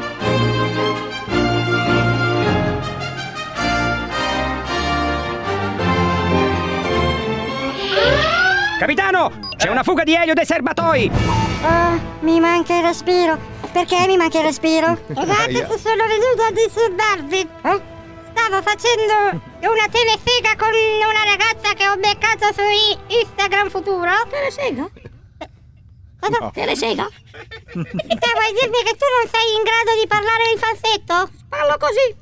Capitano, 8.80 9.30
c'è 9.58 9.68
una 9.68 9.82
fuga 9.82 10.04
di 10.04 10.14
elio 10.14 10.32
dai 10.32 10.46
serbatoi. 10.46 11.10
Oh, 11.12 12.00
mi 12.20 12.40
manca 12.40 12.78
il 12.78 12.82
respiro. 12.82 13.36
Perché 13.72 14.06
mi 14.06 14.16
manca 14.16 14.38
il 14.38 14.44
respiro? 14.44 14.96
Scusate 15.04 15.52
se 15.52 15.78
sono 15.78 16.06
venuta 16.06 16.46
a 16.46 16.50
disturbarvi. 16.50 17.40
Eh? 17.40 17.80
Stavo 18.32 18.62
facendo 18.62 19.42
una 19.60 19.86
telefega 19.90 20.56
con 20.56 20.72
una 20.72 21.24
ragazza 21.28 21.74
che 21.74 21.88
ho 21.88 21.96
beccato 21.96 22.54
su 22.54 22.62
Instagram 23.08 23.68
futuro. 23.68 24.10
Telesega? 24.30 24.88
Cosa? 26.18 26.38
No. 26.40 26.50
Telesega? 26.50 27.04
Te 27.04 28.32
vuoi 28.32 28.52
dirmi 28.62 28.80
che 28.82 28.96
tu 28.96 29.04
non 29.12 29.28
sei 29.28 29.56
in 29.56 29.62
grado 29.62 30.00
di 30.00 30.06
parlare 30.08 30.52
in 30.54 30.58
falsetto? 30.58 31.28
Parlo 31.50 31.76
così. 31.76 32.16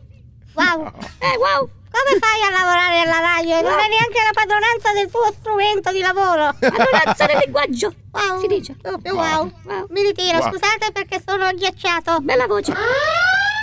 Wow. 0.55 0.91
Eh, 1.21 1.37
wow. 1.37 1.71
Come 1.99 2.19
fai 2.21 2.41
a 2.47 2.51
lavorare 2.51 3.01
alla 3.01 3.19
radio 3.19 3.59
e 3.59 3.63
non 3.63 3.73
hai 3.73 3.89
neanche 3.89 4.21
la 4.23 4.31
padronanza 4.33 4.93
del 4.93 5.11
tuo 5.11 5.33
strumento 5.39 5.91
di 5.91 6.01
lavoro? 6.01 6.55
Padronanza 6.59 7.27
del 7.27 7.39
linguaggio. 7.45 7.93
Wow. 8.13 8.41
Si 8.41 8.47
dice. 8.47 8.77
Wow. 9.11 9.51
Mi 9.91 10.03
ritiro, 10.03 10.39
Wow. 10.39 10.49
scusate 10.51 10.93
perché 10.93 11.21
sono 11.27 11.45
agghiacciato. 11.47 12.19
Bella 12.21 12.47
voce. 12.47 12.73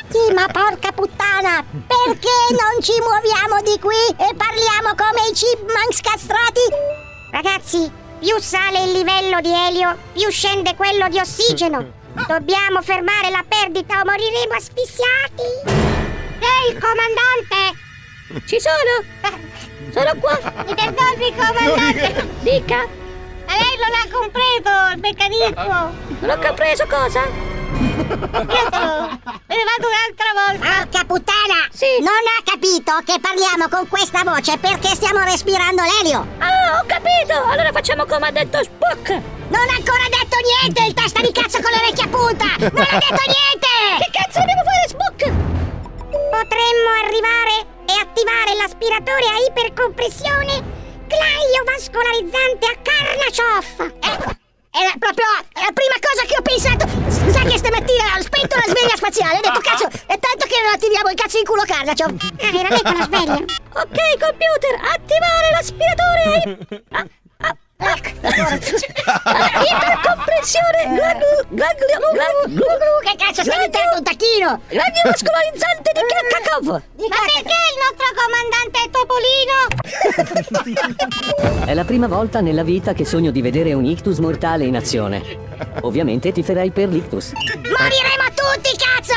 Sì, 0.10 0.34
ma 0.34 0.45
porca 0.48 0.91
puttana! 0.91 1.64
Perché 1.88 2.38
non 2.52 2.82
ci 2.82 2.94
muoviamo 2.99 3.62
di 3.64 3.80
qui 3.80 3.95
e 4.18 4.36
parliamo 4.36 4.94
come 4.95 5.28
i 5.30 5.34
chipmunks 5.34 6.02
castrati? 6.02 6.62
Ragazzi, 7.32 7.90
più 8.20 8.38
sale 8.40 8.84
il 8.84 8.91
livello 8.91 9.40
di 9.41 9.52
elio, 9.52 9.98
più 10.14 10.30
scende 10.30 10.76
quello 10.76 11.07
di 11.10 11.20
ossigeno. 11.20 12.03
Dobbiamo 12.28 12.82
fermare 12.82 13.30
la 13.30 13.44
perdita 13.48 14.02
o 14.02 14.06
moriremo 14.06 14.53
asfissiati. 14.53 15.44
Ehi, 16.40 16.72
il 16.74 16.80
comandante! 16.80 17.84
Ci 18.45 18.57
sono! 18.60 19.38
Sono 19.93 20.11
qua! 20.19 20.39
Mi 20.65 20.73
perdoni, 20.73 21.31
comandante! 21.35 22.27
Dica! 22.39 22.88
Ma 23.45 23.53
lei 23.53 23.77
non 23.77 23.93
ha 23.93 24.07
compreso 24.11 24.72
il 24.93 24.99
meccanismo! 24.99 25.93
Non 26.19 26.30
ho 26.31 26.39
compreso 26.39 26.85
cosa? 26.88 27.22
Me 27.22 28.03
ne 28.10 29.64
vado 29.69 29.85
un'altra 29.85 30.31
volta. 30.34 30.65
Porca 30.65 31.06
puttana! 31.06 31.69
Sì. 31.72 31.85
Non 31.99 32.10
ha 32.10 32.41
capito 32.43 32.97
che 33.06 33.19
parliamo 33.22 33.69
con 33.69 33.88
questa 33.88 34.23
voce 34.23 34.57
perché 34.57 34.95
stiamo 34.95 35.23
respirando 35.23 35.84
l'elio. 35.84 36.26
Ah, 36.39 36.80
ho 36.80 36.85
capito! 36.88 37.43
Allora 37.45 37.72
facciamo 37.72 38.06
come 38.06 38.27
ha 38.27 38.31
detto 38.31 38.64
Spock! 38.64 39.10
Non 39.10 39.69
ha 39.69 39.76
ancora 39.77 40.10
detto 40.10 40.38
niente, 40.41 40.84
il 40.84 40.93
testa 40.95 41.22
di 41.22 41.31
cazzo 41.31 41.61
con 41.61 41.69
le 41.69 41.77
orecchie 41.77 42.06
a 42.06 42.07
punta! 42.07 42.45
Non 42.57 42.88
ha 42.89 42.97
detto 42.97 43.22
niente! 43.30 43.69
Che 44.02 44.10
cazzo 44.11 44.39
dobbiamo 44.39 44.64
fare, 44.65 44.88
Spock? 44.88 45.30
Potremmo 46.10 46.89
arrivare 47.06 47.73
e 47.86 47.94
attivare 47.99 48.56
l'aspiratore 48.56 49.26
a 49.26 49.38
ipercompressione 49.48 50.84
glaiovascolarizzante 51.07 52.66
a 52.66 52.76
Karnachov. 52.82 53.94
Ecco, 53.99 54.30
era 54.76 54.94
proprio 54.99 55.26
la 55.53 55.72
prima 55.72 55.98
cosa 56.02 56.26
che 56.28 56.36
ho 56.36 56.41
pensato. 56.41 56.84
Sa 57.32 57.41
che 57.48 57.57
stamattina 57.57 58.18
ho 58.18 58.22
spento 58.22 58.56
la 58.57 58.68
sveglia 58.68 58.95
spaziale. 58.95 59.38
Ho 59.38 59.41
detto, 59.41 59.62
cazzo, 59.62 59.88
è 59.88 60.18
tanto 60.20 60.45
che 60.48 60.60
non 60.62 60.74
attiviamo 60.74 61.10
il 61.10 61.16
cazzo 61.16 61.38
in 61.38 61.45
culo 61.45 61.64
Karnachov. 61.66 62.12
Ah, 62.41 62.60
era 62.60 62.70
lei 62.70 62.82
con 62.82 62.98
la 62.98 63.06
sveglia. 63.06 63.40
Ok, 63.76 63.99
computer, 64.18 64.74
attivare 64.94 65.52
l'aspiratore 65.52 66.24
a 66.24 66.36
ip- 66.38 66.84
ah, 66.91 66.99
ah, 66.99 67.07
ecco. 67.77 68.10
Ipercompressione 69.65 70.95
glaglu- 70.95 71.45
glaglu- 71.49 71.85
glaglu- 72.14 72.47
glaglu- 72.53 73.02
Che 73.03 73.15
cazzo, 73.18 73.41
stai 73.43 73.56
diventando 73.56 73.97
un 73.97 74.03
tacchino? 74.03 74.61
Gladiovascolarizzante 74.68 75.91
di 75.93 75.99
Kakakov! 76.10 76.68
Ma 76.68 76.81
perché 77.07 77.57
il 77.69 77.77
nostro 77.84 78.07
comandante 78.15 78.77
è 78.84 78.89
Topolino? 78.89 79.57
È 81.65 81.73
la 81.73 81.84
prima 81.84 82.07
volta 82.07 82.41
nella 82.41 82.64
vita 82.64 82.93
che 82.93 83.06
sogno 83.06 83.31
di 83.31 83.41
vedere 83.41 83.73
un 83.73 83.85
ictus 83.85 84.18
mortale 84.19 84.65
in 84.65 84.76
azione. 84.76 85.23
Ovviamente 85.81 86.31
ti 86.31 86.43
ferai 86.43 86.72
per 86.72 86.89
l'ictus. 86.89 87.31
Moriremo 87.34 88.27
tutti, 88.34 88.76
cazzo! 88.77 89.14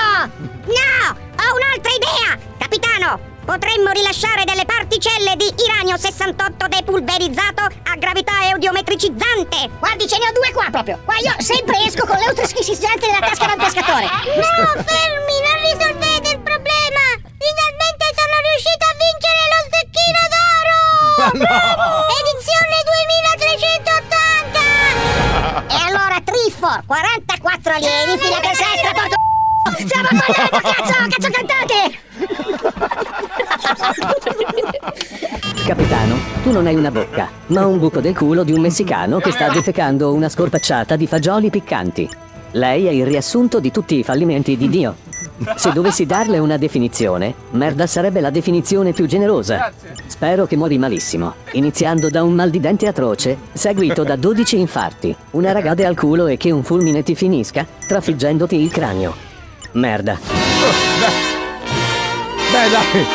No! 0.65 1.17
Ho 1.39 1.55
un'altra 1.55 1.93
idea! 1.93 2.39
Capitano, 2.59 3.19
potremmo 3.49 3.89
rilasciare 3.93 4.45
delle 4.45 4.67
particelle 4.67 5.35
di 5.35 5.51
iranio 5.65 5.97
68 5.97 6.69
depulverizzato 6.69 7.63
a 7.65 7.97
gravità 7.97 8.45
eudiometricizzante! 8.53 9.71
Guardi, 9.79 10.07
ce 10.07 10.19
ne 10.19 10.29
ho 10.29 10.33
due 10.37 10.53
qua 10.53 10.69
proprio! 10.71 11.01
Qua 11.03 11.17
io 11.17 11.33
sempre 11.39 11.79
esco 11.81 12.05
con 12.05 12.19
l'eutroschisizzante 12.19 13.07
nella 13.09 13.25
tasca 13.25 13.47
del 13.47 13.57
pescatore! 13.57 14.05
No, 14.05 14.85
fermi! 14.85 15.41
Non 15.49 15.65
risolvete 15.65 16.37
il 16.37 16.45
problema! 16.45 17.01
Finalmente 17.25 18.05
sono 18.21 18.37
riuscito 18.53 18.85
a 18.85 18.93
vincere 19.01 19.41
lo 19.49 19.65
stecchino 19.65 20.29
d'oro! 20.29 21.33
Bravo! 21.41 22.05
Edizione 22.21 22.85
2380! 22.85 25.73
E 25.73 25.81
allora, 25.89 26.21
Trifor, 26.21 26.85
44 26.85 27.73
alieni, 27.73 28.21
fila 28.21 28.41
per 28.41 28.55
sestra, 28.55 28.93
porco 28.93 29.17
Stiamo 29.77 30.09
parlando, 30.09 30.63
cazzo! 30.63 30.93
Cazzo 31.09 31.31
cantate! 31.31 31.99
Capitano, 35.67 36.17
tu 36.43 36.51
non 36.53 36.67
hai 36.67 36.75
una 36.75 36.91
bocca, 36.91 37.29
ma 37.49 37.67
un 37.67 37.79
buco 37.79 38.01
del 38.01 38.17
culo 38.17 38.43
di 38.43 38.53
un 38.53 38.61
messicano 38.61 39.19
che 39.19 39.33
sta 39.33 39.51
defecando 39.51 40.13
una 40.13 40.29
scorpacciata 40.29 40.97
di 40.97 41.07
fagioli 41.07 41.51
piccanti. 41.51 42.09
Lei 42.53 42.87
è 42.87 42.91
il 42.91 43.05
riassunto 43.05 43.61
di 43.61 43.71
tutti 43.71 43.99
i 43.99 44.03
fallimenti 44.03 44.57
di 44.57 44.71
Dio. 44.71 44.97
Se 45.57 45.71
dovessi 45.73 46.07
darle 46.07 46.39
una 46.39 46.57
definizione, 46.57 47.35
merda 47.51 47.87
sarebbe 47.87 48.21
la 48.21 48.31
definizione 48.31 48.93
più 48.93 49.05
generosa. 49.07 49.71
Spero 50.07 50.47
che 50.47 50.57
muori 50.57 50.79
malissimo, 50.79 51.35
iniziando 51.53 52.09
da 52.09 52.23
un 52.23 52.33
mal 52.33 52.49
di 52.49 52.61
dente 52.61 52.87
atroce, 52.87 53.37
seguito 53.53 54.03
da 54.03 54.17
12 54.17 54.59
infarti, 54.59 55.15
una 55.33 55.53
ragade 55.53 55.85
al 55.85 55.97
culo 55.97 56.27
e 56.27 56.39
che 56.39 56.51
un 56.51 56.63
fulmine 56.63 57.03
ti 57.03 57.15
finisca, 57.15 57.67
trafiggendoti 57.87 58.57
il 58.57 58.71
cranio. 58.71 59.28
Merda. 59.73 60.19
Beh, 62.53 62.69
dai. 62.71 63.07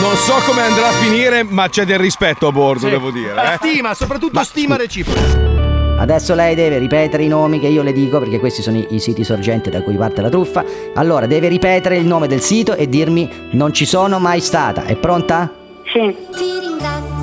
Non 0.00 0.16
so 0.16 0.34
come 0.46 0.60
andrà 0.62 0.88
a 0.88 0.92
finire, 0.92 1.42
ma 1.44 1.68
c'è 1.68 1.84
del 1.86 1.98
rispetto 1.98 2.46
a 2.48 2.52
bordo, 2.52 2.86
Sì. 2.86 2.90
devo 2.90 3.10
dire. 3.10 3.32
La 3.34 3.54
eh. 3.54 3.56
stima, 3.56 3.94
soprattutto 3.94 4.32
Ma- 4.34 4.44
stima 4.44 4.76
reciproca. 4.76 5.52
Adesso 5.96 6.34
lei 6.34 6.56
deve 6.56 6.78
ripetere 6.78 7.22
i 7.22 7.28
nomi 7.28 7.60
che 7.60 7.68
io 7.68 7.82
le 7.82 7.92
dico 7.92 8.18
perché 8.18 8.40
questi 8.40 8.60
sono 8.62 8.76
i, 8.76 8.86
i 8.90 8.98
siti 8.98 9.22
sorgenti 9.22 9.70
da 9.70 9.80
cui 9.82 9.94
parte 9.96 10.20
la 10.20 10.28
truffa. 10.28 10.64
Allora 10.94 11.26
deve 11.26 11.46
ripetere 11.48 11.96
il 11.96 12.04
nome 12.04 12.26
del 12.26 12.40
sito 12.40 12.74
e 12.74 12.88
dirmi 12.88 13.48
non 13.52 13.72
ci 13.72 13.86
sono 13.86 14.18
mai 14.18 14.40
stata. 14.40 14.84
È 14.84 14.96
pronta? 14.96 15.50
Sì. 15.84 16.14
Ti 16.36 16.58
ringrazio, 16.60 17.13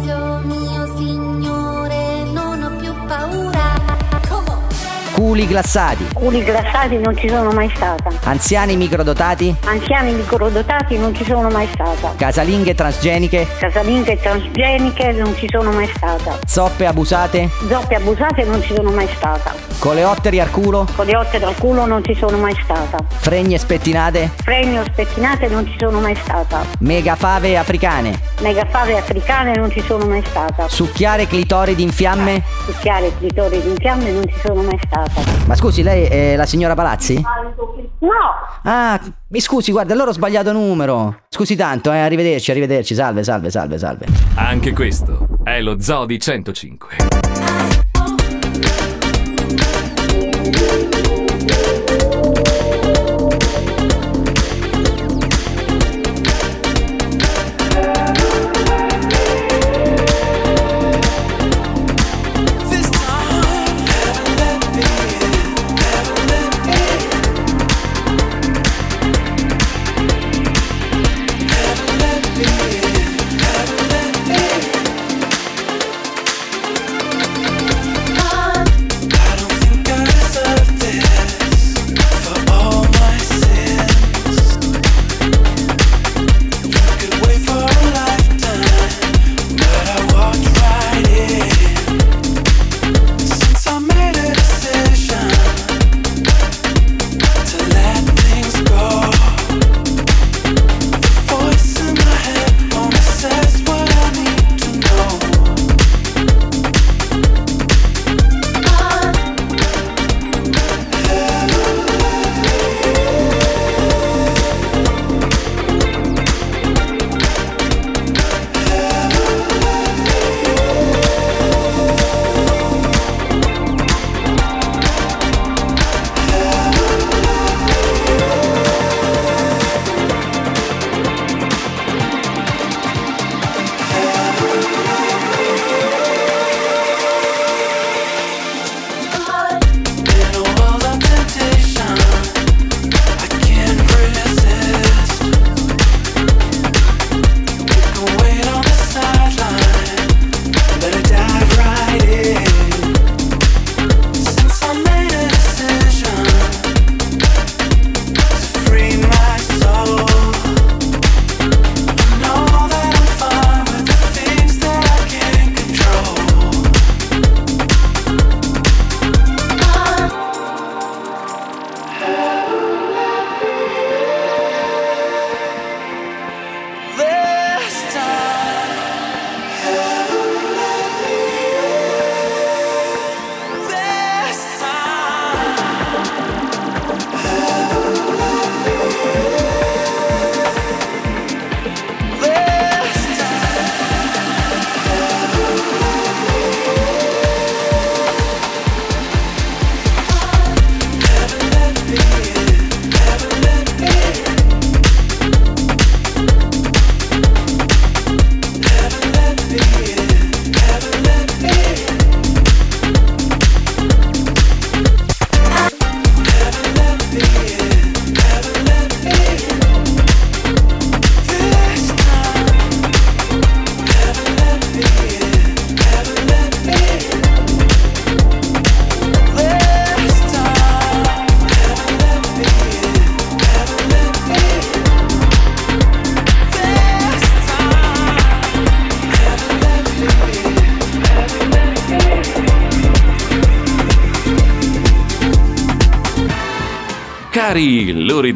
Culi 5.31 5.47
glassati, 5.47 6.07
Culi 6.13 6.43
glassati 6.43 6.97
non 6.97 7.15
ci 7.17 7.29
sono 7.29 7.51
mai 7.51 7.71
stata. 7.73 8.09
anziani 8.25 8.75
microdotati, 8.75 9.55
Anziani 9.63 10.11
microdotati 10.11 10.97
non 10.97 11.15
ci 11.15 11.23
sono 11.23 11.49
mai 11.49 11.69
stata. 11.71 12.13
casalinghe 12.17 12.75
transgeniche, 12.75 13.47
Casalinghe 13.57 14.19
transgeniche 14.19 15.13
non 15.13 15.33
ci 15.37 15.47
sono 15.49 15.71
mai 15.71 15.89
stata. 15.95 16.37
zoppe 16.45 16.85
abusate, 16.85 17.47
Zoppe 17.69 17.95
abusate 17.95 18.43
non 18.43 18.61
ci 18.61 18.73
sono 18.75 18.91
mai 18.91 19.07
stata. 19.15 19.53
coleotteri 19.79 20.41
al 20.41 20.51
culo, 20.51 20.85
Coleotte 20.97 21.39
dal 21.39 21.55
culo 21.57 21.85
non 21.85 22.03
ci 22.03 22.13
sono 22.13 22.35
mai 22.37 22.53
stata. 22.61 22.97
fregne 23.07 23.57
spettinate, 23.57 24.31
Fregno 24.43 24.83
spettinate 24.83 25.47
non 25.47 25.65
ci 25.65 25.75
sono 25.79 26.01
mai 26.01 26.15
stata. 26.21 26.65
megafave 26.79 27.57
africane, 27.57 28.19
Megafave 28.41 28.97
africane 28.97 29.53
non 29.55 29.71
ci 29.71 29.81
sono 29.87 30.05
mai 30.07 30.21
stata. 30.25 30.67
succhiare 30.67 31.25
clitoridi 31.25 31.83
in 31.83 31.91
fiamme. 31.91 32.43
Succhiare 32.65 33.13
clitori 33.17 33.55
in 33.63 33.75
fiamme 33.77 34.11
non 34.11 34.23
ci 34.27 34.35
sono 34.43 34.61
mai 34.61 34.77
stata. 34.85 35.19
Ma 35.45 35.55
scusi, 35.55 35.83
lei 35.83 36.05
è 36.05 36.35
la 36.35 36.45
signora 36.45 36.73
Palazzi? 36.75 37.15
No! 37.99 38.09
Ah, 38.63 38.99
mi 39.29 39.39
scusi, 39.39 39.71
guarda, 39.71 39.93
allora 39.93 40.09
ho 40.09 40.13
sbagliato 40.13 40.51
numero. 40.51 41.21
Scusi 41.29 41.55
tanto, 41.55 41.91
eh, 41.91 41.97
arrivederci, 41.97 42.51
arrivederci, 42.51 42.93
salve, 42.93 43.23
salve, 43.23 43.49
salve, 43.49 43.77
salve. 43.77 44.05
Anche 44.35 44.73
questo 44.73 45.27
è 45.43 45.61
lo 45.61 45.79
Zoo 45.81 46.05
di 46.05 46.19
105. 46.19 47.30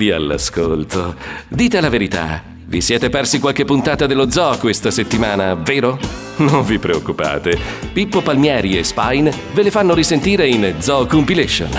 Luridi 0.05 0.11
all'ascolto, 0.11 1.15
dite 1.47 1.81
la 1.81 1.89
verità. 1.89 2.43
Vi 2.67 2.81
siete 2.81 3.09
persi 3.09 3.39
qualche 3.39 3.65
puntata 3.65 4.05
dello 4.05 4.29
zoo 4.29 4.57
questa 4.57 4.91
settimana, 4.91 5.55
vero? 5.55 5.97
Non 6.37 6.63
vi 6.63 6.77
preoccupate. 6.79 7.57
Pippo 7.93 8.21
Palmieri 8.21 8.77
e 8.77 8.83
Spine 8.83 9.31
ve 9.53 9.63
le 9.63 9.71
fanno 9.71 9.93
risentire 9.93 10.47
in 10.47 10.75
Zoo 10.79 11.05
Compilation. 11.05 11.69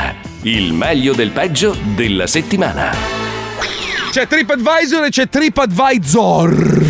Il 0.42 0.72
meglio 0.72 1.12
del 1.12 1.30
peggio 1.30 1.76
della 1.94 2.26
settimana. 2.26 2.90
C'è 4.10 4.26
TripAdvisor 4.26 5.04
e 5.04 5.08
c'è 5.10 5.28
TripAdvisor. 5.28 6.84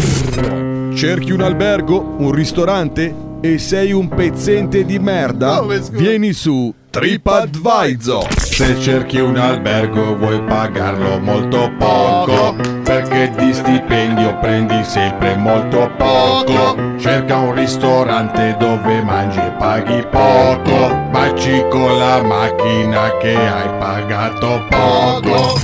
Cerchi 0.95 1.33
un 1.33 1.41
albergo, 1.43 2.15
un 2.19 2.31
ristorante 2.33 3.15
e 3.41 3.59
sei 3.59 3.93
un 3.93 4.09
pezzente 4.09 4.85
di 4.85 4.99
merda? 4.99 5.63
Vieni 5.91 6.33
su 6.33 6.73
TripAdvisor. 6.97 8.27
Se 8.41 8.81
cerchi 8.81 9.19
un 9.19 9.37
albergo 9.37 10.17
vuoi 10.17 10.41
pagarlo 10.45 11.19
molto 11.19 11.71
poco, 11.77 12.57
perché 12.85 13.31
di 13.37 13.53
stipendio 13.53 14.39
prendi 14.39 14.83
sempre 14.83 15.37
molto 15.37 15.91
poco. 15.99 16.97
Cerca 16.97 17.37
un 17.37 17.55
ristorante 17.55 18.57
dove 18.59 19.03
mangi 19.03 19.39
e 19.39 19.51
paghi 19.59 20.07
poco, 20.11 20.95
baci 21.11 21.67
con 21.69 21.99
la 21.99 22.23
macchina 22.23 23.15
che 23.19 23.37
hai 23.37 23.79
pagato 23.79 24.65
poco. 24.71 25.61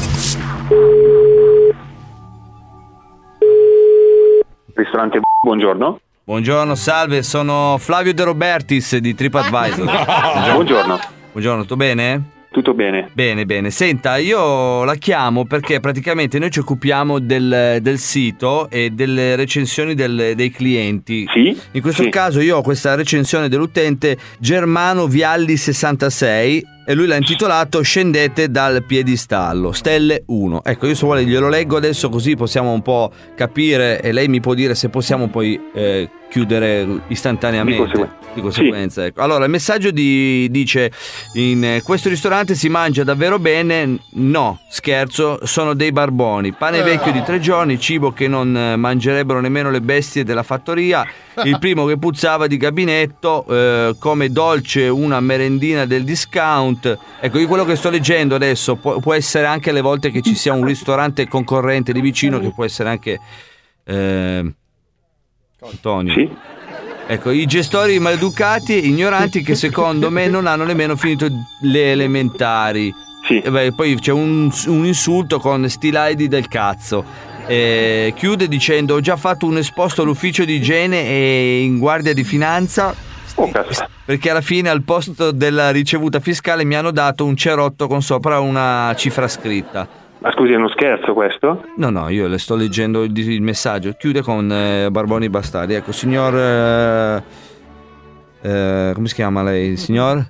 Ristorante 4.74 5.20
buongiorno. 5.42 5.98
Buongiorno, 6.24 6.74
salve, 6.74 7.22
sono 7.22 7.78
Flavio 7.78 8.12
De 8.12 8.22
Robertis 8.22 8.98
di 8.98 9.14
TripAdvisor. 9.16 9.84
Buongiorno. 9.84 10.52
Buongiorno, 10.52 11.00
tutto 11.62 11.76
bene? 11.76 12.40
Tutto 12.52 12.74
bene. 12.74 13.08
Bene, 13.14 13.46
bene. 13.46 13.70
Senta, 13.70 14.18
io 14.18 14.84
la 14.84 14.94
chiamo 14.96 15.46
perché 15.46 15.80
praticamente 15.80 16.38
noi 16.38 16.50
ci 16.50 16.58
occupiamo 16.58 17.18
del, 17.18 17.78
del 17.80 17.98
sito 17.98 18.68
e 18.68 18.90
delle 18.90 19.36
recensioni 19.36 19.94
del- 19.94 20.34
dei 20.36 20.50
clienti. 20.50 21.26
Sì. 21.32 21.58
In 21.70 21.80
questo 21.80 22.02
sì. 22.02 22.10
caso 22.10 22.40
io 22.40 22.58
ho 22.58 22.62
questa 22.62 22.94
recensione 22.94 23.48
dell'utente 23.48 24.18
Germano 24.38 25.06
Vialli 25.06 25.56
66 25.56 26.66
e 26.84 26.94
lui 26.94 27.06
l'ha 27.06 27.16
intitolato 27.16 27.80
Scendete 27.82 28.50
dal 28.50 28.82
piedistallo, 28.84 29.72
stelle 29.72 30.24
1. 30.26 30.64
Ecco, 30.64 30.86
io 30.86 30.94
se 30.94 31.04
vuole 31.04 31.24
glielo 31.24 31.48
leggo 31.48 31.76
adesso 31.76 32.08
così 32.08 32.36
possiamo 32.36 32.72
un 32.72 32.82
po' 32.82 33.10
capire 33.34 34.00
e 34.00 34.12
lei 34.12 34.28
mi 34.28 34.40
può 34.40 34.54
dire 34.54 34.74
se 34.74 34.88
possiamo 34.88 35.28
poi 35.28 35.60
eh, 35.74 36.08
chiudere 36.32 36.86
istantaneamente. 37.08 37.82
Di 37.82 37.90
conseguenza. 37.90 38.20
Di 38.32 38.40
conseguenza, 38.40 39.04
ecco. 39.04 39.20
Allora, 39.20 39.44
il 39.44 39.50
messaggio 39.50 39.90
di- 39.90 40.48
dice: 40.50 40.90
In 41.34 41.62
eh, 41.62 41.82
questo 41.82 42.08
ristorante 42.08 42.54
si 42.54 42.70
mangia 42.70 43.04
davvero 43.04 43.38
bene? 43.38 43.98
No, 44.12 44.58
scherzo, 44.70 45.40
sono 45.44 45.74
dei 45.74 45.92
barboni. 45.92 46.52
Pane 46.52 46.82
vecchio 46.82 47.12
di 47.12 47.22
tre 47.22 47.38
giorni, 47.38 47.78
cibo 47.78 48.12
che 48.12 48.28
non 48.28 48.56
eh, 48.56 48.76
mangerebbero 48.76 49.40
nemmeno 49.40 49.70
le 49.70 49.82
bestie 49.82 50.24
della 50.24 50.42
fattoria. 50.42 51.06
Il 51.44 51.58
primo 51.58 51.84
che 51.84 51.98
puzzava 51.98 52.46
di 52.46 52.56
gabinetto, 52.56 53.44
eh, 53.48 53.94
come 53.98 54.30
dolce 54.30 54.88
una 54.88 55.20
merendina 55.20 55.84
del 55.84 56.04
discount. 56.04 56.71
Ecco, 57.20 57.38
io 57.38 57.46
quello 57.46 57.64
che 57.64 57.76
sto 57.76 57.90
leggendo 57.90 58.34
adesso 58.34 58.76
può, 58.76 58.98
può 59.00 59.14
essere 59.14 59.46
anche 59.46 59.72
le 59.72 59.80
volte 59.80 60.10
che 60.10 60.20
ci 60.22 60.34
sia 60.34 60.52
un 60.52 60.64
ristorante 60.64 61.28
concorrente 61.28 61.92
di 61.92 62.00
vicino, 62.00 62.38
che 62.38 62.52
può 62.54 62.64
essere 62.64 62.88
anche. 62.88 63.20
eh, 63.84 64.52
Antonio. 65.60 66.12
Ecco, 67.06 67.30
i 67.30 67.46
gestori 67.46 67.98
maleducati 67.98 68.74
e 68.80 68.86
ignoranti 68.86 69.42
che 69.42 69.54
secondo 69.54 70.10
me 70.10 70.28
non 70.28 70.46
hanno 70.46 70.64
nemmeno 70.64 70.96
finito 70.96 71.26
le 71.62 71.92
elementari. 71.92 72.92
E 73.28 73.50
beh, 73.50 73.72
poi 73.74 73.94
c'è 74.00 74.12
un, 74.12 74.50
un 74.66 74.84
insulto 74.86 75.38
con 75.38 75.68
stilaidi 75.68 76.26
del 76.28 76.48
cazzo. 76.48 77.04
Eh, 77.46 78.12
chiude 78.16 78.48
dicendo: 78.48 78.94
Ho 78.94 79.00
già 79.00 79.16
fatto 79.16 79.46
un 79.46 79.58
esposto 79.58 80.02
all'ufficio 80.02 80.44
di 80.44 80.54
igiene 80.54 81.04
e 81.04 81.62
in 81.62 81.78
guardia 81.78 82.14
di 82.14 82.24
finanza. 82.24 82.94
Perché 84.04 84.30
alla 84.30 84.40
fine 84.40 84.68
al 84.68 84.82
posto 84.82 85.30
della 85.30 85.70
ricevuta 85.70 86.20
fiscale 86.20 86.64
mi 86.64 86.74
hanno 86.74 86.90
dato 86.90 87.24
un 87.24 87.36
cerotto 87.36 87.86
con 87.86 88.02
sopra 88.02 88.40
una 88.40 88.92
cifra 88.96 89.28
scritta. 89.28 90.00
Ma 90.18 90.30
scusi, 90.32 90.52
è 90.52 90.56
uno 90.56 90.68
scherzo 90.68 91.14
questo? 91.14 91.64
No, 91.76 91.90
no, 91.90 92.08
io 92.08 92.28
le 92.28 92.38
sto 92.38 92.54
leggendo 92.54 93.02
il, 93.02 93.16
il 93.16 93.42
messaggio. 93.42 93.92
Chiude 93.98 94.22
con 94.22 94.50
eh, 94.52 94.88
Barboni 94.90 95.28
Bastardi. 95.28 95.74
Ecco, 95.74 95.90
signor. 95.90 96.36
eh, 96.36 97.22
eh, 98.42 98.92
come 98.94 99.08
si 99.08 99.14
chiama 99.14 99.42
lei? 99.42 99.76
Signor? 99.76 100.24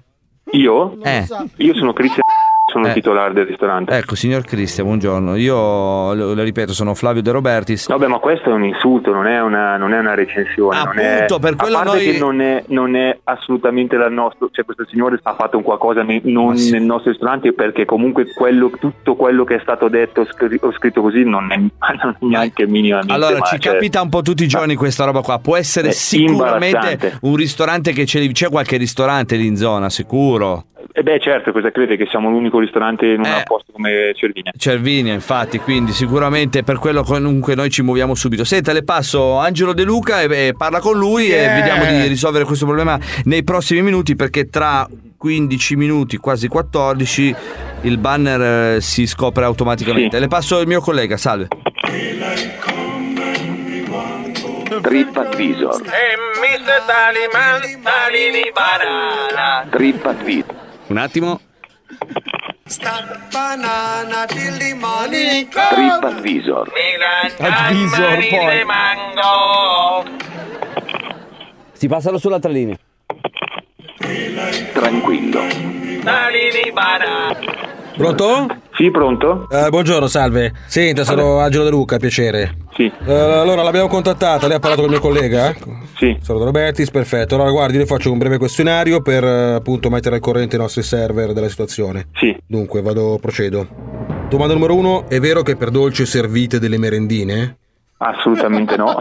Io? 0.53 0.99
Eh. 1.03 1.27
Io 1.57 1.75
sono 1.75 1.93
Cristian, 1.93 2.25
sono 2.73 2.87
Eh. 2.87 2.89
il 2.89 2.95
titolare 2.95 3.33
del 3.35 3.47
ristorante. 3.47 3.95
Ecco, 3.97 4.15
signor 4.17 4.43
Cristian, 4.45 4.87
buongiorno. 4.87 5.37
Io 5.37 5.55
lo, 6.15 6.35
lo 6.35 6.43
ripeto, 6.43 6.73
sono 6.73 6.95
Flavio 6.95 7.23
De 7.23 7.31
Robertis. 7.31 7.87
Vabbè, 7.89 8.07
ma 8.07 8.19
questo 8.19 8.51
è 8.51 8.53
un 8.53 8.65
insulto, 8.65 9.13
non 9.13 9.27
è 9.27 9.41
una, 9.41 9.77
non 9.77 9.93
è 9.93 9.99
una 9.99 10.15
recensione. 10.15 10.77
non 10.83 10.99
è- 10.99 11.15
Appunto, 11.15 11.39
per 11.39 11.57
quello 11.57 11.77
a 11.79 11.83
parte 11.85 11.97
noi- 12.03 12.13
che 12.13 12.19
non 12.19 12.41
è, 12.41 12.65
non 12.69 12.97
è 12.97 13.19
assolutamente 13.25 13.97
dal 13.97 14.13
nostro, 14.13 14.49
cioè 14.51 14.65
questo 14.65 14.85
signore 14.89 15.19
ha 15.23 15.35
fatto 15.35 15.57
un 15.59 15.63
qualcosa 15.63 16.03
ne- 16.03 16.21
non 16.25 16.55
nel 16.55 16.83
nostro 16.83 17.11
ristorante 17.11 17.53
perché 17.53 17.85
comunque 17.85 18.33
quello, 18.33 18.71
tutto 18.81 19.15
quello 19.15 19.45
che 19.45 19.57
è 19.57 19.61
stato 19.61 19.89
detto 19.89 20.25
scri- 20.25 20.59
o 20.63 20.73
scritto 20.73 21.03
così 21.03 21.23
non 21.25 21.53
è, 21.53 21.57
non 22.03 22.17
è 22.19 22.25
neanche 22.27 22.67
minimamente. 22.67 23.13
Allora, 23.13 23.41
ci 23.43 23.59
cioè- 23.61 23.73
capita 23.75 24.01
un 24.01 24.09
po' 24.09 24.23
tutti 24.23 24.45
i 24.45 24.49
giorni 24.49 24.75
questa 24.75 25.05
roba 25.05 25.21
qua. 25.21 25.39
Può 25.39 25.57
essere 25.57 25.93
sicuramente 25.93 27.19
un 27.23 27.37
ristorante 27.37 27.93
che 27.93 28.05
c'è, 28.05 28.27
c'è 28.33 28.49
qualche 28.49 28.77
ristorante 28.77 29.37
lì 29.37 29.47
in 29.47 29.57
zona, 29.57 29.91
sicuro. 29.91 30.65
Eh 30.93 31.03
beh, 31.03 31.21
certo, 31.21 31.53
cosa 31.53 31.71
crede 31.71 31.97
che 31.97 32.07
siamo 32.11 32.29
l'unico 32.31 32.59
ristorante 32.59 33.07
in 33.07 33.21
un 33.21 33.27
Eh. 33.27 33.43
posto 33.45 33.73
come 33.73 34.13
Cervinia? 34.15 34.53
Cervinia, 34.57 35.13
infatti, 35.13 35.59
quindi 35.59 35.93
sicuramente 35.93 36.63
per 36.63 36.79
quello 36.79 37.03
comunque 37.03 37.55
noi 37.55 37.71
ci 37.71 37.83
muoviamo 37.83 38.15
subito. 38.15 38.45
Senta, 38.45 38.73
le 38.73 38.83
passo 38.85 39.39
Angelo 39.39 39.73
De 39.73 39.85
Luca 39.85 40.23
e, 40.23 40.47
e 40.49 40.55
parla 40.57 40.81
con 40.81 40.99
lui 40.99 41.27
Yeah. 41.27 41.53
e 41.53 41.61
vediamo 41.61 41.85
di 41.85 42.07
risolvere 42.09 42.45
questo 42.45 42.65
problema 42.67 42.99
nei 43.25 43.45
prossimi 43.45 43.83
minuti 43.83 44.17
perché 44.17 44.49
tra 44.49 44.87
15 45.17 45.77
minuti, 45.77 46.17
quasi 46.17 46.49
14, 46.49 47.35
il 47.83 47.99
banner 47.99 48.77
eh, 48.77 48.81
si 48.81 49.07
scopre 49.07 49.45
automaticamente. 49.45 50.19
Le 50.19 50.27
passo 50.29 50.59
il 50.61 50.67
mio 50.67 50.81
collega, 50.81 51.17
salve. 51.17 51.47
TripAdvisor. 54.81 55.81
E 55.85 56.17
Mr. 56.41 56.85
Taliman, 56.87 57.83
tali 57.83 58.31
di 58.33 58.51
banana. 58.53 59.67
TripAdvisor. 59.71 60.62
Un 60.93 60.99
attimo. 60.99 61.41
Morning. 64.75 65.49
TripAdvisor. 65.49 66.71
Advisor, 67.39 68.29
poi. 68.29 68.67
Si 71.73 71.89
passano 71.89 72.19
sull'altra 72.19 72.51
linea. 72.51 72.77
Tranquillo. 74.75 75.41
Pronto? 77.97 78.62
Sì, 78.75 78.91
pronto? 78.91 79.49
Eh, 79.51 79.69
buongiorno, 79.69 80.07
salve. 80.07 80.53
Senta, 80.67 81.05
sono 81.05 81.39
Angelo 81.41 81.65
De 81.65 81.71
Luca, 81.71 81.99
piacere. 81.99 82.57
Sì. 82.75 82.91
Eh, 83.05 83.13
allora, 83.13 83.63
l'abbiamo 83.63 83.89
contattata, 83.89 84.47
lei 84.47 84.57
ha 84.57 84.61
parlato 84.61 84.83
con 84.83 84.91
il 84.91 84.99
mio 84.99 85.07
collega? 85.07 85.55
Sì. 85.97 86.17
Sono 86.23 86.39
De 86.39 86.47
Robertis, 86.47 86.91
perfetto. 86.91 87.35
Allora, 87.35 87.51
guardi, 87.51 87.77
le 87.77 87.87
faccio 87.87 88.11
un 88.11 88.19
breve 88.19 88.39
questionario 88.39 89.03
per 89.03 89.25
eh, 89.25 89.55
appunto 89.55 89.91
mettere 89.91 90.17
al 90.17 90.23
corrente 90.23 90.57
i 90.57 90.59
nostri 90.59 90.83
server 90.83 91.33
della 91.33 91.49
situazione. 91.49 92.09
Sì. 92.15 92.35
Dunque, 92.47 92.81
vado, 92.81 93.19
procedo. 93.21 93.67
Domanda 94.31 94.55
numero 94.55 94.75
uno, 94.75 95.09
è 95.09 95.21
vero 95.21 95.43
che 95.43 95.57
per 95.57 95.69
dolce 95.71 96.07
servite 96.07 96.59
delle 96.59 96.79
merendine? 96.79 97.59
Assolutamente 97.99 98.77
no. 98.77 98.95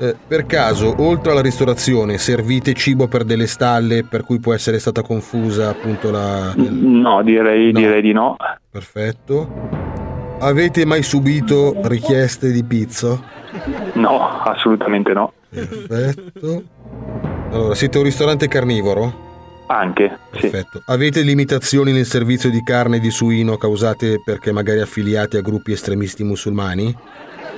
Eh, 0.00 0.14
per 0.28 0.46
caso, 0.46 0.94
oltre 0.98 1.32
alla 1.32 1.40
ristorazione, 1.40 2.18
servite 2.18 2.72
cibo 2.74 3.08
per 3.08 3.24
delle 3.24 3.48
stalle 3.48 4.04
per 4.04 4.22
cui 4.22 4.38
può 4.38 4.54
essere 4.54 4.78
stata 4.78 5.02
confusa 5.02 5.70
appunto 5.70 6.10
la... 6.10 6.52
No, 6.54 7.22
direi, 7.22 7.72
direi 7.72 8.00
di 8.00 8.12
no. 8.12 8.36
Perfetto. 8.70 9.96
Avete 10.38 10.84
mai 10.84 11.02
subito 11.02 11.74
richieste 11.82 12.52
di 12.52 12.62
pizza? 12.62 13.20
No, 13.94 14.40
assolutamente 14.42 15.12
no. 15.12 15.32
Perfetto. 15.50 16.62
Allora, 17.50 17.74
siete 17.74 17.98
un 17.98 18.04
ristorante 18.04 18.46
carnivoro? 18.46 19.26
Anche, 19.66 20.16
sì. 20.32 20.48
Perfetto. 20.48 20.82
Avete 20.86 21.22
limitazioni 21.22 21.90
nel 21.90 22.06
servizio 22.06 22.50
di 22.50 22.62
carne 22.62 22.98
e 22.98 23.00
di 23.00 23.10
suino 23.10 23.56
causate 23.56 24.22
perché 24.24 24.52
magari 24.52 24.80
affiliati 24.80 25.36
a 25.36 25.40
gruppi 25.40 25.72
estremisti 25.72 26.22
musulmani? 26.22 26.96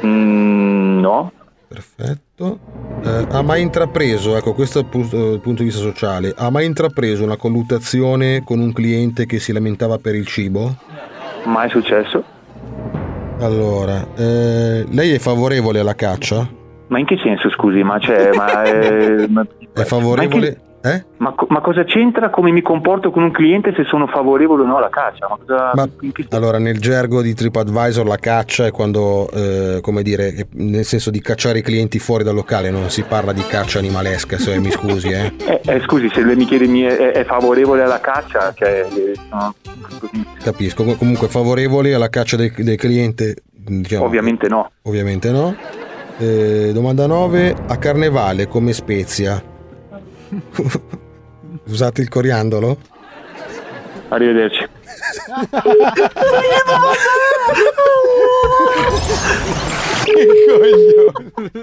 Mm, 0.07 1.01
no. 1.01 1.33
Perfetto. 1.73 2.59
Eh, 3.05 3.27
ha 3.31 3.43
mai 3.43 3.63
intrapreso, 3.63 4.37
ecco 4.37 4.55
questo 4.55 4.81
dal 4.81 4.91
pu- 4.91 5.09
dal 5.09 5.39
punto 5.41 5.63
di 5.63 5.69
vista 5.69 5.81
sociale, 5.81 6.35
ha 6.37 6.51
mai 6.51 6.67
intrapreso 6.67 7.23
una 7.23 7.37
colluttazione 7.37 8.43
con 8.43 8.59
un 8.59 8.73
cliente 8.73 9.25
che 9.25 9.39
si 9.39 9.53
lamentava 9.53 9.99
per 9.99 10.17
il 10.17 10.27
cibo? 10.27 10.75
Mai 11.45 11.71
successo? 11.71 12.25
Allora, 13.39 14.05
eh, 14.17 14.85
lei 14.91 15.13
è 15.15 15.19
favorevole 15.21 15.79
alla 15.79 15.95
caccia? 15.95 16.45
Ma 16.89 16.99
in 16.99 17.07
che 17.07 17.17
senso, 17.23 17.49
scusi? 17.51 17.85
Ma 17.85 18.01
c'è. 18.01 18.33
ma, 18.35 18.65
eh, 18.65 19.29
ma- 19.31 19.47
È 19.73 19.83
favorevole, 19.85 20.61
Eh? 20.83 21.05
Ma, 21.19 21.33
co- 21.35 21.47
ma 21.51 21.61
cosa 21.61 21.85
c'entra 21.85 22.31
come 22.31 22.51
mi 22.53 22.63
comporto 22.63 23.11
con 23.11 23.23
un 23.23 23.31
cliente 23.33 23.75
se 23.77 23.85
sono 23.85 24.07
favorevole 24.07 24.63
o 24.63 24.67
no 24.67 24.79
alla 24.79 24.89
caccia? 24.89 25.29
Ma 25.29 25.37
cosa- 25.37 25.71
Ma 25.75 25.89
allora, 26.31 26.59
nel 26.59 26.79
gergo 26.79 27.21
di 27.21 27.35
TripAdvisor 27.35 28.07
la 28.07 28.17
caccia 28.17 28.65
è 28.65 28.71
quando, 28.71 29.29
eh, 29.31 29.81
come 29.83 30.03
dire, 30.03 30.47
nel 30.53 30.85
senso 30.87 31.11
di 31.11 31.21
cacciare 31.21 31.59
i 31.59 31.63
clienti 31.63 31.99
fuori 31.99 32.25
dal 32.25 32.35
locale, 32.35 32.71
non 32.71 32.89
si 32.89 33.03
parla 33.03 33.33
di 33.35 33.43
caccia 33.47 33.79
animalesca, 33.79 34.39
se 34.39 34.59
mi 34.59 34.71
scusi, 34.71 35.09
eh. 35.09 35.33
Eh, 35.51 35.61
eh, 35.67 35.81
scusi, 35.81 36.09
se 36.15 36.25
lei 36.25 36.37
mi 36.37 36.47
chiede 36.47 36.67
mi 36.67 36.81
è, 36.83 37.13
è- 37.13 37.25
favorevole 37.25 37.83
alla 37.83 38.01
caccia, 38.01 38.53
cioè, 38.57 38.87
no, 39.31 39.55
Capisco. 40.43 40.83
Com- 40.85 40.97
Comunque 40.97 41.29
favorevoli 41.29 41.93
alla 41.93 42.09
caccia 42.09 42.37
del, 42.37 42.53
del 42.57 42.77
cliente? 42.77 43.37
diciamo- 43.53 44.05
ovviamente 44.07 44.49
no. 44.49 44.71
Ovviamente 44.85 45.31
no. 45.31 45.55
Eh, 46.19 46.71
domanda 46.73 47.07
9. 47.07 47.55
A 47.69 47.77
carnevale 47.77 48.47
come 48.49 48.73
spezia? 48.73 49.43
Usate 51.67 52.01
il 52.03 52.09
coriandolo? 52.09 52.79
Arrivederci. 54.09 54.67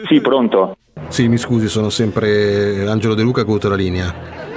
Sì, 0.07 0.21
pronto. 0.21 0.77
Sì, 1.09 1.27
mi 1.27 1.37
scusi, 1.37 1.67
sono 1.67 1.89
sempre 1.89 2.87
Angelo 2.87 3.13
De 3.13 3.21
Luca 3.21 3.41
che 3.41 3.47
ho 3.47 3.51
avuto 3.51 3.69
la 3.69 3.75
linea. 3.75 4.13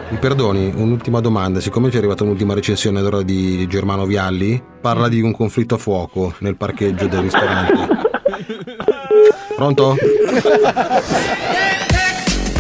Mi 0.09 0.17
perdoni, 0.19 0.73
un'ultima 0.75 1.21
domanda. 1.21 1.61
Siccome 1.61 1.89
ci 1.91 1.97
è 1.97 1.99
arrivata 1.99 2.25
un'ultima 2.25 2.55
recensione 2.55 3.01
d'ora 3.01 3.23
di 3.23 3.67
Germano 3.69 4.07
Vialli, 4.07 4.61
parla 4.81 5.09
di 5.09 5.21
un 5.21 5.33
conflitto 5.33 5.77
a 5.77 5.79
fuoco 5.79 6.35
nel 6.39 6.57
parcheggio 6.57 7.07
del 7.07 7.21
ristorante. 7.21 8.09
Pronto? 9.55 9.97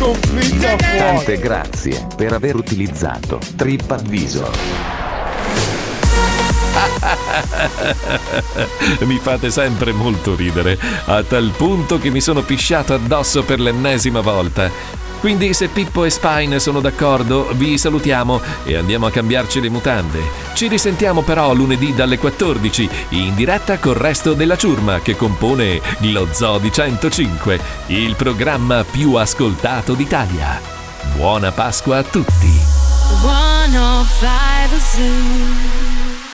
Conflitto 0.01 0.66
a 0.66 0.77
Tante 0.77 1.39
grazie 1.39 2.06
per 2.16 2.32
aver 2.32 2.56
utilizzato 2.56 3.39
TripAdvisor. 3.55 4.51
mi 9.05 9.18
fate 9.18 9.51
sempre 9.51 9.93
molto 9.93 10.35
ridere, 10.35 10.78
a 11.05 11.22
tal 11.22 11.52
punto 11.55 11.98
che 11.98 12.09
mi 12.09 12.22
sono 12.22 12.40
pisciato 12.40 12.94
addosso 12.94 13.43
per 13.43 13.60
l'ennesima 13.60 14.20
volta. 14.20 14.70
Quindi 15.20 15.52
se 15.52 15.68
Pippo 15.68 16.05
e 16.05 16.10
Spine 16.10 16.59
sono 16.59 16.80
d'accordo, 16.80 17.51
vi 17.52 17.76
salutiamo 17.76 18.40
e 18.64 18.76
andiamo 18.76 19.05
a 19.05 19.10
cambiarci 19.10 19.60
le 19.60 19.68
mutande. 19.68 20.18
Ci 20.55 20.66
risentiamo 20.66 21.20
però 21.20 21.52
lunedì 21.52 21.94
dalle 21.94 22.18
14, 22.18 22.88
in 23.10 23.34
diretta 23.34 23.78
col 23.78 23.97
resto 23.97 24.32
della 24.32 24.56
ciurma 24.56 25.01
che 25.01 25.16
compone 25.16 25.80
lo 26.01 26.28
Zoo 26.32 26.59
di 26.59 26.72
105, 26.72 27.60
il 27.88 28.16
programma 28.16 28.82
più 28.82 29.14
ascoltato 29.14 29.92
d'Italia. 29.92 30.59
Buona 31.14 31.52
Pasqua 31.52 31.98
a 31.98 32.02
tutti! 32.02 32.59
105 33.20 34.78
Zoo. 34.78 35.80